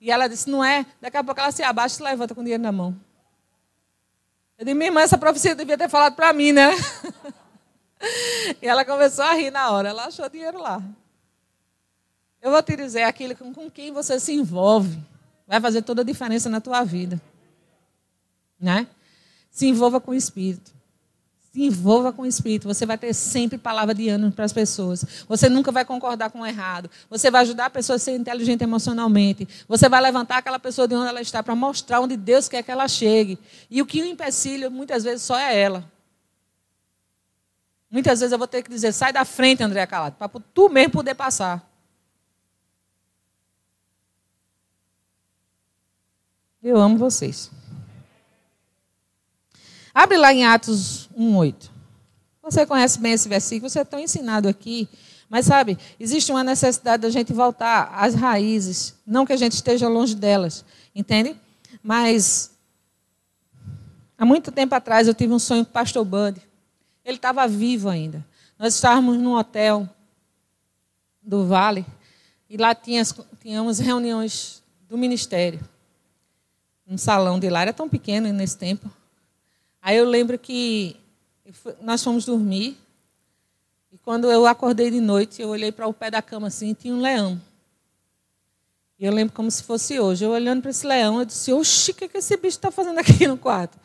E 0.00 0.10
ela 0.10 0.28
disse, 0.28 0.50
não 0.50 0.64
é? 0.64 0.84
Daqui 1.00 1.16
a 1.16 1.24
pouco 1.24 1.40
ela 1.40 1.52
se 1.52 1.62
abaixa 1.62 1.94
e 1.94 1.96
se 1.96 2.02
levanta 2.02 2.34
com 2.34 2.40
o 2.40 2.44
dinheiro 2.44 2.62
na 2.62 2.72
mão. 2.72 2.94
Eu 4.58 4.64
disse, 4.64 4.74
minha 4.74 4.88
irmã, 4.88 5.00
essa 5.00 5.18
profecia 5.18 5.54
devia 5.54 5.78
ter 5.78 5.88
falado 5.88 6.14
para 6.14 6.32
mim, 6.32 6.52
né? 6.52 6.70
e 8.60 8.66
ela 8.66 8.84
começou 8.84 9.24
a 9.24 9.34
rir 9.34 9.50
na 9.50 9.70
hora. 9.70 9.88
Ela 9.88 10.06
achou 10.06 10.28
dinheiro 10.28 10.58
lá. 10.58 10.82
Eu 12.42 12.50
vou 12.50 12.62
te 12.62 12.76
dizer, 12.76 13.04
aquilo 13.04 13.34
com 13.34 13.70
quem 13.70 13.90
você 13.90 14.20
se 14.20 14.32
envolve 14.32 14.98
vai 15.46 15.60
fazer 15.60 15.82
toda 15.82 16.02
a 16.02 16.04
diferença 16.04 16.50
na 16.50 16.60
tua 16.60 16.84
vida. 16.84 17.20
Né? 18.60 18.86
Se 19.50 19.66
envolva 19.66 20.00
com 20.00 20.10
o 20.10 20.14
Espírito. 20.14 20.73
Se 21.54 21.62
envolva 21.62 22.12
com 22.12 22.22
o 22.22 22.26
Espírito. 22.26 22.66
Você 22.66 22.84
vai 22.84 22.98
ter 22.98 23.14
sempre 23.14 23.56
palavra 23.56 23.94
de 23.94 24.08
ânimo 24.08 24.32
para 24.32 24.44
as 24.44 24.52
pessoas. 24.52 25.04
Você 25.28 25.48
nunca 25.48 25.70
vai 25.70 25.84
concordar 25.84 26.28
com 26.28 26.40
o 26.40 26.46
errado. 26.46 26.90
Você 27.08 27.30
vai 27.30 27.42
ajudar 27.42 27.66
a 27.66 27.70
pessoa 27.70 27.94
a 27.94 27.98
ser 28.00 28.16
inteligente 28.16 28.62
emocionalmente. 28.62 29.46
Você 29.68 29.88
vai 29.88 30.00
levantar 30.00 30.38
aquela 30.38 30.58
pessoa 30.58 30.88
de 30.88 30.96
onde 30.96 31.06
ela 31.06 31.20
está 31.20 31.44
para 31.44 31.54
mostrar 31.54 32.00
onde 32.00 32.16
Deus 32.16 32.48
quer 32.48 32.64
que 32.64 32.72
ela 32.72 32.88
chegue. 32.88 33.38
E 33.70 33.80
o 33.80 33.86
que 33.86 34.02
o 34.02 34.04
empecilho, 34.04 34.68
muitas 34.68 35.04
vezes, 35.04 35.22
só 35.22 35.38
é 35.38 35.56
ela. 35.56 35.88
Muitas 37.88 38.18
vezes 38.18 38.32
eu 38.32 38.38
vou 38.38 38.48
ter 38.48 38.60
que 38.60 38.68
dizer, 38.68 38.90
sai 38.90 39.12
da 39.12 39.24
frente, 39.24 39.62
André 39.62 39.86
Calado, 39.86 40.16
para 40.16 40.28
tu 40.52 40.68
mesmo 40.68 40.90
poder 40.90 41.14
passar. 41.14 41.64
Eu 46.60 46.78
amo 46.78 46.98
vocês. 46.98 47.48
Abre 49.94 50.18
lá 50.18 50.34
em 50.34 50.44
Atos 50.44 51.08
1,8. 51.16 51.70
Você 52.42 52.66
conhece 52.66 52.98
bem 52.98 53.12
esse 53.12 53.28
versículo, 53.28 53.70
você 53.70 53.78
é 53.78 53.84
tão 53.84 54.00
ensinado 54.00 54.48
aqui. 54.48 54.88
Mas 55.30 55.46
sabe, 55.46 55.78
existe 55.98 56.30
uma 56.30 56.44
necessidade 56.44 57.02
da 57.02 57.10
gente 57.10 57.32
voltar 57.32 57.90
às 57.94 58.14
raízes. 58.14 58.94
Não 59.06 59.24
que 59.24 59.32
a 59.32 59.36
gente 59.36 59.52
esteja 59.52 59.88
longe 59.88 60.14
delas, 60.14 60.64
entende? 60.94 61.34
Mas 61.82 62.50
há 64.18 64.24
muito 64.24 64.52
tempo 64.52 64.74
atrás 64.74 65.08
eu 65.08 65.14
tive 65.14 65.32
um 65.32 65.38
sonho 65.38 65.64
com 65.64 65.70
o 65.70 65.72
pastor 65.74 66.04
Bud. 66.04 66.40
Ele 67.04 67.16
estava 67.16 67.46
vivo 67.48 67.88
ainda. 67.88 68.24
Nós 68.58 68.74
estávamos 68.74 69.16
num 69.16 69.34
hotel 69.34 69.88
do 71.22 71.46
Vale 71.46 71.86
e 72.48 72.56
lá 72.56 72.74
tínhamos 72.74 73.78
reuniões 73.78 74.62
do 74.88 74.98
ministério. 74.98 75.60
Um 76.86 76.98
salão 76.98 77.40
de 77.40 77.48
lá 77.48 77.62
era 77.62 77.72
tão 77.72 77.88
pequeno 77.88 78.30
nesse 78.32 78.58
tempo. 78.58 78.90
Aí 79.84 79.98
eu 79.98 80.06
lembro 80.06 80.38
que 80.38 80.96
nós 81.82 82.02
fomos 82.02 82.24
dormir. 82.24 82.74
E 83.92 83.98
quando 83.98 84.30
eu 84.30 84.46
acordei 84.46 84.90
de 84.90 84.98
noite, 84.98 85.42
eu 85.42 85.50
olhei 85.50 85.70
para 85.70 85.86
o 85.86 85.92
pé 85.92 86.10
da 86.10 86.22
cama 86.22 86.46
assim 86.46 86.70
e 86.70 86.74
tinha 86.74 86.94
um 86.94 87.02
leão. 87.02 87.38
E 88.98 89.04
eu 89.04 89.12
lembro 89.12 89.34
como 89.34 89.50
se 89.50 89.62
fosse 89.62 90.00
hoje. 90.00 90.24
Eu 90.24 90.30
olhando 90.30 90.62
para 90.62 90.70
esse 90.70 90.86
leão, 90.86 91.18
eu 91.18 91.26
disse: 91.26 91.52
Oxi, 91.52 91.90
o 91.90 91.94
que, 91.94 92.08
que 92.08 92.16
esse 92.16 92.34
bicho 92.38 92.56
está 92.56 92.70
fazendo 92.70 92.98
aqui 92.98 93.26
no 93.28 93.36
quarto? 93.36 93.78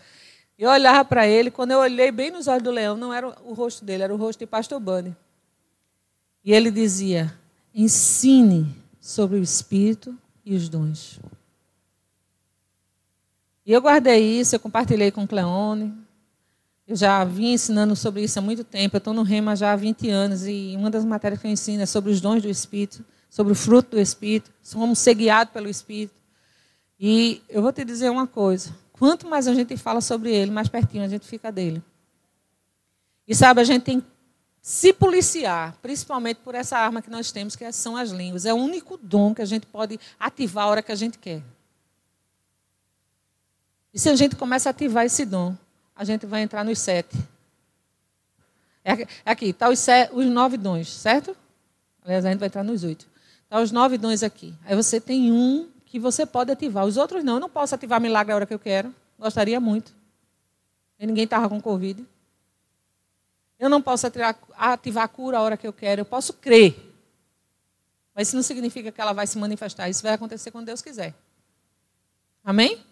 Eu 0.57 0.69
olhava 0.69 1.03
para 1.03 1.27
ele, 1.27 1.51
quando 1.51 1.71
eu 1.71 1.79
olhei 1.79 2.13
bem 2.13 2.31
nos 2.31 2.47
olhos 2.47 2.63
do 2.63 2.71
leão, 2.71 2.95
não 2.95 3.13
era 3.13 3.27
o 3.43 3.53
rosto 3.53 3.83
dele, 3.83 4.03
era 4.03 4.13
o 4.13 4.17
rosto 4.17 4.39
de 4.39 4.45
Pastor 4.45 4.79
Bunny. 4.79 5.13
E 6.45 6.53
ele 6.53 6.71
dizia: 6.71 7.37
Ensine 7.75 8.73
sobre 9.01 9.37
o 9.37 9.43
Espírito 9.43 10.17
e 10.45 10.55
os 10.55 10.69
dons. 10.69 11.19
E 13.69 13.71
eu 13.71 13.81
guardei 13.81 14.39
isso, 14.39 14.55
eu 14.55 14.59
compartilhei 14.59 15.11
com 15.11 15.27
Cleone. 15.27 15.93
Eu 16.87 16.95
já 16.95 17.23
vim 17.23 17.53
ensinando 17.53 17.95
sobre 17.95 18.23
isso 18.23 18.39
há 18.39 18.41
muito 18.41 18.63
tempo. 18.63 18.95
Eu 18.95 18.97
estou 18.97 19.13
no 19.13 19.21
Rema 19.21 19.55
já 19.55 19.71
há 19.71 19.75
20 19.75 20.09
anos 20.09 20.47
e 20.47 20.73
uma 20.75 20.89
das 20.89 21.05
matérias 21.05 21.39
que 21.39 21.45
eu 21.45 21.51
ensino 21.51 21.83
é 21.83 21.85
sobre 21.85 22.11
os 22.11 22.19
dons 22.19 22.41
do 22.41 22.49
Espírito, 22.49 23.05
sobre 23.29 23.53
o 23.53 23.55
fruto 23.55 23.91
do 23.91 24.01
Espírito, 24.01 24.51
como 24.73 24.95
ser 24.95 25.13
guiado 25.13 25.51
pelo 25.51 25.69
Espírito. 25.69 26.15
E 26.99 27.43
eu 27.47 27.61
vou 27.61 27.71
te 27.71 27.85
dizer 27.85 28.09
uma 28.09 28.25
coisa: 28.25 28.75
quanto 28.91 29.27
mais 29.27 29.47
a 29.47 29.53
gente 29.53 29.77
fala 29.77 30.01
sobre 30.01 30.33
ele, 30.33 30.49
mais 30.49 30.67
pertinho 30.67 31.03
a 31.03 31.07
gente 31.07 31.27
fica 31.27 31.51
dele. 31.51 31.79
E 33.27 33.35
sabe, 33.35 33.61
a 33.61 33.63
gente 33.63 33.83
tem 33.83 34.01
que 34.01 34.07
se 34.63 34.91
policiar, 34.91 35.77
principalmente 35.79 36.37
por 36.37 36.55
essa 36.55 36.75
arma 36.75 37.03
que 37.03 37.09
nós 37.11 37.31
temos, 37.31 37.55
que 37.55 37.71
são 37.71 37.95
as 37.95 38.09
línguas. 38.09 38.47
É 38.47 38.51
o 38.51 38.57
único 38.57 38.97
dom 38.97 39.31
que 39.35 39.43
a 39.43 39.45
gente 39.45 39.67
pode 39.67 39.99
ativar 40.19 40.63
a 40.63 40.67
hora 40.69 40.81
que 40.81 40.91
a 40.91 40.95
gente 40.95 41.19
quer. 41.19 41.43
E 43.93 43.99
se 43.99 44.09
a 44.09 44.15
gente 44.15 44.35
começa 44.35 44.69
a 44.69 44.71
ativar 44.71 45.05
esse 45.05 45.25
dom, 45.25 45.55
a 45.95 46.03
gente 46.03 46.25
vai 46.25 46.41
entrar 46.41 46.63
nos 46.63 46.79
sete. 46.79 47.17
É 48.83 49.07
aqui, 49.25 49.47
está 49.47 49.67
é 49.67 49.69
os, 49.69 49.85
os 50.13 50.25
nove 50.25 50.57
dons, 50.57 50.91
certo? 50.91 51.35
Aliás, 52.03 52.25
a 52.25 52.29
gente 52.29 52.39
vai 52.39 52.47
entrar 52.47 52.63
nos 52.63 52.83
oito. 52.83 53.07
Está 53.43 53.59
os 53.59 53.71
nove 53.71 53.97
dons 53.97 54.23
aqui. 54.23 54.53
Aí 54.65 54.75
você 54.75 55.01
tem 55.01 55.31
um 55.31 55.69
que 55.85 55.99
você 55.99 56.25
pode 56.25 56.51
ativar. 56.51 56.85
Os 56.85 56.97
outros 56.97 57.23
não. 57.23 57.35
Eu 57.35 57.39
não 57.39 57.49
posso 57.49 57.75
ativar 57.75 57.99
milagre 57.99 58.31
a 58.31 58.35
hora 58.35 58.45
que 58.45 58.53
eu 58.53 58.59
quero. 58.59 58.93
Gostaria 59.17 59.59
muito. 59.59 59.93
E 60.99 61.05
ninguém 61.05 61.23
estava 61.23 61.49
com 61.49 61.61
Covid. 61.61 62.05
Eu 63.59 63.69
não 63.69 63.81
posso 63.81 64.07
ativar, 64.07 64.37
ativar 64.55 65.03
a 65.03 65.07
cura 65.07 65.37
a 65.37 65.41
hora 65.41 65.57
que 65.57 65.67
eu 65.67 65.73
quero. 65.73 66.01
Eu 66.01 66.05
posso 66.05 66.33
crer. 66.33 66.75
Mas 68.15 68.27
isso 68.27 68.35
não 68.35 68.43
significa 68.43 68.91
que 68.91 69.01
ela 69.01 69.13
vai 69.13 69.27
se 69.27 69.37
manifestar. 69.37 69.89
Isso 69.89 70.03
vai 70.03 70.13
acontecer 70.13 70.51
quando 70.51 70.67
Deus 70.67 70.81
quiser. 70.81 71.13
Amém? 72.43 72.83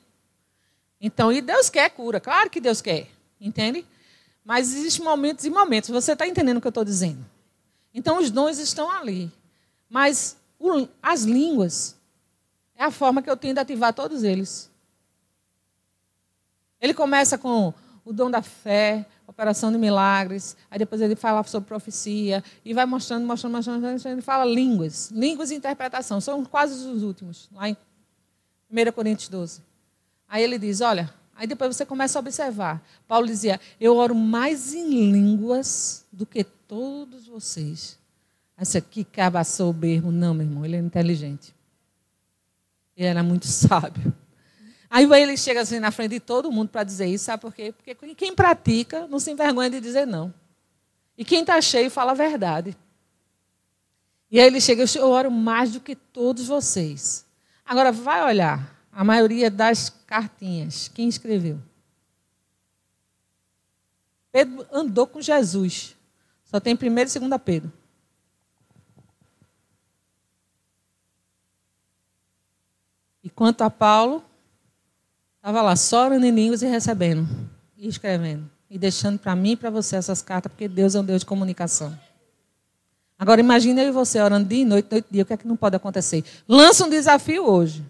Então, 0.99 1.31
e 1.31 1.41
Deus 1.41 1.69
quer 1.69 1.89
cura, 1.89 2.19
claro 2.19 2.49
que 2.49 2.59
Deus 2.59 2.81
quer, 2.81 3.07
entende? 3.39 3.85
Mas 4.43 4.73
existem 4.73 5.03
momentos 5.03 5.45
e 5.45 5.49
momentos, 5.49 5.89
você 5.89 6.13
está 6.13 6.27
entendendo 6.27 6.57
o 6.57 6.61
que 6.61 6.67
eu 6.67 6.69
estou 6.69 6.85
dizendo. 6.85 7.23
Então, 7.93 8.19
os 8.19 8.31
dons 8.31 8.59
estão 8.59 8.89
ali. 8.89 9.31
Mas 9.89 10.37
o, 10.59 10.87
as 11.01 11.23
línguas 11.23 11.95
é 12.75 12.83
a 12.83 12.91
forma 12.91 13.21
que 13.21 13.29
eu 13.29 13.37
tenho 13.37 13.53
de 13.53 13.59
ativar 13.59 13.93
todos 13.93 14.23
eles. 14.23 14.69
Ele 16.79 16.93
começa 16.93 17.37
com 17.37 17.73
o 18.05 18.13
dom 18.13 18.29
da 18.29 18.41
fé, 18.41 19.05
operação 19.25 19.71
de 19.71 19.77
milagres, 19.77 20.55
aí 20.71 20.79
depois 20.79 21.01
ele 21.01 21.15
fala 21.15 21.43
sobre 21.43 21.67
profecia, 21.67 22.43
e 22.63 22.73
vai 22.73 22.85
mostrando, 22.85 23.25
mostrando, 23.25 23.53
mostrando, 23.53 23.81
mostrando 23.81 24.15
ele 24.15 24.21
fala 24.21 24.45
línguas. 24.45 25.11
Línguas 25.11 25.51
e 25.51 25.55
interpretação, 25.55 26.21
são 26.21 26.45
quase 26.45 26.87
os 26.87 27.03
últimos, 27.03 27.49
lá 27.51 27.67
em 27.69 27.77
1 28.71 28.91
Coríntios 28.93 29.29
12. 29.29 29.61
Aí 30.27 30.43
ele 30.43 30.59
diz: 30.59 30.81
Olha, 30.81 31.13
aí 31.35 31.47
depois 31.47 31.75
você 31.75 31.85
começa 31.85 32.17
a 32.17 32.21
observar. 32.21 32.83
Paulo 33.07 33.25
dizia: 33.27 33.59
Eu 33.79 33.95
oro 33.95 34.13
mais 34.13 34.73
em 34.73 35.11
línguas 35.11 36.05
do 36.11 36.25
que 36.25 36.43
todos 36.43 37.27
vocês. 37.27 37.97
Esse 38.59 38.77
aqui 38.77 39.03
caba 39.03 39.43
soberbo. 39.43 40.11
Não, 40.11 40.33
meu 40.33 40.45
irmão, 40.45 40.65
ele 40.65 40.75
é 40.75 40.79
inteligente. 40.79 41.55
Ele 42.95 43.07
era 43.07 43.23
muito 43.23 43.45
sábio. 43.47 44.13
Aí 44.89 45.05
ele 45.21 45.37
chega 45.37 45.61
assim 45.61 45.79
na 45.79 45.91
frente 45.91 46.11
de 46.11 46.19
todo 46.19 46.51
mundo 46.51 46.69
para 46.69 46.83
dizer 46.83 47.07
isso, 47.07 47.25
sabe 47.25 47.41
por 47.41 47.53
quê? 47.53 47.73
Porque 47.73 48.15
quem 48.15 48.33
pratica 48.33 49.05
não 49.07 49.19
se 49.19 49.29
envergonha 49.29 49.69
de 49.69 49.81
dizer 49.81 50.07
não. 50.07 50.33
E 51.17 51.25
quem 51.25 51.41
está 51.41 51.59
cheio 51.61 51.91
fala 51.91 52.11
a 52.11 52.15
verdade. 52.15 52.75
E 54.31 54.39
aí 54.39 54.47
ele 54.47 54.61
chega, 54.61 54.85
eu 54.95 55.09
oro 55.09 55.29
mais 55.29 55.73
do 55.73 55.79
que 55.79 55.95
todos 55.95 56.47
vocês. 56.47 57.25
Agora 57.65 57.91
vai 57.91 58.23
olhar 58.23 58.76
a 58.97 59.03
maioria 59.03 59.51
das 59.51 59.91
cartinhas. 60.07 60.87
Quem 60.87 61.07
escreveu? 61.07 61.59
Pedro 64.31 64.65
andou 64.71 65.05
com 65.05 65.21
Jesus. 65.21 65.95
Só 66.43 66.59
tem 66.59 66.75
primeiro 66.75 67.07
e 67.07 67.11
segunda 67.11 67.37
Pedro. 67.37 67.71
E 73.23 73.29
quanto 73.29 73.61
a 73.61 73.69
Paulo, 73.69 74.25
estava 75.35 75.61
lá 75.61 75.75
só 75.75 76.05
orando 76.05 76.25
em 76.25 76.31
línguas 76.31 76.63
e 76.63 76.65
recebendo, 76.65 77.27
e 77.77 77.87
escrevendo, 77.87 78.49
e 78.67 78.79
deixando 78.79 79.19
para 79.19 79.35
mim 79.35 79.51
e 79.51 79.55
para 79.55 79.69
você 79.69 79.95
essas 79.95 80.23
cartas, 80.23 80.51
porque 80.51 80.67
Deus 80.67 80.95
é 80.95 80.99
um 80.99 81.05
Deus 81.05 81.19
de 81.19 81.27
comunicação. 81.27 81.95
Agora 83.19 83.39
imagine 83.39 83.79
eu 83.79 83.89
e 83.89 83.91
você 83.91 84.19
orando 84.19 84.49
dia 84.49 84.63
e 84.63 84.65
noite, 84.65 84.87
noite 84.89 85.05
e 85.11 85.13
dia, 85.13 85.21
o 85.21 85.25
que 85.27 85.33
é 85.33 85.37
que 85.37 85.47
não 85.47 85.55
pode 85.55 85.75
acontecer? 85.75 86.23
Lança 86.47 86.83
um 86.83 86.89
desafio 86.89 87.45
hoje. 87.45 87.85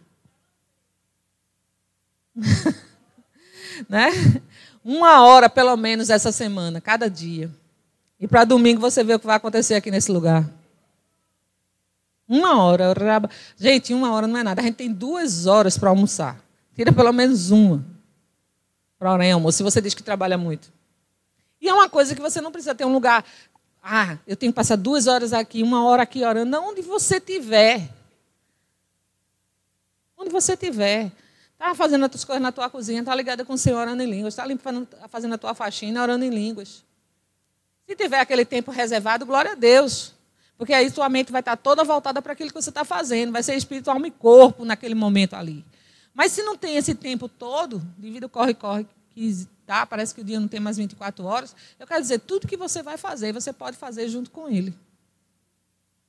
né? 3.90 4.12
Uma 4.84 5.26
hora, 5.26 5.50
pelo 5.50 5.76
menos, 5.76 6.10
essa 6.10 6.32
semana, 6.32 6.80
cada 6.80 7.10
dia. 7.10 7.52
E 8.20 8.28
para 8.28 8.46
domingo 8.46 8.80
você 8.80 9.04
vê 9.04 9.14
o 9.14 9.20
que 9.20 9.28
vai 9.28 9.36
acontecer 9.36 9.76
aqui 9.76 9.92
nesse 9.92 10.12
lugar. 10.12 10.50
Uma 12.28 12.64
hora. 12.64 12.94
Gente, 13.58 13.94
uma 13.94 14.12
hora 14.12 14.28
não 14.28 14.40
é 14.40 14.44
nada. 14.44 14.62
A 14.62 14.66
gente 14.66 14.76
tem 14.76 14.92
duas 14.92 15.46
horas 15.46 15.78
para 15.78 15.90
almoçar. 15.90 16.38
Tira 16.76 16.92
pelo 16.92 17.12
menos 17.12 17.52
uma 17.52 17.84
para 18.98 19.14
hora 19.14 19.26
em 19.26 19.32
almoço, 19.32 19.58
se 19.58 19.64
você 19.64 19.80
diz 19.80 19.94
que 19.94 20.02
trabalha 20.02 20.38
muito. 20.38 20.72
E 21.62 21.70
é 21.70 21.74
uma 21.74 21.90
coisa 21.90 22.16
que 22.16 22.22
você 22.22 22.42
não 22.42 22.52
precisa 22.52 22.74
ter 22.74 22.86
um 22.86 22.94
lugar. 22.94 23.24
Ah, 23.84 24.18
eu 24.28 24.36
tenho 24.36 24.52
que 24.52 24.56
passar 24.56 24.76
duas 24.76 25.08
horas 25.08 25.34
aqui, 25.34 25.64
uma 25.64 25.86
hora 25.86 26.04
aqui 26.04 26.24
orando. 26.24 26.58
Onde 26.58 26.82
você 26.82 27.18
estiver. 27.18 27.90
Onde 30.18 30.30
você 30.30 30.54
estiver. 30.54 31.12
Está 31.60 31.74
fazendo 31.74 32.06
as 32.06 32.24
coisas 32.24 32.42
na 32.42 32.52
tua 32.52 32.70
cozinha, 32.70 33.00
está 33.00 33.16
ligada 33.16 33.44
com 33.44 33.54
o 33.54 33.58
Senhor 33.58 33.80
orando 33.80 34.04
em 34.04 34.06
línguas, 34.10 34.38
está 34.38 35.08
fazendo 35.10 35.34
a 35.34 35.38
tua 35.40 35.56
faxina 35.56 36.02
orando 36.02 36.24
em 36.24 36.30
línguas. 36.30 36.86
Se 37.88 37.96
tiver 37.96 38.20
aquele 38.20 38.46
tempo 38.46 38.70
reservado, 38.70 39.26
glória 39.26 39.54
a 39.54 39.56
Deus. 39.56 40.14
Porque 40.56 40.74
aí 40.74 40.92
tua 40.92 41.10
mente 41.10 41.32
vai 41.32 41.42
estar 41.42 41.56
toda 41.56 41.84
voltada 41.84 42.22
para 42.22 42.34
aquilo 42.34 42.50
que 42.50 42.62
você 42.62 42.70
está 42.70 42.84
fazendo. 42.86 43.32
Vai 43.32 43.42
ser 43.42 43.56
espírito, 43.56 43.90
alma 43.90 44.08
e 44.08 44.12
corpo 44.12 44.66
naquele 44.66 44.94
momento 44.94 45.36
ali. 45.36 45.66
Mas 46.14 46.32
se 46.32 46.44
não 46.44 46.58
tem 46.58 46.76
esse 46.76 46.94
tempo 46.94 47.28
todo, 47.28 47.82
devido 47.98 48.28
corre-corre, 48.28 48.86
que 49.12 49.48
tá, 49.66 49.86
parece 49.86 50.14
que 50.14 50.22
o 50.22 50.24
dia 50.24 50.40
não 50.40 50.48
tem 50.48 50.60
mais 50.60 50.78
24 50.78 51.26
horas, 51.26 51.56
eu 51.80 51.88
quero 51.88 52.02
dizer, 52.02 52.20
tudo 52.20 52.48
que 52.48 52.58
você 52.58 52.84
vai 52.84 52.98
fazer, 52.98 53.34
você 53.34 53.52
pode 53.52 53.78
fazer 53.78 54.08
junto 54.10 54.30
com 54.32 54.50
Ele. 54.50 54.76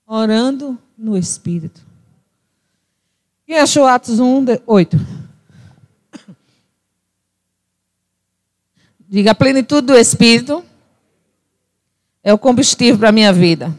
Orando 0.06 0.78
no 0.96 1.16
Espírito. 1.16 1.82
Quem 3.46 3.58
achou 3.58 3.86
Atos 3.86 4.18
1, 4.18 4.44
8? 4.66 4.96
Diga, 9.10 9.30
a 9.30 9.34
plenitude 9.34 9.86
do 9.86 9.96
Espírito 9.96 10.62
é 12.22 12.34
o 12.34 12.36
combustível 12.36 12.98
para 12.98 13.08
a 13.08 13.12
minha 13.12 13.32
vida. 13.32 13.74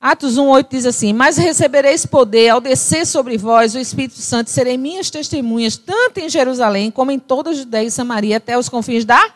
Atos 0.00 0.38
1,8 0.38 0.66
diz 0.70 0.86
assim: 0.86 1.12
Mas 1.12 1.36
recebereis 1.36 2.06
poder 2.06 2.48
ao 2.48 2.60
descer 2.60 3.06
sobre 3.06 3.36
vós 3.36 3.74
o 3.74 3.78
Espírito 3.78 4.18
Santo, 4.18 4.48
serei 4.48 4.78
minhas 4.78 5.10
testemunhas, 5.10 5.76
tanto 5.76 6.20
em 6.20 6.28
Jerusalém 6.30 6.90
como 6.90 7.10
em 7.10 7.18
toda 7.18 7.50
a 7.50 7.54
Judéia 7.54 7.86
e 7.86 7.90
Samaria, 7.90 8.38
até 8.38 8.56
os 8.56 8.70
confins 8.70 9.04
da. 9.04 9.34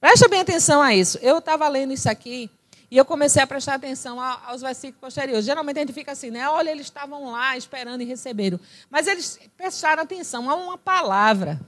Presta 0.00 0.28
bem 0.28 0.40
atenção 0.40 0.80
a 0.80 0.94
isso. 0.94 1.18
Eu 1.20 1.36
estava 1.36 1.68
lendo 1.68 1.92
isso 1.92 2.08
aqui 2.08 2.48
e 2.90 2.96
eu 2.96 3.04
comecei 3.04 3.42
a 3.42 3.46
prestar 3.46 3.74
atenção 3.74 4.20
aos 4.20 4.60
versículos 4.60 5.00
posteriores. 5.00 5.44
Geralmente 5.44 5.78
a 5.78 5.80
gente 5.80 5.92
fica 5.92 6.12
assim, 6.12 6.30
né? 6.30 6.48
Olha, 6.48 6.70
eles 6.70 6.86
estavam 6.86 7.32
lá 7.32 7.56
esperando 7.56 8.00
e 8.00 8.04
receberam. 8.04 8.60
Mas 8.88 9.08
eles 9.08 9.40
prestaram 9.56 10.02
atenção 10.02 10.48
a 10.48 10.54
uma 10.54 10.78
palavra. 10.78 11.60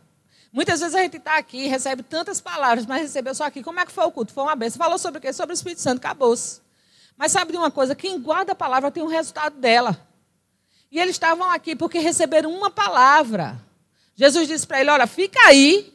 Muitas 0.53 0.81
vezes 0.81 0.95
a 0.95 1.03
gente 1.03 1.17
está 1.17 1.37
aqui, 1.37 1.67
recebe 1.67 2.03
tantas 2.03 2.41
palavras, 2.41 2.87
mas 2.87 3.03
recebeu 3.03 3.35
só 3.35 3.45
aqui. 3.45 3.63
Como 3.63 3.81
é 3.81 3.85
que 3.85 3.93
foi 3.93 4.05
o 4.05 4.13
culto? 4.13 4.33
Foi 4.33 4.45
uma 4.45 4.55
benção. 4.55 4.79
Falou 4.79 4.97
sobre 4.97 5.19
o 5.19 5.21
quê? 5.21 5.33
Sobre 5.33 5.53
o 5.53 5.55
Espírito 5.55 5.81
Santo. 5.81 5.99
Acabou-se. 5.99 6.61
Mas 7.17 7.33
sabe 7.33 7.51
de 7.51 7.59
uma 7.59 7.71
coisa? 7.71 7.97
Quem 7.97 8.21
guarda 8.21 8.53
a 8.53 8.55
palavra 8.55 8.91
tem 8.91 9.03
o 9.03 9.07
um 9.07 9.09
resultado 9.09 9.59
dela. 9.59 10.01
E 10.91 11.01
eles 11.01 11.17
estavam 11.17 11.51
aqui 11.51 11.75
porque 11.75 11.99
receberam 11.99 12.53
uma 12.53 12.71
palavra. 12.71 13.61
Jesus 14.15 14.47
disse 14.47 14.67
para 14.67 14.81
ele: 14.81 14.91
Olha, 14.91 15.07
fica 15.07 15.41
aí, 15.47 15.93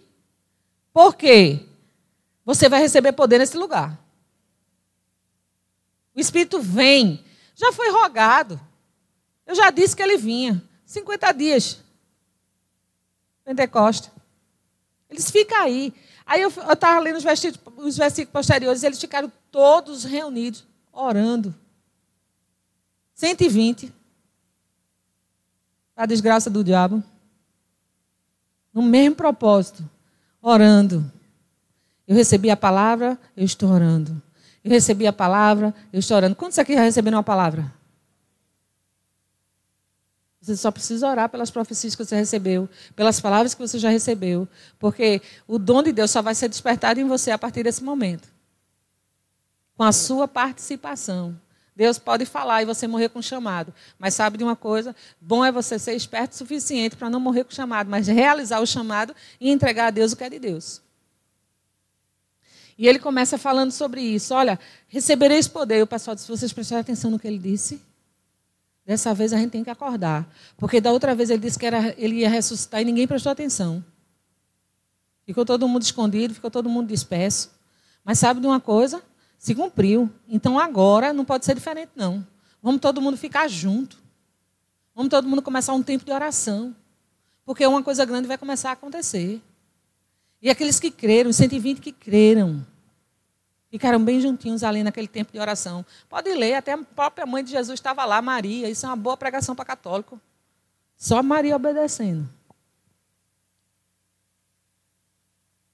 porque 0.92 1.60
você 2.46 2.68
vai 2.68 2.82
receber 2.82 3.14
poder 3.14 3.40
nesse 3.40 3.58
lugar. 3.58 4.03
O 6.16 6.20
Espírito 6.20 6.62
vem. 6.62 7.24
Já 7.56 7.72
foi 7.72 7.92
rogado. 7.92 8.60
Eu 9.46 9.56
já 9.56 9.70
disse 9.70 9.96
que 9.96 10.02
ele 10.02 10.18
vinha. 10.18 10.64
50 10.86 11.32
dias. 11.34 11.80
Pentecoste. 13.44 14.12
Eles 15.10 15.30
ficam 15.30 15.58
aí. 15.60 15.94
Aí 16.26 16.42
eu 16.42 16.50
estava 16.50 17.00
lendo 17.00 17.18
os 17.18 17.24
versículos, 17.24 17.86
os 17.86 17.98
versículos 17.98 18.32
posteriores, 18.32 18.84
eles 18.84 19.00
ficaram 19.00 19.32
todos 19.52 20.04
reunidos, 20.04 20.66
orando. 20.92 21.54
120. 23.14 23.94
A 25.96 26.06
desgraça 26.06 26.50
do 26.50 26.64
diabo. 26.64 27.04
No 28.74 28.82
mesmo 28.82 29.16
propósito. 29.16 29.88
Orando. 30.42 31.12
Eu 32.08 32.16
recebi 32.16 32.50
a 32.50 32.58
palavra, 32.58 33.20
eu 33.36 33.46
estou 33.46 33.70
orando. 33.70 34.22
Eu 34.64 34.72
recebi 34.72 35.06
a 35.06 35.14
palavra, 35.14 35.74
eu 35.92 36.00
estou 36.00 36.16
orando. 36.16 36.36
Quantos 36.36 36.58
aqui 36.58 36.74
já 36.74 36.82
receberam 36.82 37.18
uma 37.18 37.24
palavra? 37.24 37.72
Você 40.44 40.58
só 40.58 40.72
precisa 40.72 41.08
orar 41.08 41.30
pelas 41.30 41.50
profecias 41.50 41.96
que 41.96 42.04
você 42.04 42.16
recebeu, 42.16 42.70
pelas 42.96 43.20
palavras 43.20 43.54
que 43.54 43.62
você 43.62 43.80
já 43.80 43.90
recebeu, 43.90 44.48
porque 44.78 45.22
o 45.48 45.58
dom 45.58 45.82
de 45.82 45.94
Deus 45.94 46.12
só 46.12 46.22
vai 46.22 46.36
ser 46.36 46.50
despertado 46.50 47.00
em 47.00 47.08
você 47.08 47.32
a 47.32 47.38
partir 47.38 47.64
desse 47.64 47.84
momento. 47.84 48.28
Com 49.78 49.84
a 49.84 49.92
sua 49.92 50.28
participação. 50.28 51.40
Deus 51.76 51.98
pode 51.98 52.26
falar 52.26 52.62
e 52.62 52.66
você 52.66 52.88
morrer 52.88 53.10
com 53.10 53.22
chamado. 53.22 53.74
Mas 53.98 54.14
sabe 54.14 54.38
de 54.38 54.44
uma 54.44 54.56
coisa? 54.56 54.96
Bom 55.20 55.44
é 55.44 55.52
você 55.52 55.80
ser 55.80 55.94
esperto 55.94 56.34
o 56.34 56.36
suficiente 56.36 56.96
para 56.96 57.10
não 57.10 57.20
morrer 57.20 57.46
com 57.46 57.52
chamado, 57.52 57.90
mas 57.90 58.08
realizar 58.08 58.60
o 58.60 58.68
chamado 58.68 59.16
e 59.40 59.50
entregar 59.50 59.88
a 59.88 59.92
Deus 59.92 60.12
o 60.12 60.18
que 60.18 60.24
é 60.24 60.30
de 60.30 60.40
Deus. 60.40 60.82
E 62.78 62.88
ele 62.88 63.00
começa 63.00 63.38
falando 63.38 63.72
sobre 63.72 64.02
isso. 64.02 64.34
Olha, 64.34 64.60
recebereis 64.88 65.48
poder. 65.48 65.80
E 65.80 65.82
o 65.84 65.88
pessoal 65.88 66.16
disse, 66.16 66.28
vocês 66.28 66.52
prestaram 66.52 66.82
atenção 66.82 67.12
no 67.12 67.20
que 67.20 67.28
ele 67.28 67.38
disse? 67.38 67.82
Dessa 68.86 69.14
vez 69.14 69.32
a 69.32 69.38
gente 69.38 69.52
tem 69.52 69.64
que 69.64 69.70
acordar. 69.70 70.28
Porque 70.58 70.82
da 70.82 70.92
outra 70.92 71.16
vez 71.16 71.30
ele 71.30 71.42
disse 71.42 71.58
que 71.58 71.66
era, 71.66 71.94
ele 71.98 72.18
ia 72.18 72.30
ressuscitar 72.30 72.82
e 72.82 72.86
ninguém 72.86 73.08
prestou 73.08 73.32
atenção. 73.32 73.84
Ficou 75.26 75.46
todo 75.46 75.68
mundo 75.68 75.84
escondido, 75.84 76.34
ficou 76.34 76.52
todo 76.52 76.68
mundo 76.68 76.88
disperso. 76.88 77.52
Mas 78.04 78.20
sabe 78.20 78.42
de 78.42 78.48
uma 78.48 78.60
coisa? 78.60 79.02
Se 79.38 79.56
cumpriu. 79.56 80.10
Então 80.28 80.60
agora 80.60 81.14
não 81.14 81.24
pode 81.24 81.46
ser 81.46 81.56
diferente, 81.56 81.92
não. 81.96 82.26
Vamos 82.62 82.82
todo 82.82 83.02
mundo 83.02 83.16
ficar 83.16 83.48
junto. 83.48 83.98
Vamos 84.94 85.10
todo 85.10 85.28
mundo 85.28 85.42
começar 85.42 85.74
um 85.74 85.82
tempo 85.82 86.04
de 86.04 86.12
oração. 86.12 86.76
Porque 87.46 87.66
uma 87.66 87.82
coisa 87.84 88.04
grande 88.06 88.28
vai 88.28 88.38
começar 88.38 88.70
a 88.70 88.74
acontecer. 88.74 89.42
E 90.44 90.52
aqueles 90.52 90.80
que 90.80 90.92
creram, 90.92 91.34
120 91.34 91.82
que 91.82 91.92
creram, 91.92 92.64
Ficaram 93.74 94.06
bem 94.06 94.22
juntinhos 94.22 94.64
ali 94.64 94.84
naquele 94.84 95.08
tempo 95.08 95.32
de 95.32 95.40
oração. 95.40 95.84
Pode 96.08 96.32
ler, 96.32 96.54
até 96.54 96.74
a 96.74 96.78
própria 96.78 97.26
mãe 97.26 97.44
de 97.44 97.50
Jesus 97.50 97.80
estava 97.80 98.06
lá, 98.06 98.22
Maria. 98.22 98.70
Isso 98.70 98.86
é 98.86 98.90
uma 98.90 98.96
boa 98.96 99.18
pregação 99.18 99.56
para 99.56 99.66
católico. 99.66 100.22
Só 100.96 101.24
Maria 101.24 101.56
obedecendo. 101.56 102.30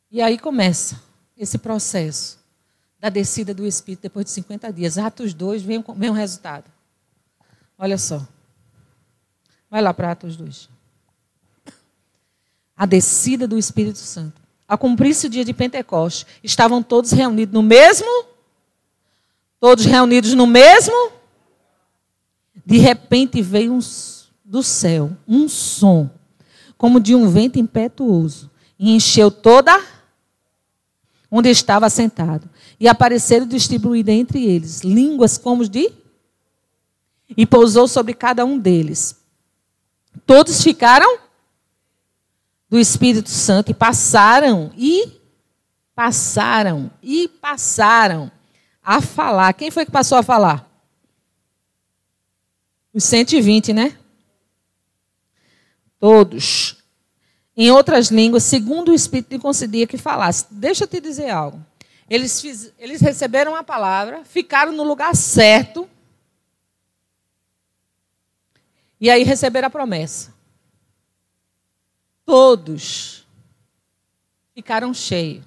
E 0.09 0.21
aí 0.21 0.39
começa 0.39 1.03
esse 1.35 1.57
processo 1.57 2.39
da 2.97 3.09
descida 3.09 3.53
do 3.53 3.67
Espírito 3.67 4.03
depois 4.03 4.27
de 4.27 4.31
50 4.31 4.71
dias. 4.71 4.97
Atos 4.97 5.33
2, 5.33 5.61
vem, 5.61 5.83
vem 5.97 6.09
o 6.09 6.13
resultado. 6.13 6.71
Olha 7.77 7.97
só. 7.97 8.25
Vai 9.69 9.81
lá 9.81 9.93
para 9.93 10.11
Atos 10.13 10.37
2. 10.37 10.69
A 12.77 12.85
descida 12.85 13.45
do 13.45 13.57
Espírito 13.57 13.99
Santo 13.99 14.38
a 14.69 14.77
cumprir-se 14.77 15.25
o 15.25 15.29
dia 15.29 15.43
de 15.43 15.51
Pentecostes, 15.51 16.27
estavam 16.43 16.83
todos 16.83 17.11
reunidos 17.11 17.51
no 17.51 17.63
mesmo? 17.63 18.25
Todos 19.59 19.83
reunidos 19.83 20.35
no 20.35 20.45
mesmo? 20.45 21.11
De 22.63 22.77
repente 22.77 23.41
veio 23.41 23.73
um, 23.73 23.79
do 24.45 24.61
céu 24.61 25.17
um 25.27 25.49
som, 25.49 26.07
como 26.77 26.99
de 26.99 27.15
um 27.15 27.27
vento 27.27 27.57
impetuoso, 27.57 28.51
e 28.77 28.91
encheu 28.91 29.31
toda 29.31 29.83
onde 31.31 31.49
estava 31.49 31.89
sentado. 31.89 32.47
E 32.79 32.87
apareceram 32.87 33.47
distribuídas 33.47 34.13
entre 34.13 34.45
eles 34.45 34.81
línguas 34.81 35.35
como 35.35 35.67
de. 35.67 35.91
E 37.35 37.45
pousou 37.45 37.87
sobre 37.87 38.13
cada 38.13 38.45
um 38.45 38.57
deles. 38.57 39.15
Todos 40.25 40.63
ficaram 40.63 41.19
do 42.69 42.77
Espírito 42.77 43.29
Santo 43.29 43.71
e 43.71 43.73
passaram 43.73 44.71
e 44.77 45.19
passaram 45.95 46.91
e 47.01 47.27
passaram 47.27 48.31
a 48.83 49.01
falar. 49.01 49.53
Quem 49.53 49.71
foi 49.71 49.85
que 49.85 49.91
passou 49.91 50.17
a 50.17 50.23
falar? 50.23 50.69
Os 52.93 53.03
120, 53.03 53.73
né? 53.73 53.97
Todos. 55.99 56.77
Em 57.57 57.71
outras 57.71 58.09
línguas, 58.09 58.43
segundo 58.43 58.89
o 58.89 58.93
Espírito 58.93 59.31
lhe 59.31 59.39
concedia 59.39 59.87
que 59.87 59.97
falasse. 59.97 60.45
Deixa 60.51 60.83
eu 60.83 60.87
te 60.87 61.01
dizer 61.01 61.29
algo. 61.29 61.65
Eles, 62.09 62.39
fiz, 62.39 62.71
eles 62.79 63.01
receberam 63.01 63.55
a 63.55 63.63
palavra, 63.63 64.23
ficaram 64.23 64.71
no 64.71 64.83
lugar 64.83 65.15
certo. 65.15 65.89
E 69.01 69.09
aí 69.09 69.23
receberam 69.23 69.67
a 69.67 69.71
promessa 69.71 70.38
todos 72.29 73.25
ficaram 74.53 74.93
cheios. 74.93 75.43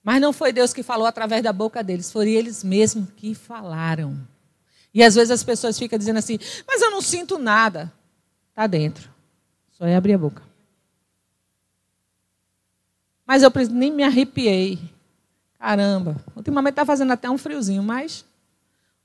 Mas 0.00 0.20
não 0.20 0.32
foi 0.32 0.52
Deus 0.52 0.72
que 0.72 0.84
falou 0.84 1.04
através 1.04 1.42
da 1.42 1.52
boca 1.52 1.82
deles, 1.82 2.12
foram 2.12 2.28
eles 2.28 2.62
mesmos 2.62 3.08
que 3.16 3.34
falaram. 3.34 4.16
E 4.94 5.02
às 5.02 5.16
vezes 5.16 5.32
as 5.32 5.42
pessoas 5.42 5.76
ficam 5.76 5.98
dizendo 5.98 6.18
assim: 6.18 6.38
Mas 6.64 6.80
eu 6.80 6.92
não 6.92 7.02
sinto 7.02 7.38
nada. 7.38 7.92
Está 8.50 8.68
dentro. 8.68 9.10
Só 9.72 9.84
é 9.84 9.96
abrir 9.96 10.12
a 10.12 10.18
boca. 10.18 10.44
Mas 13.26 13.42
eu 13.42 13.50
nem 13.68 13.90
me 13.90 14.04
arrepiei. 14.04 14.78
Caramba. 15.58 16.22
Ultimamente 16.36 16.74
está 16.74 16.86
fazendo 16.86 17.12
até 17.12 17.28
um 17.28 17.38
friozinho, 17.38 17.82
mas 17.82 18.24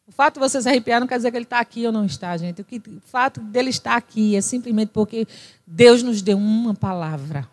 o 0.08 0.12
fato 0.12 0.36
de 0.36 0.40
você 0.40 0.62
se 0.62 0.70
arrepiar 0.70 1.02
não 1.02 1.08
quer 1.08 1.18
dizer 1.18 1.32
que 1.32 1.38
ele 1.38 1.44
está 1.44 1.60
aqui 1.60 1.86
ou 1.86 1.92
não 1.92 2.06
está, 2.06 2.36
gente. 2.38 2.62
O, 2.62 2.64
que, 2.64 2.78
o 2.78 3.02
fato 3.06 3.42
dele 3.42 3.70
estar 3.70 3.98
aqui 3.98 4.38
é 4.38 4.42
simplesmente 4.42 4.90
porque 4.90 5.28
Deus 5.66 6.02
nos 6.02 6.22
deu 6.22 6.38
uma 6.38 6.74
palavra. 6.74 7.48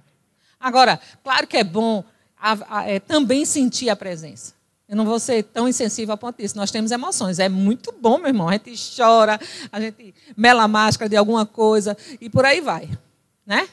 Agora, 0.61 1.01
claro 1.23 1.49
que 1.49 1.57
é 1.57 1.65
bom 1.65 2.05
a, 2.39 2.79
a, 2.79 2.89
é, 2.89 3.01
também 3.01 3.45
sentir 3.45 3.91
a 3.91 3.97
presença. 3.97 4.55
Eu 4.89 4.97
não 4.97 5.05
vou 5.05 5.19
ser 5.19 5.43
tão 5.43 5.69
insensível 5.69 6.15
a 6.15 6.17
ponto 6.17 6.37
disso. 6.37 6.57
Nós 6.57 6.71
temos 6.71 6.93
emoções. 6.93 7.41
É 7.41 7.49
muito 7.49 7.93
bom, 7.93 8.19
meu 8.19 8.29
irmão. 8.29 8.49
A 8.49 8.53
gente 8.53 8.75
chora, 8.97 9.41
a 9.73 9.81
gente 9.81 10.15
mela 10.37 10.63
a 10.63 10.69
máscara 10.69 11.09
de 11.09 11.17
alguma 11.17 11.45
coisa 11.45 11.97
e 12.21 12.31
por 12.31 12.45
aí 12.45 12.61
vai. 12.61 12.89
Né? 13.45 13.69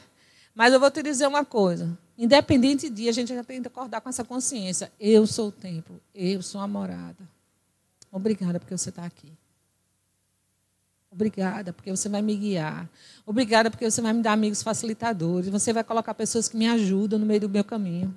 Mas 0.54 0.72
eu 0.72 0.80
vou 0.80 0.90
te 0.90 1.02
dizer 1.02 1.28
uma 1.28 1.44
coisa. 1.44 1.96
Independente 2.18 2.90
de, 2.90 3.08
a 3.08 3.12
gente 3.12 3.32
já 3.32 3.44
tem 3.44 3.60
que 3.62 3.68
acordar 3.68 4.00
com 4.00 4.08
essa 4.08 4.24
consciência. 4.24 4.90
Eu 4.98 5.26
sou 5.26 5.48
o 5.48 5.52
templo, 5.52 6.00
eu 6.14 6.42
sou 6.42 6.60
a 6.60 6.66
morada. 6.66 7.28
Obrigada 8.12 8.60
porque 8.60 8.76
você 8.76 8.90
está 8.90 9.06
aqui. 9.06 9.32
Obrigada 11.10 11.72
porque 11.72 11.90
você 11.90 12.08
vai 12.08 12.22
me 12.22 12.36
guiar. 12.36 12.88
Obrigada 13.26 13.70
porque 13.70 13.90
você 13.90 14.00
vai 14.00 14.12
me 14.12 14.22
dar 14.22 14.32
amigos 14.32 14.62
facilitadores. 14.62 15.48
Você 15.48 15.72
vai 15.72 15.82
colocar 15.82 16.14
pessoas 16.14 16.48
que 16.48 16.56
me 16.56 16.68
ajudam 16.68 17.18
no 17.18 17.26
meio 17.26 17.40
do 17.40 17.48
meu 17.48 17.64
caminho. 17.64 18.16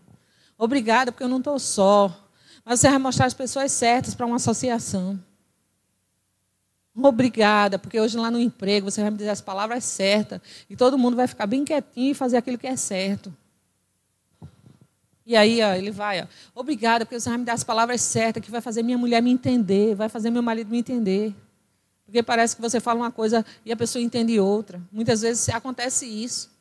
Obrigada 0.57 1.11
porque 1.11 1.23
eu 1.23 1.29
não 1.29 1.39
estou 1.39 1.57
só. 1.57 2.29
Mas 2.63 2.79
você 2.79 2.89
vai 2.89 2.97
mostrar 2.97 3.25
as 3.25 3.33
pessoas 3.33 3.71
certas 3.71 4.13
para 4.13 4.25
uma 4.25 4.35
associação. 4.35 5.19
Obrigada, 6.95 7.77
porque 7.77 7.99
hoje 7.99 8.17
lá 8.17 8.31
no 8.31 8.39
emprego 8.39 8.89
você 8.89 9.01
vai 9.01 9.11
me 9.11 9.17
dizer 9.17 9.29
as 9.29 9.41
palavras 9.41 9.83
certas 9.83 10.39
e 10.69 10.75
todo 10.77 10.97
mundo 10.97 11.17
vai 11.17 11.27
ficar 11.27 11.45
bem 11.45 11.65
quietinho 11.65 12.11
e 12.11 12.15
fazer 12.15 12.37
aquilo 12.37 12.57
que 12.57 12.67
é 12.67 12.77
certo. 12.77 13.35
E 15.25 15.35
aí 15.35 15.61
ó, 15.61 15.73
ele 15.73 15.89
vai, 15.89 16.21
ó, 16.21 16.27
obrigada, 16.53 17.05
porque 17.05 17.19
você 17.19 17.29
vai 17.29 17.39
me 17.39 17.45
dar 17.45 17.53
as 17.53 17.63
palavras 17.63 18.01
certas, 18.01 18.43
que 18.43 18.51
vai 18.51 18.61
fazer 18.61 18.83
minha 18.83 18.97
mulher 18.97 19.21
me 19.21 19.31
entender, 19.31 19.95
vai 19.95 20.07
fazer 20.07 20.29
meu 20.29 20.43
marido 20.43 20.69
me 20.69 20.77
entender. 20.77 21.33
Porque 22.05 22.21
parece 22.21 22.55
que 22.55 22.61
você 22.61 22.79
fala 22.79 22.99
uma 22.99 23.11
coisa 23.11 23.43
e 23.65 23.71
a 23.71 23.75
pessoa 23.75 24.01
entende 24.01 24.39
outra. 24.39 24.79
Muitas 24.91 25.21
vezes 25.21 25.49
acontece 25.49 26.05
isso. 26.05 26.53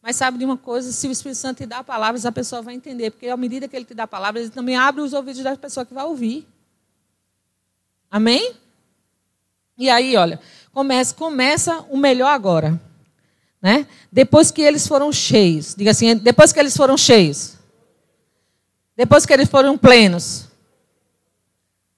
Mas 0.00 0.14
sabe 0.14 0.38
de 0.38 0.44
uma 0.44 0.56
coisa, 0.56 0.92
se 0.92 1.08
o 1.08 1.10
Espírito 1.10 1.38
Santo 1.38 1.58
te 1.58 1.66
dá 1.66 1.82
palavras, 1.82 2.24
a 2.24 2.30
pessoa 2.30 2.62
vai 2.62 2.74
entender. 2.74 3.10
Porque 3.10 3.28
à 3.28 3.36
medida 3.36 3.66
que 3.66 3.74
ele 3.74 3.84
te 3.84 3.94
dá 3.94 4.06
palavras, 4.06 4.44
ele 4.44 4.52
também 4.52 4.76
abre 4.76 5.02
os 5.02 5.12
ouvidos 5.12 5.42
da 5.42 5.56
pessoa 5.56 5.84
que 5.84 5.92
vai 5.92 6.04
ouvir. 6.04 6.46
Amém? 8.08 8.54
E 9.76 9.90
aí, 9.90 10.16
olha, 10.16 10.40
começa, 10.72 11.14
começa 11.14 11.84
o 11.90 11.96
melhor 11.96 12.28
agora. 12.28 12.80
Né? 13.60 13.88
Depois 14.10 14.52
que 14.52 14.62
eles 14.62 14.86
foram 14.86 15.12
cheios. 15.12 15.74
Diga 15.74 15.90
assim, 15.90 16.16
depois 16.16 16.52
que 16.52 16.60
eles 16.60 16.76
foram 16.76 16.96
cheios. 16.96 17.57
Depois 18.98 19.24
que 19.24 19.32
eles 19.32 19.48
foram 19.48 19.78
plenos, 19.78 20.48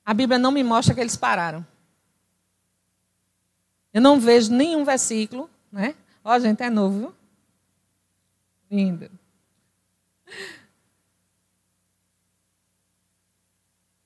a 0.04 0.12
Bíblia 0.12 0.38
não 0.38 0.52
me 0.52 0.62
mostra 0.62 0.94
que 0.94 1.00
eles 1.00 1.16
pararam. 1.16 1.66
Eu 3.90 4.02
não 4.02 4.20
vejo 4.20 4.52
nenhum 4.52 4.84
versículo, 4.84 5.48
né? 5.72 5.94
Ó, 6.22 6.38
gente, 6.38 6.62
é 6.62 6.68
novo, 6.68 6.98
viu? 6.98 7.14
Lindo. 8.70 9.10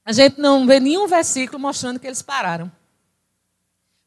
A 0.04 0.12
gente 0.12 0.40
não 0.40 0.64
vê 0.64 0.78
nenhum 0.78 1.08
versículo 1.08 1.58
mostrando 1.58 1.98
que 1.98 2.06
eles 2.06 2.22
pararam. 2.22 2.70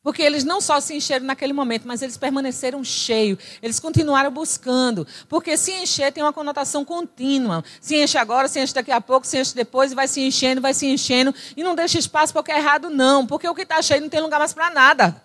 Porque 0.07 0.23
eles 0.23 0.45
não 0.45 0.61
só 0.61 0.79
se 0.79 0.95
encheram 0.95 1.25
naquele 1.25 1.51
momento, 1.51 1.85
mas 1.85 2.01
eles 2.01 2.15
permaneceram 2.15 2.81
cheios. 2.81 3.39
Eles 3.61 3.77
continuaram 3.77 4.31
buscando. 4.31 5.05
Porque 5.27 5.57
se 5.57 5.69
encher 5.73 6.13
tem 6.13 6.23
uma 6.23 6.31
conotação 6.31 6.85
contínua. 6.85 7.61
Se 7.81 8.01
enche 8.01 8.17
agora, 8.17 8.47
se 8.47 8.57
enche 8.57 8.73
daqui 8.73 8.89
a 8.89 9.01
pouco, 9.01 9.27
se 9.27 9.37
enche 9.37 9.53
depois, 9.53 9.91
e 9.91 9.95
vai 9.95 10.07
se 10.07 10.21
enchendo, 10.21 10.61
vai 10.61 10.73
se 10.73 10.87
enchendo. 10.87 11.35
E 11.57 11.61
não 11.61 11.75
deixa 11.75 11.99
espaço 11.99 12.31
para 12.31 12.39
o 12.39 12.43
que 12.45 12.53
é 12.53 12.57
errado, 12.57 12.89
não. 12.89 13.27
Porque 13.27 13.49
o 13.49 13.53
que 13.53 13.63
está 13.63 13.81
cheio 13.81 13.99
não 13.99 14.07
tem 14.07 14.21
lugar 14.21 14.39
mais 14.39 14.53
para 14.53 14.69
nada. 14.69 15.21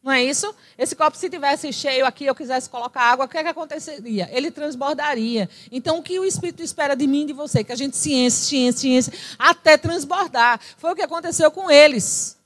Não 0.00 0.12
é 0.12 0.22
isso? 0.22 0.54
Esse 0.78 0.94
copo, 0.94 1.16
se 1.16 1.28
tivesse 1.28 1.72
cheio 1.72 2.06
aqui, 2.06 2.26
eu 2.26 2.36
quisesse 2.36 2.70
colocar 2.70 3.02
água, 3.02 3.24
o 3.24 3.28
que, 3.28 3.36
é 3.36 3.42
que 3.42 3.48
aconteceria? 3.48 4.28
Ele 4.30 4.48
transbordaria. 4.48 5.50
Então, 5.72 5.98
o 5.98 6.04
que 6.04 6.20
o 6.20 6.24
Espírito 6.24 6.62
espera 6.62 6.94
de 6.94 7.08
mim 7.08 7.22
e 7.22 7.26
de 7.26 7.32
você? 7.32 7.64
Que 7.64 7.72
a 7.72 7.76
gente 7.76 7.96
se 7.96 8.14
enche, 8.14 8.36
se 8.36 8.56
enche, 8.58 8.78
se 8.78 8.88
enche, 8.88 9.10
até 9.36 9.76
transbordar. 9.76 10.60
Foi 10.76 10.92
o 10.92 10.94
que 10.94 11.02
aconteceu 11.02 11.50
com 11.50 11.68
eles. 11.68 12.40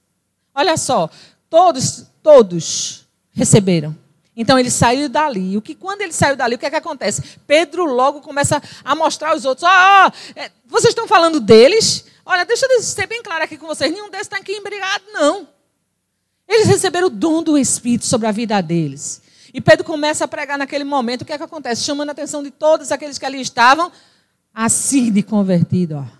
Olha 0.56 0.78
só, 0.78 1.10
todos, 1.50 2.06
todos 2.22 3.06
receberam. 3.30 3.94
Então 4.34 4.58
ele 4.58 4.70
saiu 4.70 5.06
dali. 5.06 5.54
O 5.54 5.60
que 5.60 5.74
quando 5.74 6.00
ele 6.00 6.14
saiu 6.14 6.34
dali, 6.34 6.54
o 6.54 6.58
que 6.58 6.64
é 6.64 6.70
que 6.70 6.76
acontece? 6.76 7.22
Pedro 7.46 7.84
logo 7.84 8.22
começa 8.22 8.62
a 8.82 8.94
mostrar 8.94 9.32
aos 9.32 9.44
outros: 9.44 9.68
ó, 9.68 10.08
oh, 10.08 10.12
vocês 10.64 10.92
estão 10.92 11.06
falando 11.06 11.40
deles? 11.40 12.06
Olha, 12.24 12.46
deixa 12.46 12.66
eu 12.70 12.82
ser 12.82 13.06
bem 13.06 13.22
claro 13.22 13.44
aqui 13.44 13.58
com 13.58 13.66
vocês: 13.66 13.92
nenhum 13.92 14.08
desses 14.08 14.26
está 14.26 14.38
aqui 14.38 14.52
embrigado, 14.52 15.02
não. 15.12 15.46
Eles 16.48 16.68
receberam 16.68 17.08
o 17.08 17.10
dom 17.10 17.42
do 17.42 17.58
Espírito 17.58 18.06
sobre 18.06 18.26
a 18.26 18.32
vida 18.32 18.58
deles. 18.62 19.20
E 19.52 19.60
Pedro 19.60 19.84
começa 19.84 20.24
a 20.24 20.28
pregar 20.28 20.56
naquele 20.56 20.84
momento. 20.84 21.22
O 21.22 21.24
que 21.24 21.32
é 21.32 21.38
que 21.38 21.44
acontece? 21.44 21.82
Chamando 21.82 22.10
a 22.10 22.12
atenção 22.12 22.42
de 22.42 22.50
todos 22.50 22.90
aqueles 22.92 23.18
que 23.18 23.26
ali 23.26 23.40
estavam, 23.40 23.92
assim 24.54 25.12
de 25.12 25.22
convertido. 25.22 25.96
Ó. 25.96 26.15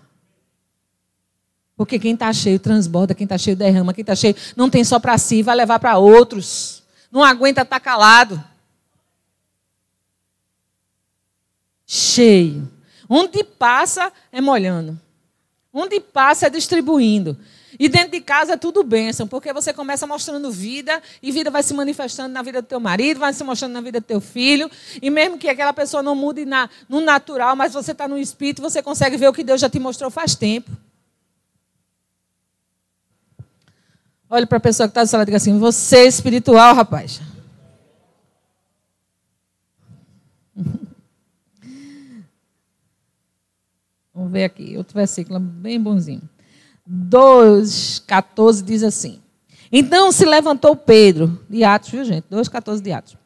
Porque 1.77 1.99
quem 1.99 2.15
está 2.15 2.33
cheio 2.33 2.57
transborda, 2.59 3.13
quem 3.13 3.25
está 3.25 3.37
cheio 3.37 3.55
derrama, 3.55 3.93
quem 3.93 4.01
está 4.01 4.15
cheio 4.15 4.35
não 4.55 4.67
tem 4.67 4.83
só 4.83 4.99
para 4.99 5.15
si, 5.19 5.43
vai 5.43 5.55
levar 5.55 5.77
para 5.77 5.99
outros. 5.99 6.81
Não 7.11 7.23
aguenta 7.23 7.61
estar 7.61 7.75
tá 7.75 7.79
calado. 7.79 8.43
Cheio. 11.85 12.67
Onde 13.07 13.43
passa 13.43 14.11
é 14.31 14.41
molhando. 14.41 14.99
Onde 15.71 15.99
passa 15.99 16.47
é 16.47 16.49
distribuindo. 16.49 17.37
E 17.79 17.87
dentro 17.87 18.11
de 18.11 18.21
casa 18.21 18.53
é 18.53 18.57
tudo 18.57 18.83
bênção, 18.83 19.27
porque 19.27 19.53
você 19.53 19.71
começa 19.71 20.07
mostrando 20.07 20.49
vida, 20.49 20.99
e 21.21 21.31
vida 21.31 21.51
vai 21.51 21.61
se 21.61 21.75
manifestando 21.75 22.33
na 22.33 22.41
vida 22.41 22.59
do 22.59 22.67
teu 22.67 22.79
marido, 22.79 23.19
vai 23.19 23.31
se 23.33 23.43
mostrando 23.43 23.73
na 23.73 23.81
vida 23.81 23.99
do 23.99 24.03
teu 24.03 24.19
filho. 24.19 24.69
E 24.99 25.11
mesmo 25.11 25.37
que 25.37 25.47
aquela 25.47 25.73
pessoa 25.73 26.01
não 26.01 26.15
mude 26.15 26.43
na, 26.43 26.67
no 26.89 27.01
natural, 27.01 27.55
mas 27.55 27.73
você 27.73 27.91
está 27.91 28.07
no 28.07 28.17
espírito, 28.17 28.63
você 28.63 28.81
consegue 28.81 29.15
ver 29.15 29.27
o 29.27 29.33
que 29.33 29.43
Deus 29.43 29.61
já 29.61 29.69
te 29.69 29.79
mostrou 29.79 30.09
faz 30.09 30.33
tempo. 30.33 30.71
Olhe 34.29 34.45
para 34.45 34.57
a 34.57 34.61
pessoa 34.61 34.87
que 34.87 34.91
está 34.91 35.03
do 35.03 35.07
seu 35.07 35.17
lado 35.17 35.27
e 35.27 35.31
diga 35.31 35.37
assim: 35.37 35.57
você 35.57 35.99
é 35.99 36.05
espiritual, 36.05 36.75
rapaz. 36.75 37.21
Vamos 44.13 44.31
ver 44.31 44.43
aqui, 44.43 44.75
outro 44.75 44.95
versículo 44.95 45.39
bem 45.39 45.79
bonzinho. 45.79 46.27
2,14 46.89 48.63
diz 48.63 48.83
assim. 48.83 49.21
Então 49.71 50.11
se 50.11 50.25
levantou 50.25 50.75
Pedro, 50.75 51.39
de 51.49 51.63
Atos, 51.63 51.89
viu 51.89 52.03
gente? 52.03 52.25
2,14 52.31 52.81
de 52.81 52.91
Atos. 52.91 53.17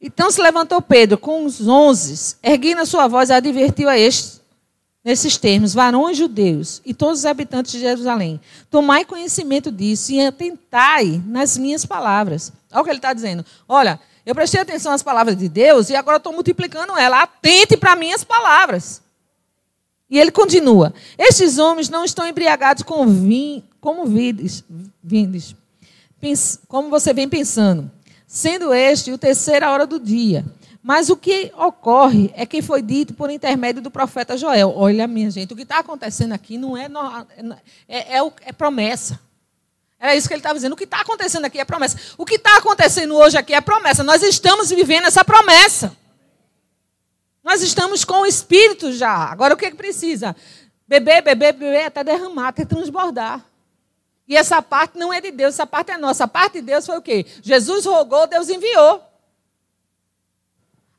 Então 0.00 0.30
se 0.30 0.40
levantou 0.40 0.82
Pedro 0.82 1.16
com 1.16 1.46
os 1.46 1.66
onze, 1.66 2.36
erguendo 2.42 2.82
a 2.82 2.86
sua 2.86 3.08
voz, 3.08 3.30
advertiu 3.30 3.88
a 3.88 3.98
estes, 3.98 4.42
nesses 5.04 5.36
termos, 5.36 5.74
varões 5.74 6.16
judeus 6.16 6.80
e 6.84 6.94
todos 6.94 7.20
os 7.20 7.26
habitantes 7.26 7.72
de 7.72 7.80
Jerusalém, 7.80 8.40
tomai 8.70 9.04
conhecimento 9.04 9.70
disso 9.70 10.12
e 10.12 10.20
atentai 10.20 11.22
nas 11.26 11.58
minhas 11.58 11.84
palavras. 11.84 12.50
Olha 12.72 12.80
o 12.80 12.84
que 12.84 12.90
ele 12.90 12.98
está 12.98 13.12
dizendo. 13.12 13.44
Olha, 13.68 14.00
eu 14.24 14.34
prestei 14.34 14.60
atenção 14.60 14.92
às 14.92 15.02
palavras 15.02 15.36
de 15.36 15.48
Deus 15.48 15.90
e 15.90 15.96
agora 15.96 16.16
estou 16.16 16.32
multiplicando 16.32 16.96
ela. 16.96 17.22
Atente 17.22 17.76
para 17.76 17.94
minhas 17.94 18.24
palavras. 18.24 19.02
E 20.08 20.18
ele 20.18 20.30
continua: 20.30 20.94
Estes 21.18 21.58
homens 21.58 21.90
não 21.90 22.04
estão 22.04 22.26
embriagados 22.26 22.82
com 22.82 23.06
vinho, 23.06 23.62
como 23.80 24.06
vides, 24.06 24.64
vindes, 25.02 25.54
como 26.66 26.88
você 26.88 27.12
vem 27.12 27.28
pensando, 27.28 27.90
sendo 28.26 28.72
este 28.72 29.12
o 29.12 29.18
terceira 29.18 29.70
hora 29.70 29.86
do 29.86 30.00
dia. 30.00 30.44
Mas 30.86 31.08
o 31.08 31.16
que 31.16 31.50
ocorre 31.56 32.30
é 32.36 32.44
que 32.44 32.60
foi 32.60 32.82
dito 32.82 33.14
por 33.14 33.30
intermédio 33.30 33.80
do 33.80 33.90
profeta 33.90 34.36
Joel. 34.36 34.70
Olha, 34.76 35.06
minha 35.06 35.30
gente, 35.30 35.54
o 35.54 35.56
que 35.56 35.62
está 35.62 35.78
acontecendo 35.78 36.32
aqui 36.32 36.58
não 36.58 36.76
é, 36.76 36.90
é, 37.88 38.18
é, 38.18 38.32
é 38.42 38.52
promessa. 38.52 39.18
Era 39.98 40.14
isso 40.14 40.28
que 40.28 40.34
ele 40.34 40.40
estava 40.40 40.56
dizendo. 40.56 40.74
O 40.74 40.76
que 40.76 40.84
está 40.84 41.00
acontecendo 41.00 41.46
aqui 41.46 41.58
é 41.58 41.64
promessa. 41.64 41.96
O 42.18 42.26
que 42.26 42.34
está 42.34 42.58
acontecendo 42.58 43.16
hoje 43.16 43.38
aqui 43.38 43.54
é 43.54 43.62
promessa. 43.62 44.04
Nós 44.04 44.22
estamos 44.22 44.68
vivendo 44.68 45.06
essa 45.06 45.24
promessa. 45.24 45.96
Nós 47.42 47.62
estamos 47.62 48.04
com 48.04 48.20
o 48.20 48.26
Espírito 48.26 48.92
já. 48.92 49.10
Agora 49.10 49.54
o 49.54 49.56
que, 49.56 49.64
é 49.64 49.70
que 49.70 49.78
precisa? 49.78 50.36
Beber, 50.86 51.22
beber, 51.22 51.54
beber, 51.54 51.86
até 51.86 52.04
derramar, 52.04 52.48
até 52.48 52.66
transbordar. 52.66 53.42
E 54.28 54.36
essa 54.36 54.60
parte 54.60 54.98
não 54.98 55.10
é 55.10 55.18
de 55.22 55.30
Deus, 55.30 55.54
essa 55.54 55.66
parte 55.66 55.92
é 55.92 55.96
nossa. 55.96 56.24
A 56.24 56.28
parte 56.28 56.60
de 56.60 56.66
Deus 56.66 56.84
foi 56.84 56.98
o 56.98 57.02
quê? 57.02 57.24
Jesus 57.40 57.86
rogou, 57.86 58.26
Deus 58.26 58.50
enviou. 58.50 59.13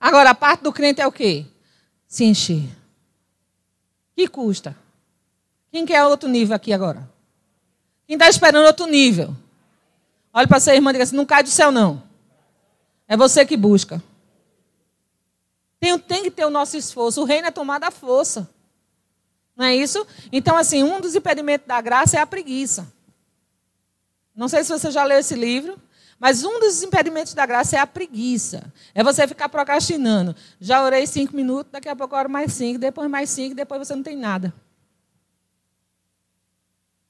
Agora, 0.06 0.30
a 0.30 0.36
parte 0.36 0.62
do 0.62 0.72
crente 0.72 1.02
é 1.02 1.08
o 1.08 1.12
quê? 1.12 1.48
Se 2.06 2.24
encher. 2.26 2.70
Que 4.16 4.28
custa? 4.28 4.78
Quem 5.72 5.84
quer 5.84 6.06
outro 6.06 6.30
nível 6.30 6.56
aqui 6.56 6.72
agora? 6.72 7.10
Quem 8.06 8.14
está 8.16 8.30
esperando 8.30 8.68
outro 8.68 8.86
nível? 8.86 9.36
Olha 10.32 10.48
para 10.48 10.60
sua 10.60 10.76
irmã 10.76 10.92
e 10.92 10.94
diga 10.94 11.06
assim: 11.06 11.16
não 11.16 11.26
cai 11.26 11.42
do 11.42 11.50
céu, 11.50 11.72
não. 11.72 12.04
É 13.08 13.18
você 13.18 13.44
que 13.48 13.58
busca. 13.58 14.00
Tem, 15.80 15.98
tem 15.98 16.22
que 16.22 16.30
ter 16.30 16.46
o 16.46 16.52
nosso 16.52 16.78
esforço. 16.78 17.24
O 17.24 17.26
reino 17.26 17.48
é 17.48 17.52
tomar 17.52 17.80
da 17.80 17.90
força. 17.90 18.48
Não 19.58 19.66
é 19.66 19.76
isso? 19.76 20.06
Então, 20.32 20.56
assim, 20.56 20.84
um 20.84 21.02
dos 21.02 21.16
impedimentos 21.16 21.66
da 21.66 21.82
graça 21.82 22.16
é 22.16 22.20
a 22.20 22.28
preguiça. 22.28 22.88
Não 24.36 24.48
sei 24.48 24.64
se 24.64 24.70
você 24.70 24.92
já 24.92 25.04
leu 25.04 25.18
esse 25.18 25.34
livro, 25.34 25.82
mas 26.20 26.44
um 26.44 26.60
dos 26.60 26.82
impedimentos 26.82 27.34
da 27.34 27.46
graça 27.46 27.76
é 27.76 27.80
a 27.80 27.88
preguiça. 27.88 28.72
É 28.94 29.04
você 29.04 29.28
ficar 29.28 29.50
procrastinando. 29.50 30.36
Já 30.60 30.84
orei 30.84 31.06
cinco 31.06 31.36
minutos, 31.36 31.72
daqui 31.72 31.90
a 31.90 31.96
pouco 31.96 32.16
eu 32.16 32.20
oro 32.20 32.30
mais 32.30 32.54
cinco, 32.54 32.80
depois 32.80 33.10
mais 33.10 33.30
cinco, 33.30 33.56
depois 33.56 33.86
você 33.86 33.96
não 33.96 34.04
tem 34.04 34.16
nada. 34.16 34.54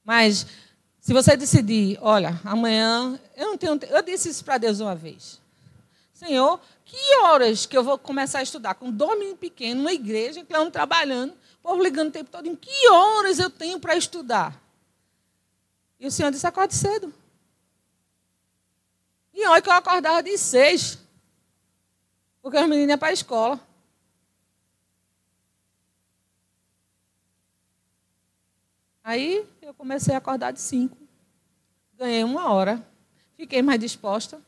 Mas 0.04 0.46
se 1.00 1.12
você 1.12 1.36
decidir, 1.36 1.98
olha, 2.00 2.40
amanhã 2.44 3.18
eu 3.36 3.46
não 3.46 3.56
tenho, 3.56 3.78
eu 3.88 4.02
disse 4.02 4.28
isso 4.28 4.44
para 4.44 4.58
Deus 4.58 4.80
uma 4.80 4.94
vez. 4.94 5.40
Senhor, 6.12 6.60
que 6.84 7.16
horas 7.22 7.66
que 7.66 7.76
eu 7.76 7.84
vou 7.84 7.98
começar 7.98 8.40
a 8.40 8.42
estudar? 8.42 8.74
Com 8.74 8.90
dois 8.90 9.34
pequenos, 9.38 9.78
numa 9.78 9.92
igreja, 9.92 10.40
estão 10.40 10.70
trabalhando, 10.70 11.32
o 11.32 11.62
povo 11.62 11.82
ligando 11.82 12.08
o 12.08 12.12
tempo 12.12 12.30
todo. 12.30 12.46
Em 12.48 12.56
que 12.56 12.88
horas 12.88 13.38
eu 13.38 13.50
tenho 13.50 13.78
para 13.78 13.96
estudar? 13.96 14.60
E 16.00 16.06
o 16.06 16.10
Senhor 16.10 16.30
disse: 16.30 16.46
acorde 16.46 16.74
cedo. 16.74 17.12
E 19.36 19.46
olha 19.46 19.62
que 19.62 19.68
eu 19.68 19.74
acordava 19.74 20.20
de 20.20 20.36
seis. 20.36 20.98
Porque 22.42 22.58
os 22.58 22.68
meninos 22.68 22.88
iam 22.88 22.98
para 22.98 23.08
a 23.08 23.12
escola. 23.12 23.60
Aí 29.04 29.46
eu 29.62 29.72
comecei 29.72 30.14
a 30.14 30.18
acordar 30.18 30.50
de 30.50 30.60
cinco. 30.60 30.96
Ganhei 31.96 32.24
uma 32.24 32.52
hora. 32.52 32.84
Fiquei 33.36 33.62
mais 33.62 33.78
disposta. 33.78 34.40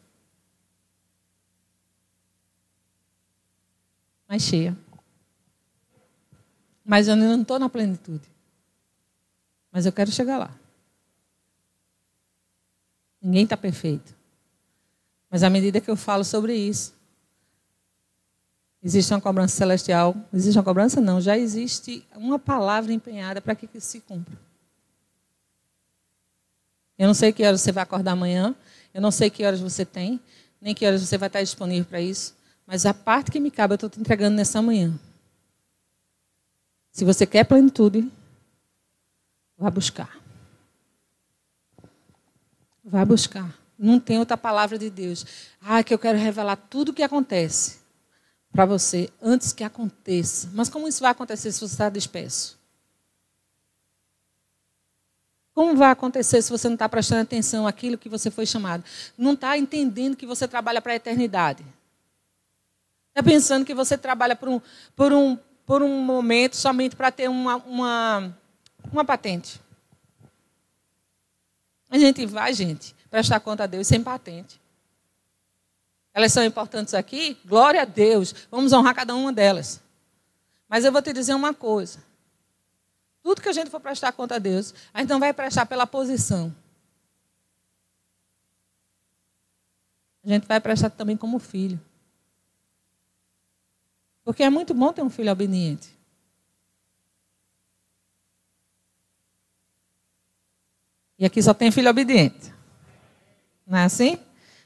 mais 4.29 4.43
cheia. 4.43 4.77
Mas 6.85 7.09
eu 7.09 7.17
não 7.17 7.41
estou 7.41 7.59
na 7.59 7.69
plenitude. 7.69 8.29
Mas 9.73 9.87
eu 9.87 9.93
quero 9.93 10.13
chegar 10.13 10.37
lá. 10.37 10.55
Ninguém 13.23 13.45
está 13.45 13.57
perfeito. 13.57 14.18
Mas 15.31 15.43
à 15.43 15.51
medida 15.51 15.81
que 15.81 15.91
eu 15.91 15.97
falo 15.97 16.25
sobre 16.25 16.55
isso, 16.55 16.95
existe 18.83 19.13
uma 19.13 19.21
cobrança 19.21 19.57
celestial. 19.57 20.17
Existe 20.33 20.57
uma 20.57 20.65
cobrança? 20.65 21.01
Não, 21.01 21.21
já 21.21 21.37
existe 21.37 22.07
uma 22.17 22.39
palavra 22.39 22.93
empenhada 22.93 23.41
para 23.41 23.55
que 23.55 23.69
se 23.81 24.01
cumpra. 24.01 24.39
Eu 26.99 27.07
não 27.07 27.15
sei 27.15 27.33
que 27.33 27.45
horas 27.45 27.61
você 27.61 27.71
vai 27.71 27.85
acordar 27.85 28.13
amanhã, 28.13 28.57
eu 28.93 29.01
não 29.01 29.13
sei 29.13 29.31
que 29.31 29.45
horas 29.45 29.61
você 29.61 29.85
tem, 29.85 30.21
nem 30.61 30.75
que 30.75 30.85
horas 30.85 31.01
você 31.01 31.17
vai 31.17 31.29
estar 31.29 31.43
disponível 31.43 31.85
para 31.85 32.01
isso. 32.01 32.35
Mas 32.67 32.85
a 32.85 32.93
parte 32.93 33.31
que 33.31 33.39
me 33.39 33.51
cabe 33.51 33.75
eu 33.75 33.77
estou 33.77 33.89
te 33.89 34.01
entregando 34.01 34.37
nessa 34.37 34.61
manhã. 34.61 34.99
Se 36.91 37.05
você 37.05 37.25
quer 37.25 37.45
plenitude, 37.45 38.11
vá 39.57 39.71
buscar. 39.71 40.19
Vá 42.83 43.05
buscar. 43.05 43.68
Não 43.79 44.01
tem 44.01 44.19
outra 44.19 44.37
palavra 44.37 44.77
de 44.77 44.91
Deus. 44.91 45.25
Ah, 45.61 45.85
que 45.85 45.95
eu 45.95 45.99
quero 45.99 46.19
revelar 46.19 46.57
tudo 46.57 46.91
o 46.91 46.95
que 46.95 47.03
acontece 47.03 47.79
para 48.51 48.67
você 48.67 49.09
antes 49.23 49.53
que 49.53 49.63
aconteça. 49.63 50.49
Mas 50.53 50.69
como 50.69 50.89
isso 50.89 51.01
vai 51.01 51.13
acontecer 51.13 51.53
se 51.53 51.61
você 51.61 51.75
está 51.75 51.89
disperso? 51.89 52.59
Como 55.55 55.77
vai 55.77 55.91
acontecer 55.91 56.41
se 56.43 56.51
você 56.51 56.69
não 56.69 56.75
está 56.75 56.89
prestando 56.89 57.23
atenção 57.23 57.67
àquilo 57.67 57.99
que 57.99 58.09
você 58.09 58.31
foi 58.31 58.47
chamado? 58.47 58.85
Não 59.17 59.33
está 59.33 59.59
entendendo 59.59 60.17
que 60.17 60.27
você 60.27 60.47
trabalha 60.47 60.81
para 60.81 60.93
a 60.93 60.97
eternidade? 60.97 61.65
Está 63.09 63.23
pensando 63.23 63.65
que 63.65 63.75
você 63.75 63.99
trabalha 63.99 64.37
por 64.37 64.49
um, 64.49 64.61
por 64.95 65.13
um, 65.13 65.37
por 65.67 65.83
um 65.83 66.01
momento 66.01 66.57
somente 66.57 66.95
para 66.95 67.11
ter 67.11 67.29
uma, 67.29 67.57
uma, 67.57 68.39
uma 68.93 69.05
patente. 69.05 69.61
A 71.91 71.99
gente 71.99 72.25
vai, 72.25 72.55
gente, 72.55 72.95
prestar 73.11 73.41
conta 73.41 73.65
a 73.65 73.67
Deus 73.67 73.87
sem 73.87 74.03
patente. 74.03 74.61
Elas 76.13 76.33
são 76.33 76.45
importantes 76.45 76.95
aqui? 76.95 77.39
Glória 77.45 77.83
a 77.83 77.85
Deus. 77.85 78.35
Vamos 78.51 78.73
honrar 78.73 78.95
cada 78.95 79.15
uma 79.15 79.33
delas. 79.33 79.81
Mas 80.69 80.85
eu 80.85 80.93
vou 80.93 81.01
te 81.01 81.13
dizer 81.13 81.35
uma 81.35 81.55
coisa. 81.55 82.03
Tudo 83.23 83.41
que 83.41 83.49
a 83.49 83.53
gente 83.53 83.71
for 83.71 83.81
prestar 83.81 84.13
conta 84.13 84.37
a 84.37 84.39
Deus, 84.39 84.75
a 84.93 85.01
gente 85.01 85.11
não 85.11 85.21
vai 85.21 85.33
prestar 85.33 85.67
pela 85.67 85.87
posição. 85.87 86.55
A 90.25 90.29
gente 90.29 90.47
vai 90.47 90.61
prestar 90.61 90.91
também 90.91 91.17
como 91.17 91.39
filho. 91.39 91.81
Porque 94.25 94.43
é 94.43 94.51
muito 94.51 94.75
bom 94.75 94.93
ter 94.93 95.03
um 95.03 95.09
filho 95.09 95.33
obediente. 95.33 95.97
E 101.19 101.25
aqui 101.25 101.43
só 101.43 101.55
tem 101.55 101.71
filho 101.73 101.91
obediente. 101.91 102.58
Não 103.69 103.79
é 103.79 103.85
assim? 103.85 104.19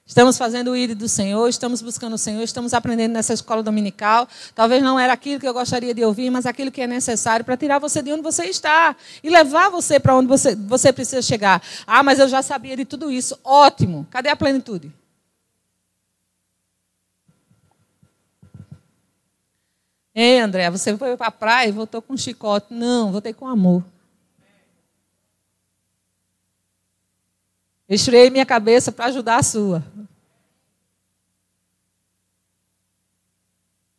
Estamos 0.07 0.39
fazendo 0.39 0.71
o 0.71 0.77
ir 0.77 0.95
do 0.95 1.09
Senhor, 1.09 1.49
estamos 1.49 1.83
buscando 1.83 2.15
o 2.15 2.19
Senhor, 2.19 2.43
estamos 2.43 2.73
aprendendo 2.73 3.13
nessa 3.13 3.33
escola 3.33 3.63
dominical. 3.63 4.29
Talvez 4.55 4.83
não 4.83 4.99
era 4.99 5.13
aquilo 5.13 5.41
que 5.41 5.49
eu 5.49 5.55
gostaria 5.55 5.93
de 5.93 6.05
ouvir, 6.05 6.31
mas 6.31 6.47
aquilo 6.47 6.71
que 6.71 6.81
é 6.81 6.87
necessário 6.87 7.45
para 7.45 7.57
tirar 7.57 7.79
você 7.81 8.01
de 8.01 8.13
onde 8.13 8.23
você 8.23 8.45
está 8.45 8.95
e 9.23 9.31
levar 9.31 9.71
você 9.71 9.99
para 9.99 10.15
onde 10.15 10.29
você, 10.29 10.55
você 10.55 10.93
precisa 10.93 11.23
chegar. 11.23 11.61
Ah, 11.87 12.03
mas 12.03 12.21
eu 12.21 12.29
já 12.29 12.43
sabia 12.43 12.77
de 12.77 12.85
tudo 12.85 13.11
isso. 13.11 13.37
Ótimo. 13.43 14.07
Cadê 14.11 14.29
a 14.29 14.37
plenitude? 14.37 14.93
Ei, 20.15 20.39
André, 20.41 20.71
você 20.71 20.97
foi 20.97 21.17
para 21.17 21.29
a 21.29 21.33
praia 21.33 21.69
e 21.69 21.73
voltou 21.73 22.03
com 22.03 22.17
chicote. 22.17 22.67
Não, 22.71 23.11
voltei 23.11 23.33
com 23.33 23.49
amor. 23.49 23.83
Esfriei 27.95 28.31
minha 28.31 28.47
cabeça 28.47 28.91
para 28.91 29.05
ajudar 29.07 29.37
a 29.37 29.43
sua. 29.43 29.85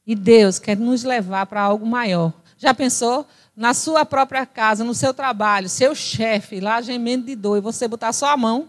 E 0.05 0.15
Deus 0.15 0.57
quer 0.57 0.75
nos 0.75 1.03
levar 1.03 1.45
para 1.45 1.61
algo 1.61 1.85
maior. 1.85 2.33
Já 2.57 2.73
pensou? 2.73 3.27
Na 3.55 3.71
sua 3.71 4.03
própria 4.03 4.47
casa, 4.47 4.83
no 4.83 4.95
seu 4.95 5.13
trabalho, 5.13 5.69
seu 5.69 5.93
chefe 5.93 6.59
lá 6.59 6.81
gemendo 6.81 7.27
de 7.27 7.35
dor 7.35 7.57
e 7.57 7.61
você 7.61 7.87
botar 7.87 8.11
só 8.13 8.29
a 8.29 8.37
mão, 8.37 8.67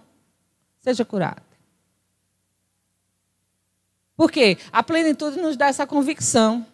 seja 0.82 1.06
curado. 1.06 1.42
Por 4.14 4.30
quê? 4.30 4.58
A 4.70 4.82
plenitude 4.82 5.40
nos 5.40 5.56
dá 5.56 5.68
essa 5.68 5.86
convicção. 5.86 6.66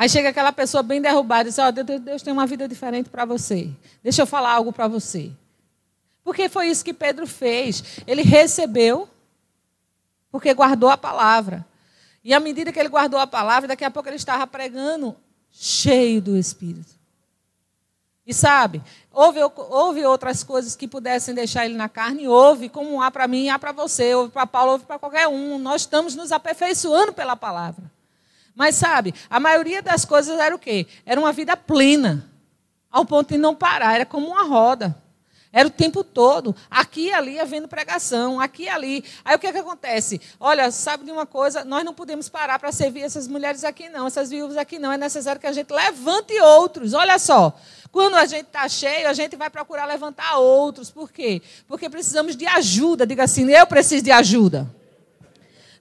Aí 0.00 0.08
chega 0.08 0.30
aquela 0.30 0.50
pessoa 0.50 0.82
bem 0.82 0.98
derrubada 0.98 1.42
e 1.42 1.52
diz: 1.52 1.58
oh, 1.58 1.70
Deus, 1.70 2.00
Deus 2.00 2.22
tem 2.22 2.32
uma 2.32 2.46
vida 2.46 2.66
diferente 2.66 3.10
para 3.10 3.26
você. 3.26 3.68
Deixa 4.02 4.22
eu 4.22 4.26
falar 4.26 4.54
algo 4.54 4.72
para 4.72 4.88
você. 4.88 5.30
Porque 6.24 6.48
foi 6.48 6.68
isso 6.68 6.82
que 6.82 6.94
Pedro 6.94 7.26
fez. 7.26 8.00
Ele 8.06 8.22
recebeu, 8.22 9.06
porque 10.32 10.54
guardou 10.54 10.88
a 10.88 10.96
palavra. 10.96 11.66
E 12.24 12.32
à 12.32 12.40
medida 12.40 12.72
que 12.72 12.80
ele 12.80 12.88
guardou 12.88 13.20
a 13.20 13.26
palavra, 13.26 13.68
daqui 13.68 13.84
a 13.84 13.90
pouco 13.90 14.08
ele 14.08 14.16
estava 14.16 14.46
pregando 14.46 15.14
cheio 15.50 16.22
do 16.22 16.34
Espírito. 16.34 16.98
E 18.26 18.32
sabe, 18.32 18.82
houve, 19.12 19.40
houve 19.42 20.06
outras 20.06 20.42
coisas 20.42 20.74
que 20.74 20.88
pudessem 20.88 21.34
deixar 21.34 21.66
ele 21.66 21.76
na 21.76 21.90
carne, 21.90 22.26
houve, 22.26 22.70
como 22.70 23.02
há 23.02 23.10
para 23.10 23.28
mim 23.28 23.50
há 23.50 23.58
para 23.58 23.72
você, 23.72 24.14
houve 24.14 24.32
para 24.32 24.46
Paulo, 24.46 24.72
houve 24.72 24.86
para 24.86 24.98
qualquer 24.98 25.28
um. 25.28 25.58
Nós 25.58 25.82
estamos 25.82 26.14
nos 26.14 26.32
aperfeiçoando 26.32 27.12
pela 27.12 27.36
palavra. 27.36 27.99
Mas 28.60 28.74
sabe, 28.74 29.14
a 29.30 29.40
maioria 29.40 29.80
das 29.80 30.04
coisas 30.04 30.38
era 30.38 30.54
o 30.54 30.58
quê? 30.58 30.86
Era 31.06 31.18
uma 31.18 31.32
vida 31.32 31.56
plena, 31.56 32.30
ao 32.90 33.06
ponto 33.06 33.30
de 33.30 33.38
não 33.38 33.54
parar, 33.54 33.94
era 33.94 34.04
como 34.04 34.26
uma 34.26 34.42
roda. 34.42 34.94
Era 35.50 35.66
o 35.66 35.70
tempo 35.70 36.04
todo, 36.04 36.54
aqui 36.70 37.06
e 37.06 37.10
ali 37.10 37.40
havendo 37.40 37.66
pregação, 37.66 38.38
aqui 38.38 38.64
e 38.64 38.68
ali. 38.68 39.02
Aí 39.24 39.34
o 39.34 39.38
que, 39.38 39.46
é 39.46 39.52
que 39.52 39.56
acontece? 39.56 40.20
Olha, 40.38 40.70
sabe 40.70 41.06
de 41.06 41.10
uma 41.10 41.24
coisa? 41.24 41.64
Nós 41.64 41.82
não 41.82 41.94
podemos 41.94 42.28
parar 42.28 42.58
para 42.58 42.70
servir 42.70 43.00
essas 43.00 43.26
mulheres 43.26 43.64
aqui, 43.64 43.88
não, 43.88 44.06
essas 44.06 44.28
viúvas 44.28 44.58
aqui, 44.58 44.78
não. 44.78 44.92
É 44.92 44.98
necessário 44.98 45.40
que 45.40 45.46
a 45.46 45.52
gente 45.52 45.72
levante 45.72 46.38
outros. 46.38 46.92
Olha 46.92 47.18
só, 47.18 47.58
quando 47.90 48.16
a 48.16 48.26
gente 48.26 48.48
está 48.48 48.68
cheio, 48.68 49.08
a 49.08 49.14
gente 49.14 49.36
vai 49.36 49.48
procurar 49.48 49.86
levantar 49.86 50.36
outros. 50.36 50.90
Por 50.90 51.10
quê? 51.10 51.40
Porque 51.66 51.88
precisamos 51.88 52.36
de 52.36 52.46
ajuda. 52.46 53.06
Diga 53.06 53.24
assim, 53.24 53.50
eu 53.50 53.66
preciso 53.66 54.04
de 54.04 54.10
ajuda. 54.10 54.70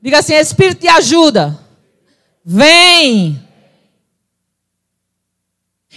Diga 0.01 0.19
assim, 0.19 0.34
Espírito 0.34 0.80
de 0.80 0.88
ajuda. 0.88 1.67
Vem! 2.52 3.47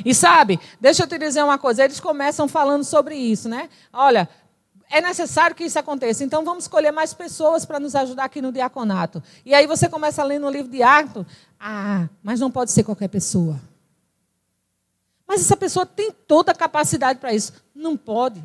E 0.05 0.15
sabe, 0.15 0.61
deixa 0.79 1.05
eu 1.05 1.07
te 1.07 1.17
dizer 1.17 1.43
uma 1.43 1.59
coisa, 1.59 1.83
eles 1.83 1.99
começam 1.99 2.47
falando 2.47 2.85
sobre 2.85 3.17
isso, 3.17 3.49
né? 3.49 3.71
Olha, 3.91 4.29
é 4.91 5.01
necessário 5.01 5.57
que 5.57 5.65
isso 5.65 5.79
aconteça, 5.79 6.23
então 6.23 6.45
vamos 6.45 6.65
escolher 6.65 6.93
mais 6.93 7.15
pessoas 7.15 7.65
para 7.65 7.81
nos 7.81 7.95
ajudar 7.95 8.25
aqui 8.25 8.43
no 8.43 8.53
diaconato. 8.53 9.23
E 9.47 9.55
aí 9.55 9.67
você 9.67 9.89
começa 9.89 10.21
a 10.21 10.27
ler 10.27 10.39
no 10.39 10.51
livro 10.51 10.71
de 10.71 10.83
Atos, 10.83 11.25
ah, 11.59 12.07
mas 12.23 12.39
não 12.39 12.51
pode 12.51 12.71
ser 12.71 12.85
qualquer 12.85 13.09
pessoa. 13.09 13.59
Mas 15.27 15.41
essa 15.41 15.57
pessoa 15.57 15.87
tem 15.87 16.13
toda 16.13 16.53
a 16.53 16.55
capacidade 16.55 17.19
para 17.19 17.33
isso. 17.33 17.55
Não 17.75 17.97
pode. 17.97 18.45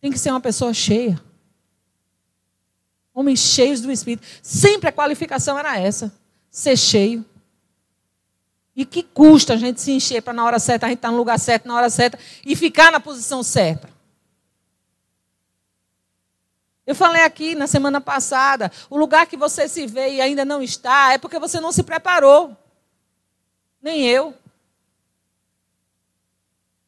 Tem 0.00 0.10
que 0.10 0.18
ser 0.18 0.30
uma 0.30 0.40
pessoa 0.40 0.72
cheia. 0.72 1.20
Homens 3.12 3.40
cheios 3.40 3.82
do 3.82 3.92
Espírito. 3.92 4.26
Sempre 4.42 4.88
a 4.88 4.92
qualificação 4.92 5.58
era 5.58 5.78
essa 5.78 6.10
ser 6.50 6.76
cheio. 6.76 7.24
E 8.74 8.84
que 8.84 9.02
custa 9.02 9.54
a 9.54 9.56
gente 9.56 9.80
se 9.80 9.90
encher 9.90 10.22
para 10.22 10.32
na 10.32 10.44
hora 10.44 10.58
certa 10.58 10.86
a 10.86 10.88
gente 10.88 10.98
estar 10.98 11.08
tá 11.08 11.12
no 11.12 11.18
lugar 11.18 11.38
certo, 11.38 11.66
na 11.66 11.74
hora 11.74 11.90
certa 11.90 12.18
e 12.46 12.54
ficar 12.54 12.92
na 12.92 13.00
posição 13.00 13.42
certa. 13.42 13.88
Eu 16.86 16.94
falei 16.94 17.22
aqui 17.22 17.54
na 17.54 17.66
semana 17.66 18.00
passada, 18.00 18.72
o 18.88 18.96
lugar 18.96 19.26
que 19.26 19.36
você 19.36 19.68
se 19.68 19.86
vê 19.86 20.14
e 20.14 20.20
ainda 20.22 20.42
não 20.44 20.62
está 20.62 21.12
é 21.12 21.18
porque 21.18 21.38
você 21.38 21.60
não 21.60 21.70
se 21.70 21.82
preparou. 21.82 22.56
Nem 23.82 24.06
eu. 24.06 24.34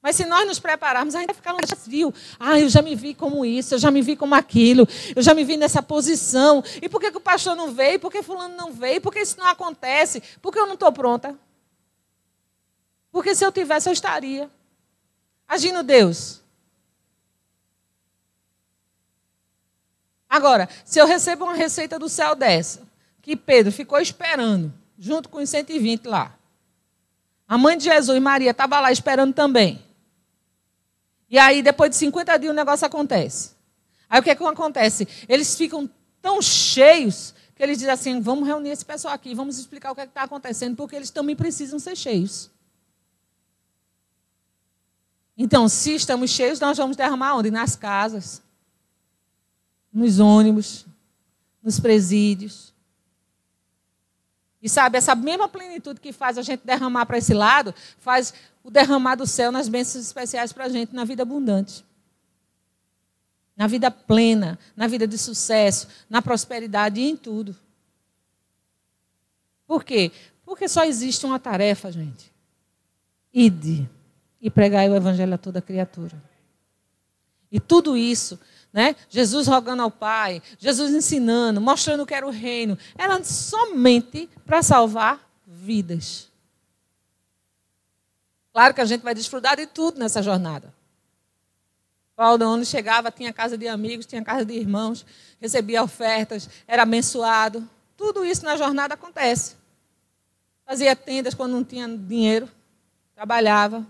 Mas 0.03 0.17
se 0.17 0.25
nós 0.25 0.47
nos 0.47 0.59
prepararmos, 0.59 1.15
a 1.15 1.19
gente 1.19 1.29
vai 1.29 1.35
ficar 1.35 1.53
no 1.53 1.59
desvio. 1.59 2.13
Ah, 2.39 2.59
eu 2.59 2.69
já 2.71 2.81
me 2.81 2.95
vi 2.95 3.15
como 3.15 3.45
isso, 3.45 3.75
eu 3.75 3.79
já 3.79 3.91
me 3.91 4.01
vi 4.01 4.17
como 4.17 4.35
aquilo, 4.35 4.89
eu 5.15 5.23
já 5.23 5.35
me 5.35 5.45
vi 5.45 5.59
nessa 5.59 5.83
posição. 5.83 6.65
E 6.81 6.89
por 6.89 7.01
que, 7.01 7.11
que 7.11 7.19
o 7.19 7.21
pastor 7.21 7.55
não 7.55 7.73
veio? 7.73 8.01
Por 8.01 8.11
que 8.11 8.23
fulano 8.23 8.57
não 8.57 8.73
veio? 8.73 9.01
Por 9.01 9.13
que 9.13 9.21
isso 9.21 9.39
não 9.39 9.47
acontece? 9.47 10.23
Por 10.41 10.53
que 10.53 10.59
eu 10.59 10.67
não 10.67 10.75
estou 10.75 10.91
pronta? 10.91 11.39
Porque 13.13 13.35
se 13.35 13.45
eu 13.45 13.53
tivesse, 13.53 13.89
eu 13.89 13.93
estaria. 13.93 14.51
Agindo 15.47 15.83
Deus. 15.83 16.41
Agora, 20.29 20.69
se 20.85 20.99
eu 20.99 21.07
recebo 21.07 21.45
uma 21.45 21.55
receita 21.55 21.99
do 21.99 22.09
céu 22.09 22.35
dessa, 22.35 22.83
que 23.21 23.37
Pedro 23.37 23.73
ficou 23.73 24.01
esperando, 24.01 24.73
junto 24.99 25.29
com 25.29 25.39
os 25.39 25.51
120 25.51 26.07
lá. 26.07 26.35
A 27.47 27.59
mãe 27.59 27.77
de 27.77 27.85
Jesus, 27.85 28.23
Maria, 28.23 28.53
estava 28.53 28.81
lá 28.81 28.93
esperando 28.93 29.35
também. 29.35 29.90
E 31.31 31.39
aí, 31.39 31.63
depois 31.63 31.91
de 31.91 31.97
50 31.97 32.37
dias, 32.39 32.53
o 32.53 32.55
negócio 32.55 32.85
acontece. 32.85 33.53
Aí 34.09 34.19
o 34.19 34.23
que, 34.23 34.31
é 34.31 34.35
que 34.35 34.43
acontece? 34.43 35.07
Eles 35.29 35.55
ficam 35.55 35.89
tão 36.21 36.43
cheios 36.43 37.33
que 37.55 37.63
eles 37.63 37.79
dizem 37.79 37.93
assim: 37.93 38.21
vamos 38.21 38.49
reunir 38.49 38.71
esse 38.71 38.85
pessoal 38.85 39.15
aqui, 39.15 39.35
vamos 39.35 39.57
explicar 39.57 39.93
o 39.93 39.95
que 39.95 40.01
é 40.01 40.05
está 40.05 40.23
acontecendo, 40.23 40.75
porque 40.75 40.97
eles 40.97 41.11
também 41.11 41.37
precisam 41.37 41.79
ser 41.79 41.97
cheios. 41.97 42.51
Então, 45.39 45.69
se 45.69 45.95
estamos 45.95 46.31
cheios, 46.31 46.59
nós 46.59 46.77
vamos 46.77 46.97
derramar 46.97 47.37
onde? 47.37 47.51
Nas 47.51 47.77
casas, 47.77 48.43
nos 49.93 50.19
ônibus, 50.19 50.85
nos 51.63 51.79
presídios. 51.79 52.70
E 54.63 54.69
sabe, 54.69 54.99
essa 54.99 55.15
mesma 55.15 55.49
plenitude 55.49 56.01
que 56.01 56.13
faz 56.13 56.37
a 56.37 56.43
gente 56.43 56.65
derramar 56.65 57.07
para 57.07 57.19
esse 57.19 57.33
lado, 57.33 57.75
faz 57.99 58.35
o 58.63 58.71
derramar 58.71 59.15
do 59.15 59.27
céu 59.27 59.51
nas 59.51 59.69
bênçãos 59.69 60.05
especiais 60.05 60.53
para 60.53 60.67
a 60.67 60.69
gente 60.69 60.95
na 60.95 61.05
vida 61.05 61.23
abundante. 61.23 61.85
Na 63.57 63.67
vida 63.67 63.91
plena, 63.91 64.59
na 64.77 64.87
vida 64.87 65.07
de 65.07 65.17
sucesso, 65.17 65.89
na 66.09 66.21
prosperidade 66.21 67.01
e 67.01 67.09
em 67.09 67.17
tudo. 67.17 67.57
Por 69.67 69.85
quê? 69.85 70.13
Porque 70.45 70.69
só 70.69 70.85
existe 70.85 71.25
uma 71.25 71.39
tarefa, 71.39 71.91
gente. 71.91 72.31
Ide 73.33 73.89
e 74.41 74.51
pregai 74.51 74.89
o 74.91 74.95
evangelho 74.95 75.35
a 75.35 75.39
toda 75.39 75.63
criatura. 75.63 76.21
E 77.51 77.59
tudo 77.59 77.97
isso 77.97 78.39
né? 78.73 78.95
Jesus 79.09 79.47
rogando 79.47 79.83
ao 79.83 79.91
Pai, 79.91 80.43
Jesus 80.59 80.93
ensinando, 80.93 81.61
mostrando 81.61 82.07
que 82.07 82.15
era 82.15 82.27
o 82.27 82.31
reino, 82.31 82.79
era 82.97 83.23
somente 83.25 84.29
para 84.47 84.63
salvar 84.63 85.21
vidas. 85.47 86.29
Claro 88.53 88.75
que 88.75 88.81
a 88.81 88.85
gente 88.85 89.03
vai 89.03 89.15
desfrutar 89.15 89.57
de 89.57 89.67
tudo 89.67 89.99
nessa 89.99 90.23
jornada. 90.23 90.73
Paulo, 92.17 92.45
onde 92.47 92.67
chegava, 92.67 93.11
tinha 93.11 93.33
casa 93.33 93.57
de 93.57 93.67
amigos, 93.67 94.05
tinha 94.05 94.23
casa 94.23 94.45
de 94.45 94.53
irmãos, 94.53 95.07
recebia 95.41 95.83
ofertas, 95.83 96.51
era 96.67 96.83
abençoado. 96.83 97.67
Tudo 97.97 98.25
isso 98.25 98.45
na 98.45 98.57
jornada 98.57 98.95
acontece. 98.95 99.57
Fazia 100.67 100.95
tendas 100.95 101.35
quando 101.35 101.53
não 101.53 101.65
tinha 101.65 101.89
dinheiro, 101.89 102.49
trabalhava. 103.15 103.87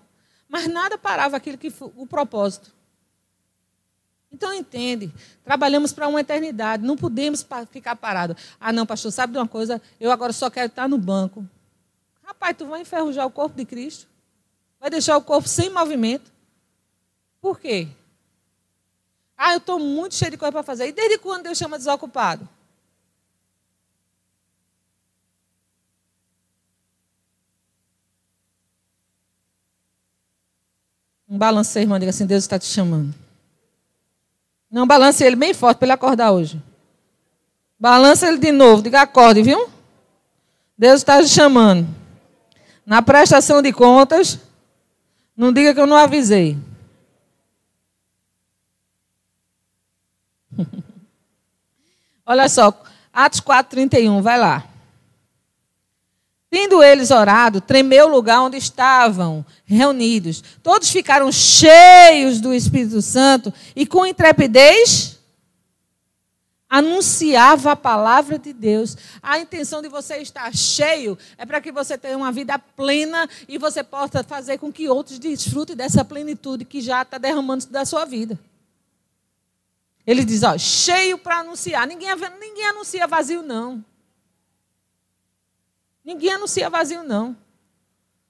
Mas 0.48 0.66
nada 0.68 0.96
parava 0.96 1.36
aquilo 1.36 1.58
que 1.58 1.72
o 1.80 2.06
propósito. 2.06 2.72
Então 4.32 4.54
entende, 4.54 5.12
trabalhamos 5.44 5.92
para 5.92 6.06
uma 6.06 6.20
eternidade, 6.20 6.84
não 6.84 6.96
podemos 6.96 7.44
ficar 7.70 7.96
parado. 7.96 8.36
Ah, 8.60 8.72
não, 8.72 8.86
pastor, 8.86 9.10
sabe 9.10 9.32
de 9.32 9.38
uma 9.38 9.48
coisa? 9.48 9.82
Eu 9.98 10.12
agora 10.12 10.32
só 10.32 10.48
quero 10.48 10.68
estar 10.68 10.88
no 10.88 10.96
banco. 10.96 11.44
Rapaz, 12.22 12.56
tu 12.56 12.66
vai 12.66 12.82
enferrujar 12.82 13.26
o 13.26 13.30
corpo 13.30 13.56
de 13.56 13.64
Cristo? 13.64 14.06
Vai 14.78 14.88
deixar 14.88 15.16
o 15.16 15.22
corpo 15.22 15.48
sem 15.48 15.68
movimento? 15.68 16.32
Por 17.40 17.58
quê? 17.58 17.88
Ah, 19.36 19.54
eu 19.54 19.58
estou 19.58 19.78
muito 19.78 20.14
cheio 20.14 20.30
de 20.30 20.36
coisa 20.36 20.52
para 20.52 20.62
fazer. 20.62 20.86
E 20.86 20.92
desde 20.92 21.18
quando 21.18 21.44
Deus 21.44 21.58
chama 21.58 21.76
desocupado? 21.76 22.48
Um 31.28 31.38
balancei, 31.38 31.82
irmão, 31.82 31.98
diga 31.98 32.10
assim, 32.10 32.26
Deus 32.26 32.44
está 32.44 32.58
te 32.58 32.66
chamando. 32.66 33.14
Não 34.70 34.86
balance 34.86 35.24
ele 35.24 35.36
bem 35.36 35.52
forte 35.52 35.78
para 35.78 35.86
ele 35.86 35.92
acordar 35.92 36.30
hoje. 36.30 36.62
Balança 37.78 38.28
ele 38.28 38.38
de 38.38 38.52
novo, 38.52 38.82
diga 38.82 39.02
acorde, 39.02 39.42
viu? 39.42 39.68
Deus 40.78 41.00
está 41.00 41.20
te 41.22 41.28
chamando. 41.28 41.88
Na 42.86 43.02
prestação 43.02 43.60
de 43.60 43.72
contas, 43.72 44.38
não 45.36 45.52
diga 45.52 45.74
que 45.74 45.80
eu 45.80 45.86
não 45.86 45.96
avisei. 45.96 46.56
Olha 52.24 52.48
só, 52.48 52.72
Atos 53.12 53.40
4,31, 53.40 54.22
vai 54.22 54.38
lá. 54.38 54.69
Tendo 56.50 56.82
eles 56.82 57.12
orado, 57.12 57.60
tremeu 57.60 58.06
o 58.06 58.10
lugar 58.10 58.42
onde 58.42 58.56
estavam 58.56 59.46
reunidos. 59.64 60.42
Todos 60.62 60.90
ficaram 60.90 61.30
cheios 61.30 62.40
do 62.40 62.52
Espírito 62.52 63.00
Santo 63.00 63.54
e 63.76 63.86
com 63.86 64.04
intrepidez 64.04 65.20
anunciava 66.68 67.72
a 67.72 67.76
palavra 67.76 68.36
de 68.36 68.52
Deus. 68.52 68.96
A 69.22 69.38
intenção 69.38 69.80
de 69.80 69.88
você 69.88 70.18
estar 70.18 70.52
cheio 70.52 71.16
é 71.38 71.46
para 71.46 71.60
que 71.60 71.70
você 71.70 71.96
tenha 71.96 72.16
uma 72.16 72.32
vida 72.32 72.58
plena 72.58 73.28
e 73.48 73.56
você 73.56 73.84
possa 73.84 74.24
fazer 74.24 74.58
com 74.58 74.72
que 74.72 74.88
outros 74.88 75.20
desfrutem 75.20 75.76
dessa 75.76 76.04
plenitude 76.04 76.64
que 76.64 76.80
já 76.80 77.02
está 77.02 77.16
derramando 77.16 77.66
da 77.66 77.84
sua 77.84 78.04
vida. 78.04 78.36
Ele 80.04 80.24
diz, 80.24 80.42
ó, 80.42 80.58
cheio 80.58 81.16
para 81.16 81.38
anunciar. 81.38 81.86
Ninguém, 81.86 82.08
ninguém 82.40 82.66
anuncia 82.66 83.06
vazio, 83.06 83.42
não. 83.42 83.84
Ninguém 86.10 86.32
anuncia 86.32 86.68
vazio, 86.68 87.04
não. 87.04 87.36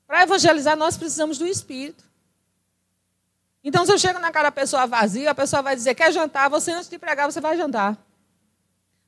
Para 0.06 0.22
evangelizar, 0.22 0.76
nós 0.76 0.98
precisamos 0.98 1.38
do 1.38 1.46
Espírito. 1.46 2.04
Então, 3.64 3.86
se 3.86 3.92
eu 3.92 3.98
chego 3.98 4.18
na 4.18 4.30
cara 4.30 4.48
da 4.48 4.52
pessoa 4.52 4.86
vazia, 4.86 5.30
a 5.30 5.34
pessoa 5.34 5.62
vai 5.62 5.74
dizer, 5.74 5.94
quer 5.94 6.12
jantar? 6.12 6.50
Você, 6.50 6.72
antes 6.72 6.90
de 6.90 6.98
pregar, 6.98 7.32
você 7.32 7.40
vai 7.40 7.56
jantar. 7.56 7.96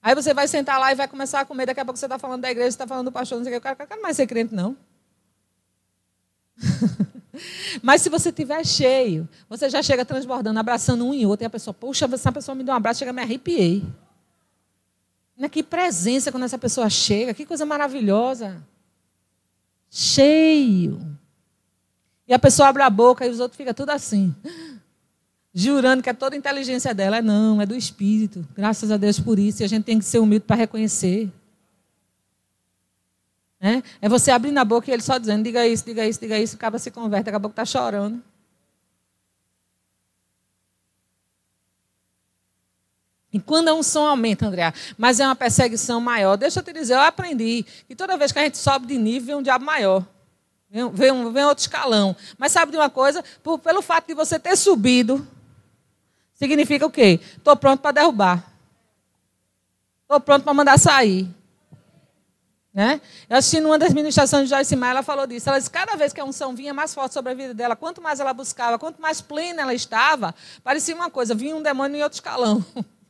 Aí 0.01 0.15
você 0.15 0.33
vai 0.33 0.49
sentar 0.49 0.81
lá 0.81 0.91
e 0.91 0.95
vai 0.95 1.07
começar 1.07 1.41
a 1.41 1.45
comer. 1.45 1.67
Daqui 1.67 1.81
a 1.81 1.85
pouco 1.85 1.99
você 1.99 2.07
está 2.07 2.19
falando 2.19 2.41
da 2.41 2.51
igreja, 2.51 2.71
você 2.71 2.77
está 2.77 2.87
falando 2.87 3.05
do 3.05 3.13
pastor, 3.13 3.37
não 3.37 3.45
sei 3.45 3.53
o 3.53 3.55
que. 3.57 3.59
O 3.59 3.61
cara 3.61 3.77
não 3.79 3.87
quer 3.87 4.01
mais 4.01 4.17
ser 4.17 4.27
crente, 4.27 4.55
não. 4.55 4.75
Mas 7.83 8.01
se 8.01 8.09
você 8.09 8.31
estiver 8.31 8.65
cheio, 8.65 9.29
você 9.51 9.69
já 9.69 9.83
chega 9.83 10.03
transbordando, 10.03 10.59
abraçando 10.59 11.07
um 11.07 11.13
e 11.13 11.27
outro, 11.27 11.45
e 11.45 11.47
a 11.47 11.51
pessoa, 11.51 11.75
puxa, 11.75 12.09
essa 12.11 12.33
pessoa 12.33 12.55
me 12.55 12.65
deu 12.65 12.73
um 12.73 12.77
abraço, 12.79 13.01
chega, 13.01 13.13
me 13.13 13.21
arrepiei. 13.21 13.85
Né, 15.37 15.49
que 15.49 15.63
presença 15.63 16.31
quando 16.31 16.45
essa 16.45 16.59
pessoa 16.59 16.89
chega, 16.91 17.35
que 17.35 17.47
coisa 17.47 17.65
maravilhosa. 17.65 18.63
Cheio. 19.91 21.01
E 22.27 22.35
a 22.35 22.39
pessoa 22.39 22.69
abre 22.69 22.83
a 22.83 22.91
boca 22.91 23.27
e 23.27 23.31
os 23.31 23.41
outros 23.41 23.57
ficam 23.57 23.75
tudo 23.75 23.91
assim. 23.91 24.35
Jurando 25.55 26.03
que 26.03 26.09
é 26.09 26.15
toda 26.15 26.35
a 26.35 26.39
inteligência 26.39 26.95
dela. 26.95 27.19
É 27.19 27.23
não, 27.23 27.61
é 27.61 27.67
do 27.67 27.75
Espírito. 27.75 28.47
Graças 28.55 28.91
a 28.91 28.97
Deus 28.97 29.21
por 29.21 29.39
isso. 29.39 29.63
E 29.63 29.65
a 29.65 29.69
gente 29.69 29.85
tem 29.85 29.99
que 29.99 30.05
ser 30.05 30.19
humilde 30.19 30.47
para 30.47 30.57
reconhecer. 30.57 31.31
É, 33.61 33.83
é 34.01 34.09
você 34.09 34.31
abrindo 34.31 34.59
a 34.59 34.65
boca 34.65 34.91
e 34.91 34.93
ele 34.93 35.03
só 35.03 35.19
dizendo, 35.19 35.45
diga 35.45 35.67
isso, 35.67 35.85
diga 35.85 36.07
isso, 36.07 36.21
diga 36.21 36.39
isso. 36.39 36.57
Acaba 36.57 36.79
se 36.79 36.91
converte, 36.91 37.29
acabou 37.29 37.51
que 37.51 37.53
está 37.53 37.65
chorando. 37.65 38.23
E 43.33 43.41
quando 43.41 43.69
a 43.69 43.75
unção 43.75 44.07
aumenta, 44.07 44.47
André, 44.47 44.73
mas 44.99 45.19
é 45.19 45.25
uma 45.25 45.35
perseguição 45.35 46.01
maior. 46.01 46.37
Deixa 46.37 46.61
eu 46.61 46.63
te 46.63 46.73
dizer, 46.73 46.95
eu 46.95 47.01
aprendi 47.01 47.65
que 47.89 47.97
toda 47.97 48.17
vez 48.17 48.31
que 48.31 48.39
a 48.39 48.43
gente 48.43 48.59
sobe 48.59 48.87
de 48.87 48.99
nível, 48.99 49.27
vem 49.27 49.37
um 49.37 49.43
diabo 49.43 49.65
maior. 49.65 50.05
Vem, 50.71 50.91
vem, 50.91 51.33
vem 51.33 51.45
outro 51.45 51.63
escalão. 51.63 52.15
Mas 52.37 52.53
sabe 52.53 52.73
de 52.73 52.77
uma 52.79 52.91
coisa? 52.91 53.25
Por, 53.43 53.59
pelo 53.59 53.81
fato 53.81 54.07
de 54.07 54.15
você 54.15 54.39
ter 54.39 54.55
subido, 54.57 55.27
significa 56.35 56.85
o 56.85 56.91
quê? 56.91 57.21
Estou 57.37 57.57
pronto 57.57 57.81
para 57.81 57.93
derrubar. 57.93 58.45
Estou 60.03 60.21
pronto 60.21 60.43
para 60.43 60.53
mandar 60.53 60.79
sair. 60.79 61.27
Né? 62.75 63.01
Eu 63.29 63.37
assisti 63.39 63.61
numa 63.61 63.79
das 63.79 63.95
ministrações 63.95 64.49
de 64.49 64.55
Joyce 64.55 64.77
Meyer, 64.77 64.93
ela 64.93 65.03
falou 65.03 65.27
disso. 65.27 65.49
Ela 65.49 65.59
disse 65.59 65.71
cada 65.71 65.97
vez 65.97 66.13
que 66.13 66.21
a 66.21 66.25
unção 66.25 66.55
vinha 66.55 66.75
mais 66.75 66.93
forte 66.93 67.15
sobre 67.15 67.33
a 67.33 67.35
vida 67.35 67.55
dela, 67.55 67.77
quanto 67.77 68.03
mais 68.03 68.21
ela 68.21 68.35
buscava, 68.35 68.79
quanto 68.79 69.01
mais 69.01 69.23
plena 69.23 69.63
ela 69.63 69.75
estava, 69.75 70.35
parecia 70.63 70.95
uma 70.95 71.11
coisa, 71.11 71.35
vinha 71.35 71.57
um 71.57 71.63
demônio 71.63 71.97
em 71.99 72.03
outro 72.03 72.17
escalão. 72.17 72.63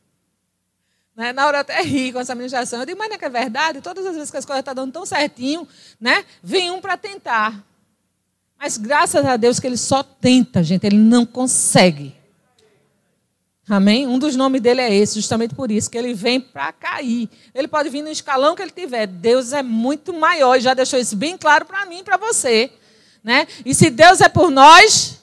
Né? 1.15 1.31
Na 1.31 1.45
hora 1.45 1.57
eu 1.57 1.61
até 1.61 1.81
ri 1.81 2.11
com 2.11 2.19
essa 2.19 2.33
ministração. 2.33 2.79
Eu 2.79 2.85
digo, 2.85 2.97
mas 2.97 3.09
não 3.09 3.15
é 3.15 3.19
que 3.19 3.25
é 3.25 3.29
verdade? 3.29 3.81
Todas 3.81 4.05
as 4.05 4.15
vezes 4.15 4.31
que 4.31 4.37
as 4.37 4.45
coisas 4.45 4.61
estão 4.61 4.73
dando 4.73 4.91
tão 4.91 5.05
certinho, 5.05 5.67
né? 5.99 6.25
vem 6.41 6.71
um 6.71 6.81
para 6.81 6.97
tentar. 6.97 7.63
Mas 8.59 8.77
graças 8.77 9.25
a 9.25 9.35
Deus 9.35 9.59
que 9.59 9.67
ele 9.67 9.77
só 9.77 10.01
tenta, 10.01 10.63
gente, 10.63 10.85
ele 10.85 10.97
não 10.97 11.25
consegue. 11.25 12.15
Amém? 13.67 14.07
Um 14.07 14.19
dos 14.19 14.35
nomes 14.35 14.61
dele 14.61 14.81
é 14.81 14.93
esse, 14.93 15.15
justamente 15.15 15.55
por 15.55 15.71
isso, 15.71 15.89
que 15.89 15.97
ele 15.97 16.13
vem 16.13 16.39
para 16.39 16.71
cair. 16.73 17.29
Ele 17.53 17.67
pode 17.67 17.89
vir 17.89 18.01
no 18.01 18.09
escalão 18.09 18.55
que 18.55 18.61
ele 18.61 18.71
tiver. 18.71 19.07
Deus 19.07 19.53
é 19.53 19.63
muito 19.63 20.13
maior 20.13 20.57
e 20.57 20.61
já 20.61 20.73
deixou 20.73 20.99
isso 20.99 21.15
bem 21.15 21.37
claro 21.37 21.65
para 21.65 21.85
mim 21.85 21.99
e 21.99 22.03
para 22.03 22.17
você. 22.17 22.71
Né? 23.23 23.47
E 23.65 23.73
se 23.73 23.89
Deus 23.89 24.19
é 24.19 24.27
por 24.27 24.51
nós, 24.51 25.21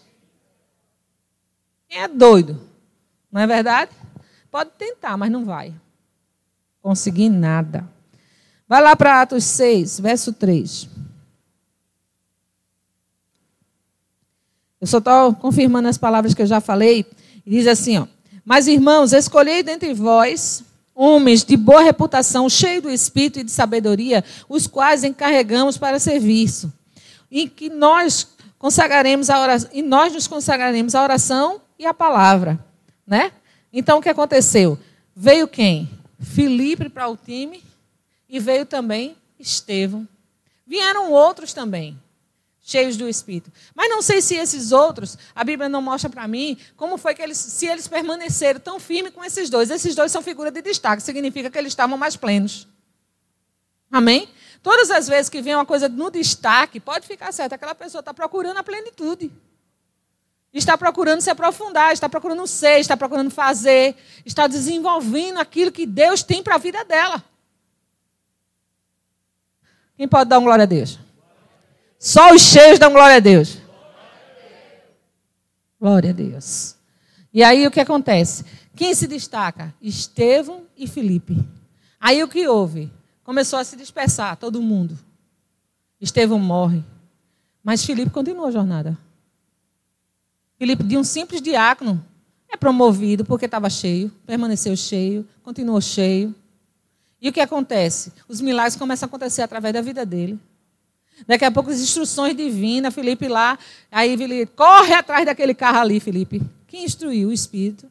quem 1.88 2.00
é 2.00 2.08
doido? 2.08 2.60
Não 3.30 3.42
é 3.42 3.46
verdade? 3.46 3.90
Pode 4.50 4.70
tentar, 4.78 5.16
mas 5.16 5.30
não 5.30 5.44
vai 5.44 5.74
conseguir 6.82 7.28
nada. 7.28 7.88
Vai 8.68 8.82
lá 8.82 8.94
para 8.96 9.22
Atos 9.22 9.44
6, 9.44 10.00
verso 10.00 10.32
3. 10.32 10.88
Eu 14.80 14.86
só 14.86 14.98
estou 14.98 15.34
confirmando 15.34 15.88
as 15.88 15.98
palavras 15.98 16.34
que 16.34 16.40
eu 16.40 16.46
já 16.46 16.60
falei. 16.60 17.04
Diz 17.46 17.66
assim, 17.66 17.98
ó. 17.98 18.06
Mas, 18.44 18.66
irmãos, 18.66 19.12
escolhei 19.12 19.62
dentre 19.62 19.92
vós 19.92 20.64
homens 20.94 21.44
de 21.44 21.56
boa 21.56 21.82
reputação, 21.82 22.48
cheios 22.48 22.82
do 22.82 22.90
espírito 22.90 23.38
e 23.38 23.44
de 23.44 23.50
sabedoria, 23.50 24.24
os 24.48 24.66
quais 24.66 25.04
encarregamos 25.04 25.78
para 25.78 25.98
serviço. 25.98 26.72
E 27.30 27.48
que 27.48 27.68
nós 27.68 28.28
consagraremos 28.58 29.30
a 29.30 29.40
oração, 29.40 29.70
e 29.72 29.82
nós 29.82 30.12
nos 30.12 30.26
consagraremos 30.26 30.94
a 30.94 31.02
oração 31.02 31.60
e 31.78 31.86
a 31.86 31.94
palavra, 31.94 32.62
né? 33.06 33.32
Então, 33.72 33.98
o 33.98 34.02
que 34.02 34.08
aconteceu? 34.08 34.78
Veio 35.14 35.46
quem? 35.46 35.88
Filipe 36.20 36.88
para 36.88 37.08
o 37.08 37.16
time 37.16 37.62
e 38.28 38.38
veio 38.38 38.66
também 38.66 39.16
Estevão. 39.38 40.06
Vieram 40.66 41.10
outros 41.10 41.52
também, 41.52 41.98
cheios 42.62 42.96
do 42.96 43.08
Espírito. 43.08 43.50
Mas 43.74 43.90
não 43.90 44.02
sei 44.02 44.20
se 44.20 44.36
esses 44.36 44.70
outros, 44.70 45.18
a 45.34 45.42
Bíblia 45.42 45.68
não 45.68 45.82
mostra 45.82 46.08
para 46.08 46.28
mim 46.28 46.56
como 46.76 46.96
foi 46.96 47.14
que 47.14 47.22
eles, 47.22 47.38
se 47.38 47.66
eles 47.66 47.88
permaneceram 47.88 48.60
tão 48.60 48.78
firmes 48.78 49.12
com 49.12 49.24
esses 49.24 49.50
dois. 49.50 49.70
Esses 49.70 49.94
dois 49.94 50.12
são 50.12 50.22
figuras 50.22 50.52
de 50.52 50.62
destaque, 50.62 51.02
significa 51.02 51.50
que 51.50 51.58
eles 51.58 51.72
estavam 51.72 51.98
mais 51.98 52.16
plenos. 52.16 52.68
Amém? 53.90 54.28
Todas 54.62 54.90
as 54.90 55.08
vezes 55.08 55.28
que 55.28 55.42
vem 55.42 55.54
uma 55.54 55.66
coisa 55.66 55.88
no 55.88 56.10
destaque, 56.10 56.78
pode 56.78 57.06
ficar 57.06 57.32
certo, 57.32 57.54
aquela 57.54 57.74
pessoa 57.74 58.00
está 58.00 58.12
procurando 58.12 58.58
a 58.58 58.62
plenitude. 58.62 59.32
Está 60.52 60.76
procurando 60.76 61.20
se 61.20 61.30
aprofundar, 61.30 61.92
está 61.92 62.08
procurando 62.08 62.46
ser, 62.46 62.80
está 62.80 62.96
procurando 62.96 63.30
fazer, 63.30 63.96
está 64.26 64.46
desenvolvendo 64.46 65.38
aquilo 65.38 65.70
que 65.70 65.86
Deus 65.86 66.22
tem 66.22 66.42
para 66.42 66.56
a 66.56 66.58
vida 66.58 66.84
dela. 66.84 67.24
Quem 69.96 70.08
pode 70.08 70.28
dar 70.28 70.38
uma 70.38 70.44
glória 70.44 70.62
a 70.64 70.66
Deus? 70.66 70.98
Só 71.98 72.34
os 72.34 72.42
cheios 72.42 72.78
dão 72.78 72.92
glória 72.92 73.16
a 73.16 73.20
Deus. 73.20 73.58
Glória 75.78 76.10
a 76.10 76.12
Deus. 76.12 76.74
E 77.32 77.44
aí 77.44 77.66
o 77.66 77.70
que 77.70 77.80
acontece? 77.80 78.44
Quem 78.74 78.94
se 78.94 79.06
destaca? 79.06 79.74
Estevão 79.80 80.66
e 80.76 80.88
Filipe. 80.88 81.38
Aí 82.00 82.22
o 82.22 82.28
que 82.28 82.48
houve? 82.48 82.90
Começou 83.22 83.58
a 83.58 83.64
se 83.64 83.76
dispersar 83.76 84.36
todo 84.36 84.62
mundo. 84.62 84.98
Estevão 86.00 86.38
morre. 86.38 86.82
Mas 87.62 87.84
Filipe 87.84 88.10
continua 88.10 88.48
a 88.48 88.50
jornada. 88.50 88.98
Filipe, 90.60 90.84
de 90.84 90.98
um 90.98 91.02
simples 91.02 91.40
diácono, 91.40 92.04
é 92.46 92.54
promovido 92.54 93.24
porque 93.24 93.46
estava 93.46 93.70
cheio, 93.70 94.12
permaneceu 94.26 94.76
cheio, 94.76 95.26
continuou 95.42 95.80
cheio. 95.80 96.34
E 97.18 97.30
o 97.30 97.32
que 97.32 97.40
acontece? 97.40 98.12
Os 98.28 98.42
milagres 98.42 98.76
começam 98.76 99.06
a 99.06 99.08
acontecer 99.08 99.40
através 99.40 99.72
da 99.72 99.80
vida 99.80 100.04
dele. 100.04 100.38
Daqui 101.26 101.46
a 101.46 101.50
pouco 101.50 101.70
as 101.70 101.80
instruções 101.80 102.36
divinas, 102.36 102.94
Felipe 102.94 103.26
lá. 103.26 103.58
Aí 103.90 104.14
Felipe, 104.18 104.52
corre 104.54 104.92
atrás 104.92 105.24
daquele 105.24 105.54
carro 105.54 105.78
ali, 105.78 105.98
Felipe. 105.98 106.42
Quem 106.66 106.84
instruiu? 106.84 107.30
O 107.30 107.32
Espírito. 107.32 107.90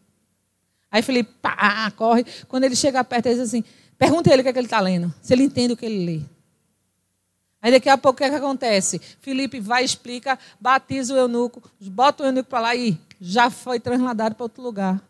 Aí 0.91 1.01
Felipe, 1.01 1.31
pá, 1.41 1.89
corre. 1.97 2.23
Quando 2.47 2.65
ele 2.65 2.75
chega 2.75 3.03
perto, 3.03 3.25
ele 3.25 3.35
diz 3.35 3.45
assim: 3.45 3.63
pergunta 3.97 4.31
ele 4.31 4.41
o 4.41 4.43
que, 4.43 4.49
é 4.49 4.53
que 4.53 4.59
ele 4.59 4.67
está 4.67 4.79
lendo, 4.79 5.11
se 5.23 5.33
ele 5.33 5.41
entende 5.41 5.73
o 5.73 5.77
que 5.77 5.87
ele 5.87 6.05
lê. 6.05 6.21
Aí 7.61 7.71
daqui 7.71 7.89
a 7.89 7.97
pouco 7.97 8.15
o 8.15 8.17
que, 8.17 8.23
é 8.23 8.29
que 8.29 8.35
acontece? 8.35 8.99
Felipe 9.19 9.59
vai, 9.59 9.83
explica, 9.83 10.39
batiza 10.59 11.13
o 11.13 11.17
eunuco, 11.17 11.61
bota 11.81 12.23
o 12.23 12.25
eunuco 12.25 12.49
para 12.49 12.61
lá 12.61 12.75
e 12.75 12.97
já 13.19 13.49
foi 13.49 13.79
trasladado 13.79 14.35
para 14.35 14.45
outro 14.45 14.63
lugar. 14.63 15.01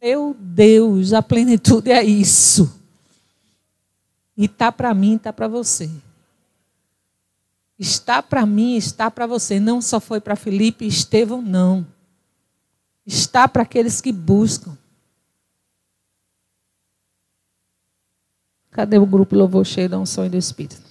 Meu 0.00 0.34
Deus, 0.38 1.12
a 1.12 1.20
plenitude 1.20 1.90
é 1.90 2.02
isso. 2.02 2.80
E 4.36 4.48
tá 4.48 4.72
para 4.72 4.94
mim, 4.94 5.18
tá 5.18 5.32
para 5.32 5.48
você. 5.48 5.90
Está 7.78 8.22
para 8.22 8.46
mim, 8.46 8.76
está 8.76 9.10
para 9.10 9.26
você. 9.26 9.58
Não 9.58 9.82
só 9.82 9.98
foi 9.98 10.20
para 10.20 10.36
Felipe 10.36 10.84
e 10.84 10.88
Estevão, 10.88 11.42
não. 11.42 11.86
Está 13.06 13.48
para 13.48 13.62
aqueles 13.62 14.00
que 14.00 14.12
buscam. 14.12 14.78
Cadê 18.70 18.98
o 18.98 19.06
grupo 19.06 19.34
Louvor 19.34 19.64
Cheio 19.64 19.88
da 19.88 19.98
Unção 19.98 20.24
e 20.24 20.28
do 20.28 20.36
Espírito? 20.36 20.90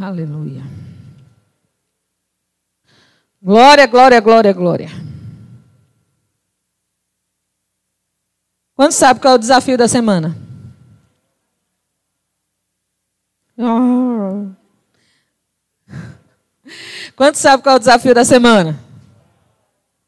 Aleluia. 0.00 0.62
Glória, 3.40 3.86
glória, 3.86 4.20
glória, 4.20 4.52
glória. 4.52 4.88
Quanto 8.74 8.92
sabe 8.92 9.20
qual 9.20 9.34
é 9.34 9.36
o 9.36 9.38
desafio 9.38 9.78
da 9.78 9.86
semana? 9.86 10.36
Oh. 13.56 14.50
Quanto 17.14 17.36
sabe 17.36 17.62
qual 17.62 17.74
é 17.74 17.76
o 17.76 17.78
desafio 17.78 18.14
da 18.14 18.24
semana? 18.24 18.83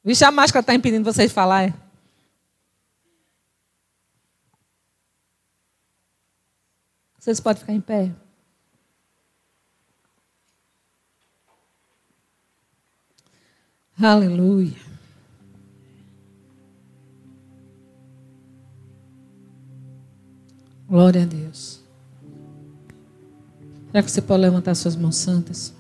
Vixe, 0.07 0.25
a 0.25 0.31
máscara 0.31 0.61
está 0.61 0.73
impedindo 0.73 1.03
vocês 1.03 1.31
de 1.31 1.35
falar. 1.35 1.65
É? 1.65 1.75
Vocês 7.19 7.41
podem 7.41 7.59
ficar 7.59 7.73
em 7.73 7.81
pé. 7.81 8.15
Aleluia. 14.01 14.77
Glória 20.89 21.25
a 21.25 21.27
Deus. 21.27 21.83
Será 23.87 24.05
que 24.05 24.11
você 24.11 24.23
pode 24.23 24.43
levantar 24.43 24.77
suas 24.77 24.95
mãos 24.95 25.17
santas? 25.17 25.76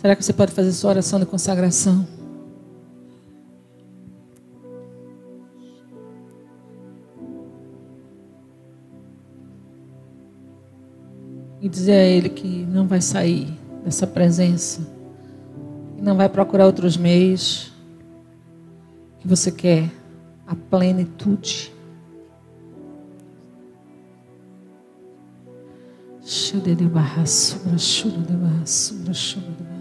Será 0.00 0.16
que 0.16 0.24
você 0.24 0.32
pode 0.32 0.52
fazer 0.52 0.72
sua 0.72 0.92
oração 0.92 1.20
de 1.20 1.26
consagração? 1.26 2.08
E 11.60 11.68
dizer 11.68 11.92
a 11.92 12.06
Ele 12.06 12.30
que 12.30 12.64
não 12.64 12.88
vai 12.88 13.02
sair 13.02 13.46
dessa 13.84 14.06
presença, 14.06 14.80
que 15.94 16.02
não 16.02 16.16
vai 16.16 16.30
procurar 16.30 16.64
outros 16.64 16.96
meios, 16.96 17.70
que 19.18 19.28
você 19.28 19.52
quer 19.52 19.90
a 20.46 20.54
plenitude. 20.54 21.74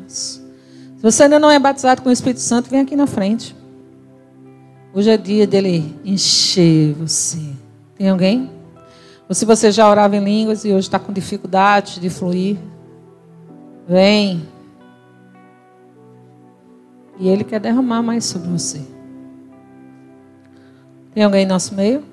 Se 0.09 1.01
você 1.01 1.23
ainda 1.23 1.39
não 1.39 1.49
é 1.49 1.59
batizado 1.59 2.01
com 2.01 2.09
o 2.09 2.11
Espírito 2.11 2.41
Santo, 2.41 2.69
vem 2.69 2.81
aqui 2.81 2.95
na 2.95 3.07
frente. 3.07 3.55
Hoje 4.93 5.09
é 5.09 5.17
dia 5.17 5.45
dele 5.45 5.95
encher 6.03 6.93
você. 6.93 7.37
Tem 7.95 8.09
alguém? 8.09 8.49
Ou 9.27 9.35
se 9.35 9.45
você 9.45 9.71
já 9.71 9.87
orava 9.89 10.15
em 10.15 10.23
línguas 10.23 10.65
e 10.65 10.69
hoje 10.69 10.87
está 10.87 10.97
com 10.97 11.13
dificuldade 11.13 11.99
de 11.99 12.09
fluir, 12.09 12.57
vem. 13.87 14.41
E 17.19 17.29
ele 17.29 17.43
quer 17.43 17.59
derramar 17.59 18.01
mais 18.01 18.25
sobre 18.25 18.49
você. 18.49 18.81
Tem 21.13 21.23
alguém 21.23 21.43
em 21.43 21.47
nosso 21.47 21.75
meio? 21.75 22.03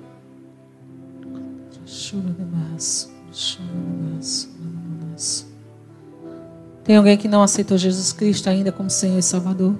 Choro 1.85 2.35
de 2.37 2.43
março, 2.43 3.11
choro 3.31 3.67
tem 6.87 6.95
alguém 6.95 7.17
que 7.17 7.27
não 7.27 7.43
aceitou 7.43 7.77
Jesus 7.77 8.13
Cristo 8.13 8.49
ainda 8.49 8.71
como 8.71 8.89
Senhor 8.89 9.19
e 9.19 9.21
Salvador? 9.21 9.75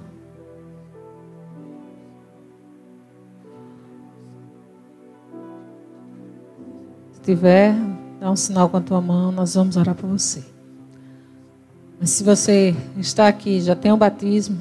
Se 7.14 7.20
tiver, 7.22 7.74
dá 8.20 8.30
um 8.30 8.36
sinal 8.36 8.68
com 8.68 8.76
a 8.76 8.80
tua 8.82 9.00
mão, 9.00 9.32
nós 9.32 9.54
vamos 9.54 9.78
orar 9.78 9.94
por 9.94 10.06
você. 10.06 10.44
Mas 11.98 12.10
se 12.10 12.22
você 12.22 12.76
está 12.98 13.26
aqui, 13.26 13.58
já 13.62 13.74
tem 13.74 13.90
o 13.90 13.96
batismo, 13.96 14.58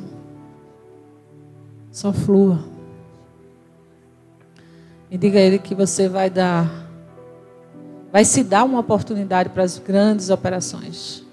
só 1.92 2.14
flua. 2.14 2.64
E 5.12 5.18
diga 5.18 5.38
a 5.38 5.42
Ele 5.42 5.60
que 5.60 5.76
você 5.76 6.08
vai 6.08 6.30
dar 6.30 6.88
vai 8.10 8.24
se 8.24 8.42
dar 8.42 8.64
uma 8.64 8.80
oportunidade 8.80 9.50
para 9.50 9.64
as 9.64 9.78
grandes 9.78 10.30
operações. 10.30 11.27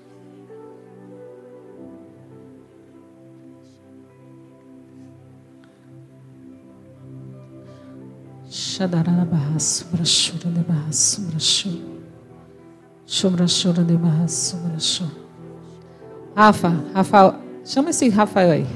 Rafa, 16.34 16.72
Rafael, 16.94 17.34
chama 17.62 17.90
esse 17.90 18.08
Rafael 18.08 18.50
aí. 18.50 18.66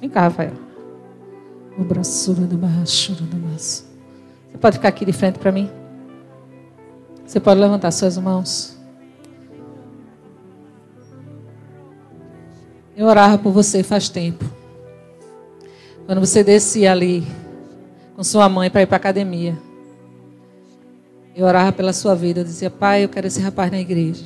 Vem 0.00 0.10
cá, 0.10 0.20
Rafael. 0.22 0.52
Você 4.52 4.58
pode 4.58 4.76
ficar 4.76 4.88
aqui 4.88 5.04
de 5.06 5.12
frente 5.12 5.38
para 5.38 5.50
mim? 5.50 5.70
Você 7.26 7.40
pode 7.40 7.58
levantar 7.58 7.90
suas 7.92 8.18
mãos. 8.18 8.76
Eu 12.94 13.06
orava 13.06 13.38
por 13.38 13.50
você 13.50 13.82
faz 13.82 14.10
tempo. 14.10 14.44
Quando 16.04 16.20
você 16.20 16.44
descia 16.44 16.92
ali 16.92 17.26
com 18.16 18.24
sua 18.24 18.48
mãe 18.48 18.70
para 18.70 18.80
ir 18.80 18.86
para 18.86 18.96
a 18.96 18.98
academia. 18.98 19.58
Eu 21.36 21.44
orava 21.44 21.70
pela 21.70 21.92
sua 21.92 22.14
vida. 22.14 22.40
Eu 22.40 22.44
dizia, 22.44 22.70
pai, 22.70 23.04
eu 23.04 23.10
quero 23.10 23.26
esse 23.26 23.40
rapaz 23.40 23.70
na 23.70 23.78
igreja. 23.78 24.24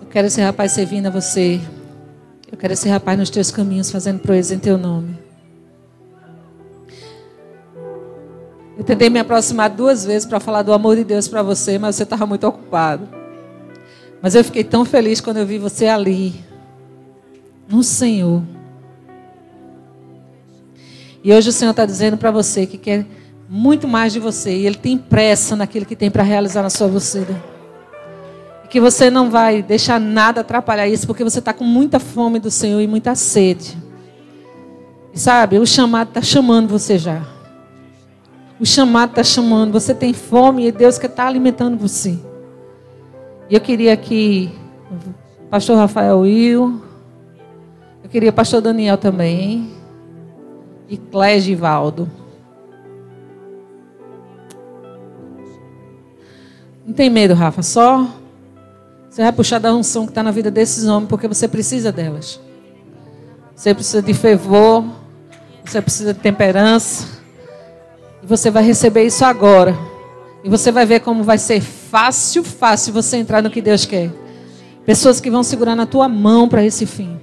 Eu 0.00 0.08
quero 0.10 0.26
esse 0.26 0.40
rapaz 0.40 0.72
servindo 0.72 1.06
a 1.06 1.10
você. 1.10 1.60
Eu 2.50 2.58
quero 2.58 2.72
esse 2.72 2.88
rapaz 2.88 3.16
nos 3.16 3.30
teus 3.30 3.52
caminhos, 3.52 3.92
fazendo 3.92 4.18
proeza 4.18 4.56
em 4.56 4.58
teu 4.58 4.76
nome. 4.76 5.16
Eu 8.76 8.82
tentei 8.82 9.08
me 9.08 9.20
aproximar 9.20 9.70
duas 9.70 10.04
vezes 10.04 10.26
para 10.26 10.40
falar 10.40 10.62
do 10.62 10.72
amor 10.72 10.96
de 10.96 11.04
Deus 11.04 11.28
para 11.28 11.44
você, 11.44 11.78
mas 11.78 11.94
você 11.94 12.02
estava 12.02 12.26
muito 12.26 12.44
ocupado. 12.44 13.08
Mas 14.20 14.34
eu 14.34 14.42
fiquei 14.42 14.64
tão 14.64 14.84
feliz 14.84 15.20
quando 15.20 15.36
eu 15.36 15.46
vi 15.46 15.58
você 15.58 15.86
ali, 15.86 16.44
no 17.68 17.84
Senhor. 17.84 18.42
E 21.24 21.32
hoje 21.32 21.48
o 21.48 21.52
Senhor 21.52 21.70
está 21.70 21.86
dizendo 21.86 22.18
para 22.18 22.30
você 22.30 22.66
que 22.66 22.76
quer 22.76 23.06
muito 23.48 23.88
mais 23.88 24.12
de 24.12 24.20
você. 24.20 24.54
E 24.54 24.66
Ele 24.66 24.74
tem 24.74 24.98
pressa 24.98 25.56
naquilo 25.56 25.86
que 25.86 25.96
tem 25.96 26.10
para 26.10 26.22
realizar 26.22 26.62
na 26.62 26.68
sua 26.68 26.86
vida. 26.86 27.42
E 28.62 28.68
que 28.68 28.78
você 28.78 29.08
não 29.08 29.30
vai 29.30 29.62
deixar 29.62 29.98
nada 29.98 30.42
atrapalhar 30.42 30.86
isso, 30.86 31.06
porque 31.06 31.24
você 31.24 31.38
está 31.38 31.54
com 31.54 31.64
muita 31.64 31.98
fome 31.98 32.38
do 32.38 32.50
Senhor 32.50 32.82
e 32.82 32.86
muita 32.86 33.14
sede. 33.14 33.74
E 35.14 35.18
sabe, 35.18 35.58
o 35.58 35.66
chamado 35.66 36.08
está 36.08 36.20
chamando 36.20 36.68
você 36.68 36.98
já. 36.98 37.22
O 38.60 38.66
chamado 38.66 39.10
está 39.10 39.24
chamando. 39.24 39.72
Você 39.72 39.94
tem 39.94 40.12
fome 40.12 40.66
e 40.66 40.72
Deus 40.72 40.98
quer 40.98 41.06
estar 41.06 41.22
tá 41.22 41.28
alimentando 41.28 41.78
você. 41.78 42.18
E 43.48 43.54
eu 43.54 43.60
queria 43.62 43.96
que 43.96 44.52
pastor 45.50 45.78
Rafael 45.78 46.18
Will, 46.18 46.82
eu 48.02 48.10
queria 48.10 48.30
o 48.30 48.32
pastor 48.32 48.60
Daniel 48.60 48.98
também, 48.98 49.73
e 50.88 50.96
Clégivaldo. 50.96 52.10
Não 56.86 56.92
tem 56.92 57.08
medo, 57.08 57.34
Rafa, 57.34 57.62
só 57.62 58.06
você 59.14 59.22
vai 59.22 59.32
puxar 59.32 59.60
da 59.60 59.72
unção 59.72 60.06
que 60.06 60.10
está 60.10 60.24
na 60.24 60.32
vida 60.32 60.50
desses 60.50 60.86
homens, 60.86 61.08
porque 61.08 61.28
você 61.28 61.46
precisa 61.46 61.92
delas. 61.92 62.40
Você 63.54 63.72
precisa 63.72 64.02
de 64.02 64.12
fervor, 64.12 64.84
Você 65.64 65.80
precisa 65.80 66.12
de 66.12 66.18
temperança. 66.18 67.06
E 68.22 68.26
você 68.26 68.50
vai 68.50 68.64
receber 68.64 69.04
isso 69.04 69.24
agora. 69.24 69.78
E 70.42 70.48
você 70.48 70.72
vai 70.72 70.84
ver 70.84 70.98
como 70.98 71.22
vai 71.22 71.38
ser 71.38 71.60
fácil, 71.60 72.42
fácil 72.42 72.92
você 72.92 73.16
entrar 73.16 73.40
no 73.40 73.50
que 73.50 73.62
Deus 73.62 73.86
quer. 73.86 74.10
Pessoas 74.84 75.20
que 75.20 75.30
vão 75.30 75.44
segurar 75.44 75.76
na 75.76 75.86
tua 75.86 76.08
mão 76.08 76.48
para 76.48 76.64
esse 76.64 76.84
fim. 76.84 77.18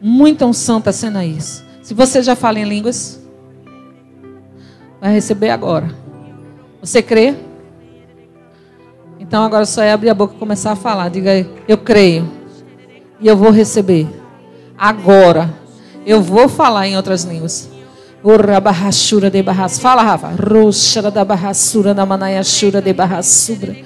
Muita 0.00 0.46
unção 0.46 0.78
está 0.78 0.92
sendo 0.92 1.20
isso. 1.20 1.64
Se 1.90 1.94
você 1.94 2.22
já 2.22 2.36
fala 2.36 2.60
em 2.60 2.64
línguas, 2.64 3.20
vai 5.00 5.12
receber 5.12 5.50
agora. 5.50 5.92
Você 6.80 7.02
crê? 7.02 7.34
Então 9.18 9.42
agora 9.42 9.66
só 9.66 9.82
é 9.82 9.90
abrir 9.90 10.08
a 10.08 10.14
boca 10.14 10.36
e 10.36 10.38
começar 10.38 10.70
a 10.70 10.76
falar. 10.76 11.08
Diga 11.10 11.32
aí, 11.32 11.50
eu 11.66 11.76
creio. 11.76 12.30
E 13.18 13.26
eu 13.26 13.36
vou 13.36 13.50
receber. 13.50 14.06
Agora. 14.78 15.52
Eu 16.06 16.22
vou 16.22 16.48
falar 16.48 16.86
em 16.86 16.96
outras 16.96 17.24
línguas. 17.24 17.68
Urra 18.22 18.60
de 19.28 19.42
barras. 19.42 19.80
Fala, 19.80 20.04
Rafa. 20.04 20.28
Roxara 20.28 21.10
da 21.10 21.24
barrassura 21.24 21.92
na 21.92 22.06
manaiachura 22.06 22.80
de 22.80 22.92
barrassura. 22.92 23.76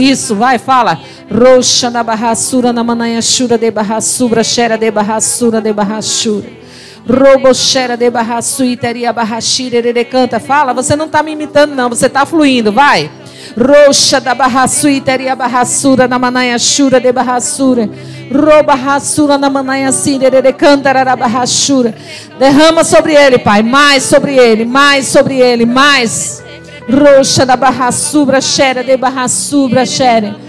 Isso, 0.00 0.34
vai, 0.34 0.56
fala. 0.56 0.98
Roxa 1.30 1.90
na 1.90 2.02
barrassura 2.02 2.72
na 2.72 2.82
manaiachura 2.82 3.58
de 3.58 3.70
barrassura. 3.70 4.42
Xera 4.42 4.78
de 4.78 4.90
barrassura 4.90 5.60
de 5.60 5.74
barrassura. 5.74 6.64
Roboxera 7.08 7.96
de 7.96 8.10
barrassuiteria 8.10 9.12
barrachira. 9.12 9.76
Ele 9.76 10.04
canta. 10.04 10.40
Fala, 10.40 10.74
você 10.74 10.96
não 10.96 11.06
está 11.06 11.22
me 11.22 11.32
imitando, 11.32 11.74
não. 11.74 11.88
Você 11.88 12.06
está 12.06 12.26
fluindo, 12.26 12.72
vai. 12.72 13.10
Roxa 13.56 14.20
da 14.20 14.34
barrassuiteria 14.34 15.36
barrassura 15.36 16.08
na 16.08 16.18
manaiachura 16.18 17.00
de 17.00 17.12
barrassura. 17.12 17.88
Roba 18.30 18.74
rassura 18.74 19.38
na 19.38 19.48
manaia 19.48 19.92
sirere 19.92 20.52
cantararabahashura. 20.52 21.94
Derrama 22.38 22.82
sobre 22.82 23.14
ele, 23.14 23.38
Pai, 23.38 23.62
mais 23.62 24.02
sobre 24.02 24.36
ele, 24.36 24.64
mais 24.64 25.06
sobre 25.06 25.38
ele, 25.38 25.64
mais. 25.64 26.42
Roxa 26.90 27.46
da 27.46 27.56
barrassubra, 27.56 28.40
xera 28.40 28.82
de 28.82 28.96
barrassubra, 28.96 29.86
xere. 29.86 30.45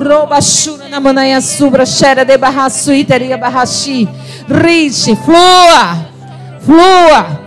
Roba 0.00 0.40
shura 0.40 0.88
na 0.88 0.98
manaia 0.98 1.40
subra, 1.42 1.84
xera 1.84 2.24
de 2.24 2.38
barrassuiteria 2.38 3.36
barrashi. 3.36 4.08
Riche, 4.48 5.14
flua, 5.14 5.98
flua, 6.60 7.40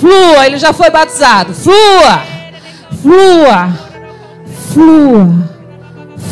flua. 0.00 0.46
Ele 0.46 0.58
já 0.58 0.72
foi 0.72 0.90
batizado. 0.90 1.54
Flua, 1.54 2.22
flua, 3.00 3.72
flua. 4.72 5.46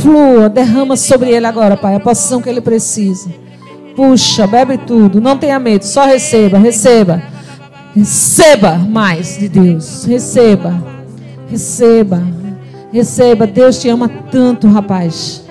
Flua, 0.03 0.49
derrama 0.49 0.97
sobre 0.97 1.31
ele 1.31 1.47
agora, 1.47 1.77
Pai, 1.77 1.95
a 1.95 2.01
posição 2.01 2.43
que 2.43 2.49
ele 2.49 2.61
precisa. 2.61 3.31
Puxa, 3.95 4.47
bebe 4.47 4.77
tudo, 4.79 5.21
não 5.21 5.39
tenha 5.39 5.59
medo, 5.59 5.85
só 5.85 6.05
receba, 6.05 6.59
receba. 6.59 7.23
Receba 7.95 8.77
mais 8.77 9.39
de 9.39 9.49
Deus. 9.49 10.05
Receba. 10.05 10.75
Receba. 11.49 12.21
Receba. 12.95 13.45
Deus 13.45 13.81
te 13.81 13.89
ama 13.89 14.09
tanto, 14.31 14.69
rapaz. 14.69 15.43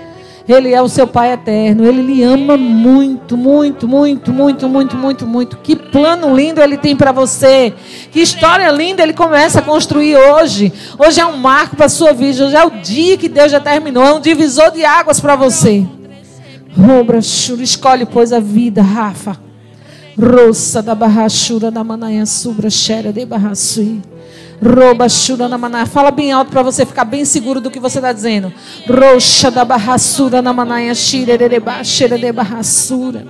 Ele 0.48 0.74
é 0.74 0.82
o 0.82 0.88
seu 0.88 1.06
Pai 1.06 1.34
eterno. 1.34 1.86
Ele 1.86 2.02
lhe 2.02 2.24
ama 2.24 2.56
muito, 2.56 3.36
muito, 3.36 3.86
muito, 3.86 4.32
muito, 4.32 4.70
muito, 4.70 4.96
muito, 4.96 5.28
muito. 5.28 5.58
Que 5.58 5.76
plano 5.76 6.34
lindo 6.34 6.62
ele 6.62 6.78
tem 6.78 6.96
para 6.96 7.12
você. 7.12 7.74
Que 8.14 8.22
história 8.22 8.72
linda 8.72 9.04
ele 9.04 9.12
começa 9.12 9.60
a 9.60 9.62
construir 9.62 10.16
hoje. 10.16 10.72
Hoje 10.98 11.20
é 11.20 11.26
um 11.26 11.36
marco 11.36 11.76
para 11.76 11.88
a 11.88 11.90
sua 11.90 12.14
vida. 12.14 12.46
Hoje 12.46 12.56
é 12.56 12.66
o 12.66 12.70
dia 12.82 13.18
que 13.18 13.28
Deus 13.28 13.52
já 13.52 13.60
terminou. 13.60 14.06
É 14.06 14.14
um 14.14 14.22
divisor 14.22 14.72
de 14.72 14.86
águas 14.86 15.20
para 15.20 15.36
você. 15.36 15.86
Robra, 16.78 17.18
escolhe, 17.18 18.06
pois, 18.06 18.32
a 18.32 18.40
vida, 18.40 18.82
Rafa. 18.82 19.38
Roça 20.18 20.82
da 20.82 20.96
barrachura 20.96 21.70
da 21.70 21.84
manhã 21.84 22.26
subra, 22.26 22.70
xera 22.70 23.12
de 23.12 23.26
barraçui. 23.26 24.02
Roba 24.64 25.08
na 25.50 25.58
maná. 25.58 25.86
Fala 25.86 26.10
bem 26.10 26.32
alto 26.32 26.50
para 26.50 26.64
você 26.64 26.86
ficar 26.86 27.04
bem 27.04 27.26
seguro 27.26 27.60
do 27.60 27.70
que 27.70 27.80
você 27.80 27.98
está 27.98 28.14
dizendo. 28.14 28.52
Roxa 28.88 29.52
da 29.52 29.66
barrassura 29.66 30.42
na 30.42 30.54
manaia 30.54 30.96
xirereba, 30.96 31.84
xera 31.84 32.18
de 32.18 32.32
barrassura. 32.32 33.26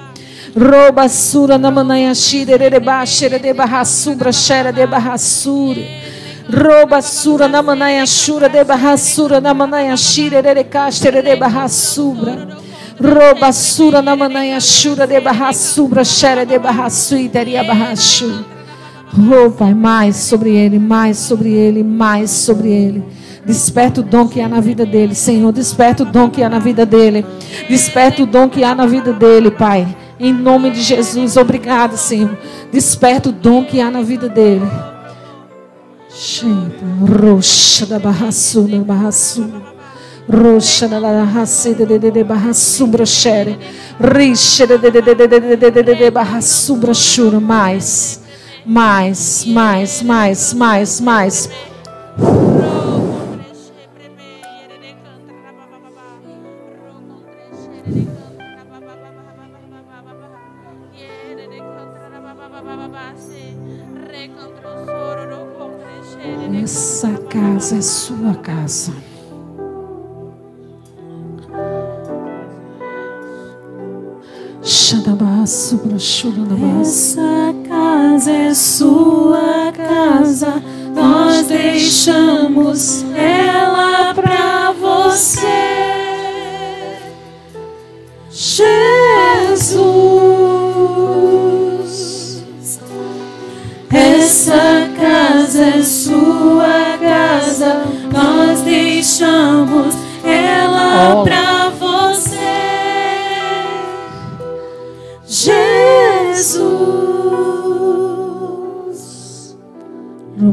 Roba 0.56 1.10
sura 1.10 1.58
na 1.58 1.72
manaia 1.72 2.14
xirereba, 2.14 3.04
de 3.42 3.54
barrassura, 3.54 4.32
xera 4.32 4.72
de 4.72 4.86
barrassura. 4.86 5.82
Roba 6.48 7.02
sura 7.02 7.48
na 7.48 7.64
manaia 7.64 8.06
xura 8.06 8.48
de 8.48 8.64
barrassura 8.64 9.42
na 9.42 9.54
manaia 9.54 9.98
xirereca, 9.98 10.92
xera 10.92 11.24
de 11.24 11.36
barrassura. 11.36 12.60
Roba 13.02 13.52
sura 13.52 14.04
na 14.04 14.16
manaia 14.16 14.60
xura 14.60 15.08
de 15.08 15.20
barrassura, 15.20 16.04
xera 16.04 16.46
de 16.46 16.60
barrassuiteria 16.60 17.64
barrassura. 17.64 18.53
Oh, 19.16 19.51
Pai, 19.51 19.74
mais 19.76 20.16
sobre 20.16 20.55
ele, 20.55 20.80
mais 20.80 21.18
sobre 21.18 21.49
ele, 21.49 21.84
mais 21.84 22.32
sobre 22.32 22.70
ele. 22.70 23.03
Desperta 23.45 24.01
o 24.01 24.03
dom 24.03 24.28
que 24.28 24.41
há 24.41 24.47
na 24.47 24.59
vida 24.59 24.86
dele, 24.86 25.14
Senhor. 25.14 25.51
Desperta 25.51 26.03
o 26.03 26.05
dom 26.05 26.30
que 26.30 26.41
há 26.41 26.49
na 26.49 26.59
vida 26.59 26.86
dele. 26.86 27.26
Desperta 27.70 28.24
o 28.24 28.26
dom 28.26 28.49
que 28.49 28.64
há 28.64 28.74
na 28.74 28.88
vida 28.88 29.14
dele, 29.14 29.51
Pai. 29.51 29.86
Em 30.20 30.34
nome 30.34 30.72
de 30.72 30.82
Jesus, 30.82 31.38
obrigado, 31.38 31.97
Senhor. 31.97 32.38
Desperta 32.72 33.30
o 33.30 33.32
dom 33.32 33.64
que 33.64 33.82
há 33.82 33.91
na 33.91 34.01
vida 34.01 34.30
dele. 34.30 34.66
Roxa 37.22 37.86
da 37.86 37.99
barraçu, 37.99 38.61
da 38.61 38.78
barraçu. 38.78 39.45
Roxa 40.32 40.88
da 40.88 40.99
barraçu, 40.99 41.76
de 41.76 41.86
de 41.86 42.11
de 42.11 42.24
barraçu, 42.24 42.88
broxere. 42.88 43.59
Rixa 43.99 44.66
de 44.66 44.78
de 44.78 44.89
de 44.89 45.01
de 45.01 45.57
de 45.57 45.84
de 45.84 45.95
de 45.95 46.11
barraçu, 46.11 46.78
broxura, 46.78 47.39
mais 47.39 48.23
mais, 48.66 49.45
mais, 49.45 50.01
mais, 50.01 50.53
mais, 50.53 51.01
mais. 51.01 51.49
Essa 66.64 67.18
casa 67.30 67.76
é 67.78 67.82
sua 67.82 68.36
casa. 68.36 68.93
Essa 76.80 77.53
casa 77.68 78.32
é 78.32 78.53
sua 78.53 79.74
casa, 79.74 80.64
nós 80.95 81.48
deixamos 81.48 83.03
ela 83.14 84.14
pra 84.14 84.72
você. 84.72 85.41
Jesus, 88.31 89.73
essa 93.90 94.90
casa 94.98 95.61
é 95.61 95.84
sua 95.84 96.98
casa, 97.02 97.84
nós 98.10 98.61
deixamos 98.61 99.94
ela 100.23 101.19
oh. 101.19 101.32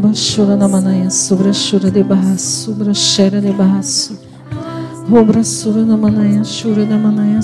Pra 0.01 0.15
Chura 0.15 0.57
na 0.57 0.67
manhã, 0.67 1.11
sobra 1.11 1.53
chura 1.53 1.91
de 1.91 2.03
barra, 2.03 2.39
sobra 2.39 2.95
xera 2.95 3.41
de 3.41 3.53
barra, 3.53 3.83
sura 3.83 5.85
na 5.85 5.97
manhã, 5.97 6.43
chura 6.43 6.87
na 6.87 6.97
manhã, 6.97 7.41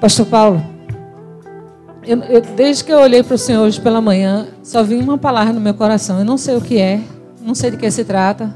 Pastor 0.00 0.26
Paulo, 0.26 0.64
eu, 2.04 2.18
eu, 2.24 2.40
desde 2.40 2.84
que 2.84 2.92
eu 2.92 2.98
olhei 2.98 3.22
para 3.22 3.34
o 3.34 3.38
Senhor 3.38 3.62
hoje 3.62 3.80
pela 3.80 4.00
manhã, 4.00 4.48
só 4.62 4.82
vi 4.82 4.96
uma 4.96 5.18
palavra 5.18 5.52
no 5.52 5.60
meu 5.60 5.74
coração. 5.74 6.18
Eu 6.18 6.24
não 6.24 6.38
sei 6.38 6.56
o 6.56 6.60
que 6.60 6.78
é, 6.78 7.02
não 7.40 7.54
sei 7.54 7.70
de 7.70 7.76
que 7.76 7.90
se 7.90 8.04
trata, 8.04 8.54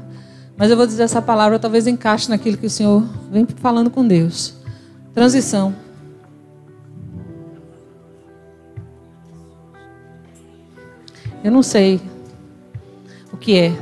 mas 0.57 0.69
eu 0.69 0.77
vou 0.77 0.85
dizer 0.85 1.03
essa 1.03 1.21
palavra, 1.21 1.59
talvez 1.59 1.87
encaixe 1.87 2.29
naquilo 2.29 2.57
que 2.57 2.67
o 2.67 2.69
Senhor 2.69 3.03
vem 3.31 3.47
falando 3.57 3.89
com 3.89 4.05
Deus. 4.05 4.53
Transição. 5.13 5.73
Eu 11.43 11.51
não 11.51 11.63
sei 11.63 11.99
o 13.33 13.37
que 13.37 13.57
é, 13.57 13.73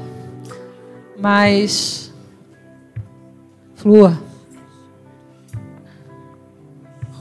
mas 1.20 2.12
flua. 3.76 4.18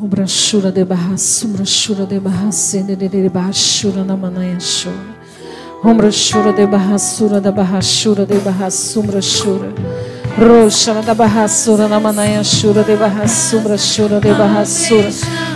Obrachura 0.00 0.70
de 0.70 0.84
barraçu, 0.84 1.48
brachura 1.48 2.06
de 2.06 2.20
barracende 2.20 2.94
de 2.94 3.28
barrachura 3.28 4.04
na 4.04 4.16
manhã 4.16 4.56
chora. 4.60 5.18
Ombrachura 5.84 6.52
de 6.52 6.66
barraçura 6.66 7.40
da 7.40 7.52
barrachura 7.52 8.26
de 8.26 8.38
barraçu, 8.38 9.02
brachura. 9.02 9.72
Roxa 10.36 10.94
da 11.02 11.14
barraçura 11.14 11.88
na 11.88 12.00
manhã 12.00 12.42
chura 12.44 12.82
de 12.82 12.96
barraçu, 12.96 13.60
brachura 13.60 14.20
de 14.20 14.32
barraçura. 14.34 15.08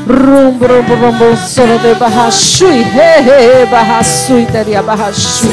Rum 0.06 0.58
brum 0.58 0.84
brum 0.84 1.18
brum 1.18 1.36
soro 1.36 1.78
de 1.78 1.94
barrachui 1.94 2.82
he 2.82 3.22
he 3.22 3.36
he 3.46 3.66
barrachui 3.66 4.46
teria 4.46 4.82
barrachui. 4.82 5.52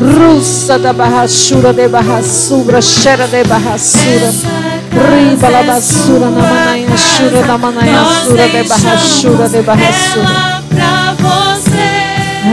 Russa 0.00 0.78
da 0.78 0.92
barrachura 0.92 1.72
de 1.72 1.88
barrassura, 1.88 2.80
cheira 2.80 3.26
de 3.26 3.44
barrassura. 3.44 4.32
Riba 4.92 5.48
la 5.50 5.62
basura 5.64 6.30
na 6.30 6.40
mananha 6.42 6.96
chura 6.96 7.46
na 7.46 7.58
mananha 7.58 8.04
sura 8.24 8.48
de 8.48 8.62
barrachura 8.62 9.48
de 9.48 9.60
você, 9.60 10.20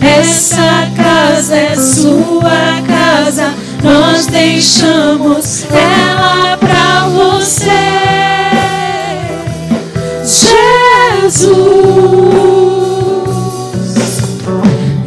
Essa 0.00 0.88
casa 0.96 1.56
é 1.56 1.76
sua 1.76 2.82
casa, 2.86 3.52
nós 3.82 4.26
deixamos 4.26 5.64
ela 5.70 6.56
pra 6.56 7.08
você. 7.08 7.70
Jesus. 11.22 11.62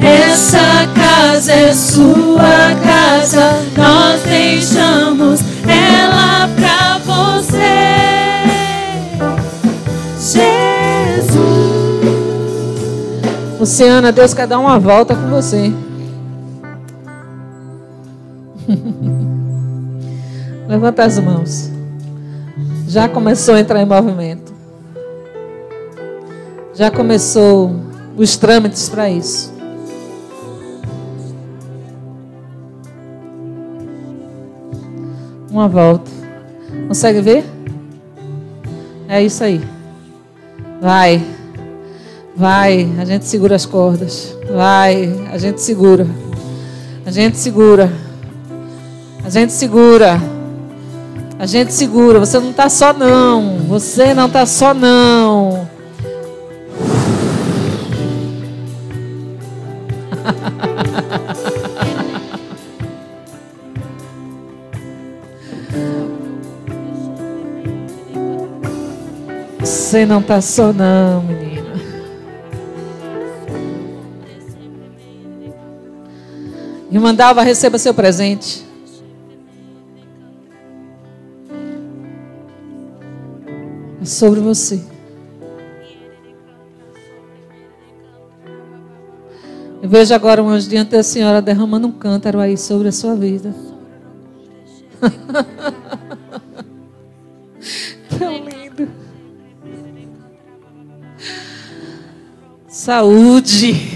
Essa 0.02 0.88
casa 0.94 1.52
é 1.54 1.74
sua 1.74 2.76
casa, 2.84 3.62
nós 3.78 4.22
deixamos 4.24 5.40
ela 5.68 6.50
pra 6.56 7.00
você. 7.06 7.56
Jesus. 10.20 11.36
Luciana, 13.60 14.12
Deus 14.12 14.34
quer 14.34 14.48
dar 14.48 14.60
uma 14.60 14.78
volta 14.78 15.16
com 15.16 15.30
você. 15.30 15.72
Levanta 20.68 21.04
as 21.04 21.20
mãos. 21.20 21.70
Já 22.88 23.10
começou 23.10 23.56
a 23.56 23.60
entrar 23.60 23.82
em 23.82 23.86
movimento. 23.86 24.54
Já 26.74 26.92
começou 26.92 27.76
os 28.18 28.38
trâmites 28.38 28.90
para 28.90 29.10
isso. 29.10 29.54
Uma 35.50 35.70
volta. 35.70 36.12
Consegue 36.88 37.22
ver? 37.22 37.46
É 39.08 39.24
isso 39.24 39.44
aí. 39.44 39.62
Vai. 40.82 41.24
Vai, 42.36 42.92
a 43.00 43.06
gente 43.06 43.26
segura 43.26 43.56
as 43.56 43.66
cordas. 43.66 44.36
Vai, 44.54 45.14
a 45.32 45.38
gente 45.38 45.62
segura. 45.62 46.06
A 47.06 47.12
gente 47.12 47.38
segura. 47.38 48.05
A 49.26 49.30
gente 49.30 49.54
segura. 49.54 50.22
A 51.40 51.48
gente 51.48 51.74
segura. 51.74 52.20
Você 52.20 52.40
não 52.40 52.52
está 52.52 52.70
só 52.70 52.94
não. 52.94 53.58
Você 53.68 54.14
não 54.14 54.28
está 54.28 54.46
só 54.46 54.72
não. 54.72 55.68
Você 69.60 70.06
não 70.06 70.20
está 70.20 70.42
só 70.42 70.72
não, 70.72 71.24
menina. 71.24 71.74
Irmã 76.92 77.14
Dalva, 77.16 77.42
receba 77.42 77.80
seu 77.80 77.94
presente. 77.94 78.65
Sobre 84.16 84.40
você. 84.40 84.82
Eu 89.82 89.90
vejo 89.90 90.16
agora 90.16 90.42
um 90.42 90.48
anjo 90.50 90.70
diante 90.70 90.92
da 90.92 91.04
senhora 91.04 91.42
derramando 91.42 91.88
um 91.88 91.92
cântaro 91.92 92.40
aí 92.40 92.58
sobre 92.58 92.88
a 92.88 92.92
sua 92.92 93.16
vida. 93.16 93.54
Tão 98.18 98.44
lindo. 98.44 98.90
Saúde. 102.68 103.95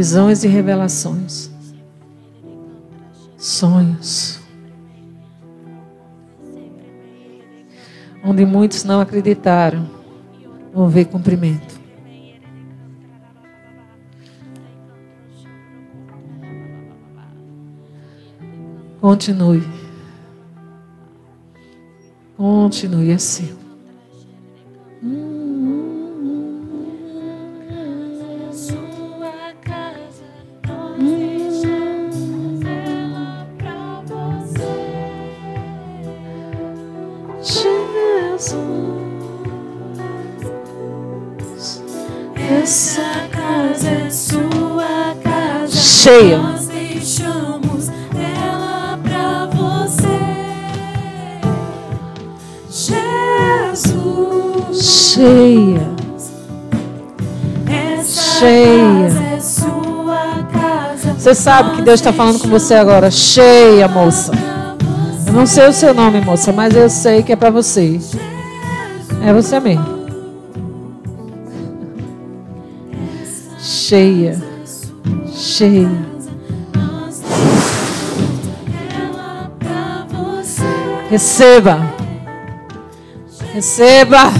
Visões 0.00 0.44
e 0.44 0.48
revelações. 0.48 1.50
Sonhos. 3.36 4.40
Onde 8.24 8.46
muitos 8.46 8.82
não 8.82 9.02
acreditaram, 9.02 9.90
vão 10.72 10.88
ver 10.88 11.04
cumprimento. 11.04 11.78
Continue. 19.02 19.68
Continue 22.38 23.12
assim. 23.12 23.54
Você 61.30 61.42
sabe 61.42 61.76
que 61.76 61.82
Deus 61.82 62.00
está 62.00 62.12
falando 62.12 62.40
com 62.40 62.48
você 62.48 62.74
agora. 62.74 63.08
Cheia, 63.08 63.86
moça. 63.86 64.32
Eu 65.28 65.32
não 65.32 65.46
sei 65.46 65.68
o 65.68 65.72
seu 65.72 65.94
nome, 65.94 66.20
moça, 66.20 66.52
mas 66.52 66.74
eu 66.74 66.90
sei 66.90 67.22
que 67.22 67.30
é 67.30 67.36
para 67.36 67.50
você. 67.50 68.00
É 69.24 69.32
você 69.32 69.60
mesmo. 69.60 69.86
Cheia. 73.60 74.42
Cheia. 75.32 75.88
Receba. 81.08 81.80
Receba. 83.54 84.32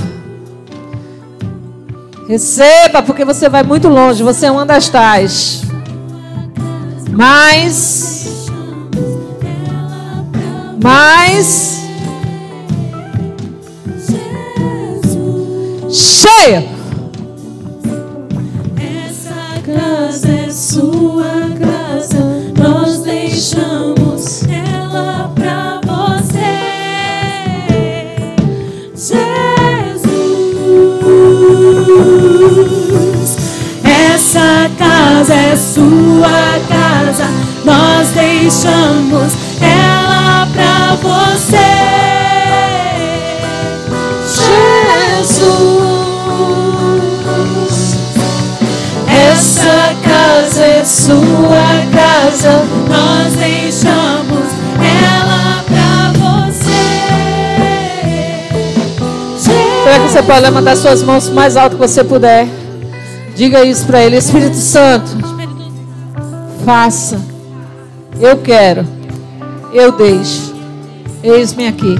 Receba, 2.26 3.00
porque 3.00 3.24
você 3.24 3.48
vai 3.48 3.62
muito 3.62 3.88
longe. 3.88 4.24
Você 4.24 4.46
é 4.46 4.50
uma 4.50 4.66
das 4.66 4.88
tais. 4.88 5.69
Mas. 7.12 8.46
Mas. 10.82 11.80
Cheia. 15.90 16.79
nós 37.70 38.08
deixamos 38.08 39.32
ela 39.62 40.48
pra 40.52 40.96
você, 40.96 41.56
Jesus. 45.20 45.50
Essa 49.06 49.94
casa 50.02 50.64
é 50.64 50.84
sua 50.84 51.86
casa, 51.94 52.64
nós 52.88 53.34
deixamos 53.34 54.48
ela 54.80 55.62
pra 55.68 56.12
você. 56.18 56.82
Jesus. 59.36 59.84
Será 59.84 59.94
que 59.94 60.08
você 60.08 60.22
pode 60.22 60.40
levantar 60.40 60.76
suas 60.76 61.02
mãos 61.04 61.28
o 61.28 61.34
mais 61.34 61.56
alto 61.56 61.76
que 61.76 61.82
você 61.86 62.02
puder? 62.02 62.48
Diga 63.36 63.64
isso 63.64 63.86
para 63.86 64.02
ele, 64.02 64.16
Espírito 64.16 64.56
Santo. 64.56 65.16
Faça 66.64 67.30
eu 68.18 68.38
quero. 68.42 68.86
Eu 69.72 69.92
deixo. 69.92 70.54
Eis-me 71.22 71.68
aqui. 71.68 71.96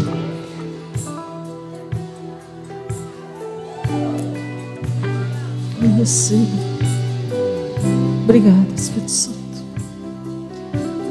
Obrigada, 8.23 8.67
Espírito 8.75 9.11
Santo. 9.11 9.39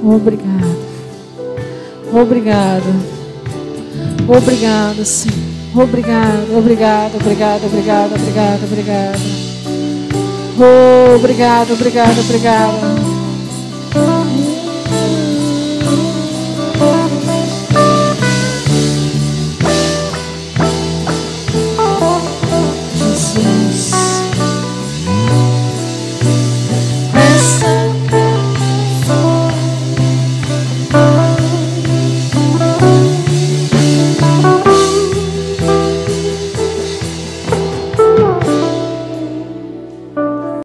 Obrigada. 0.04 0.78
Obrigada. 2.12 3.20
Obrigada, 4.28 5.06
Senhor. 5.06 5.50
Obrigada, 5.76 6.46
obrigada, 6.58 7.16
obrigada, 7.16 7.66
obrigada, 7.66 8.16
obrigada, 8.16 8.66
obrigada. 8.66 9.20
Oh, 10.58 11.16
obrigada, 11.16 11.74
obrigada, 11.74 12.20
obrigada. 12.22 13.19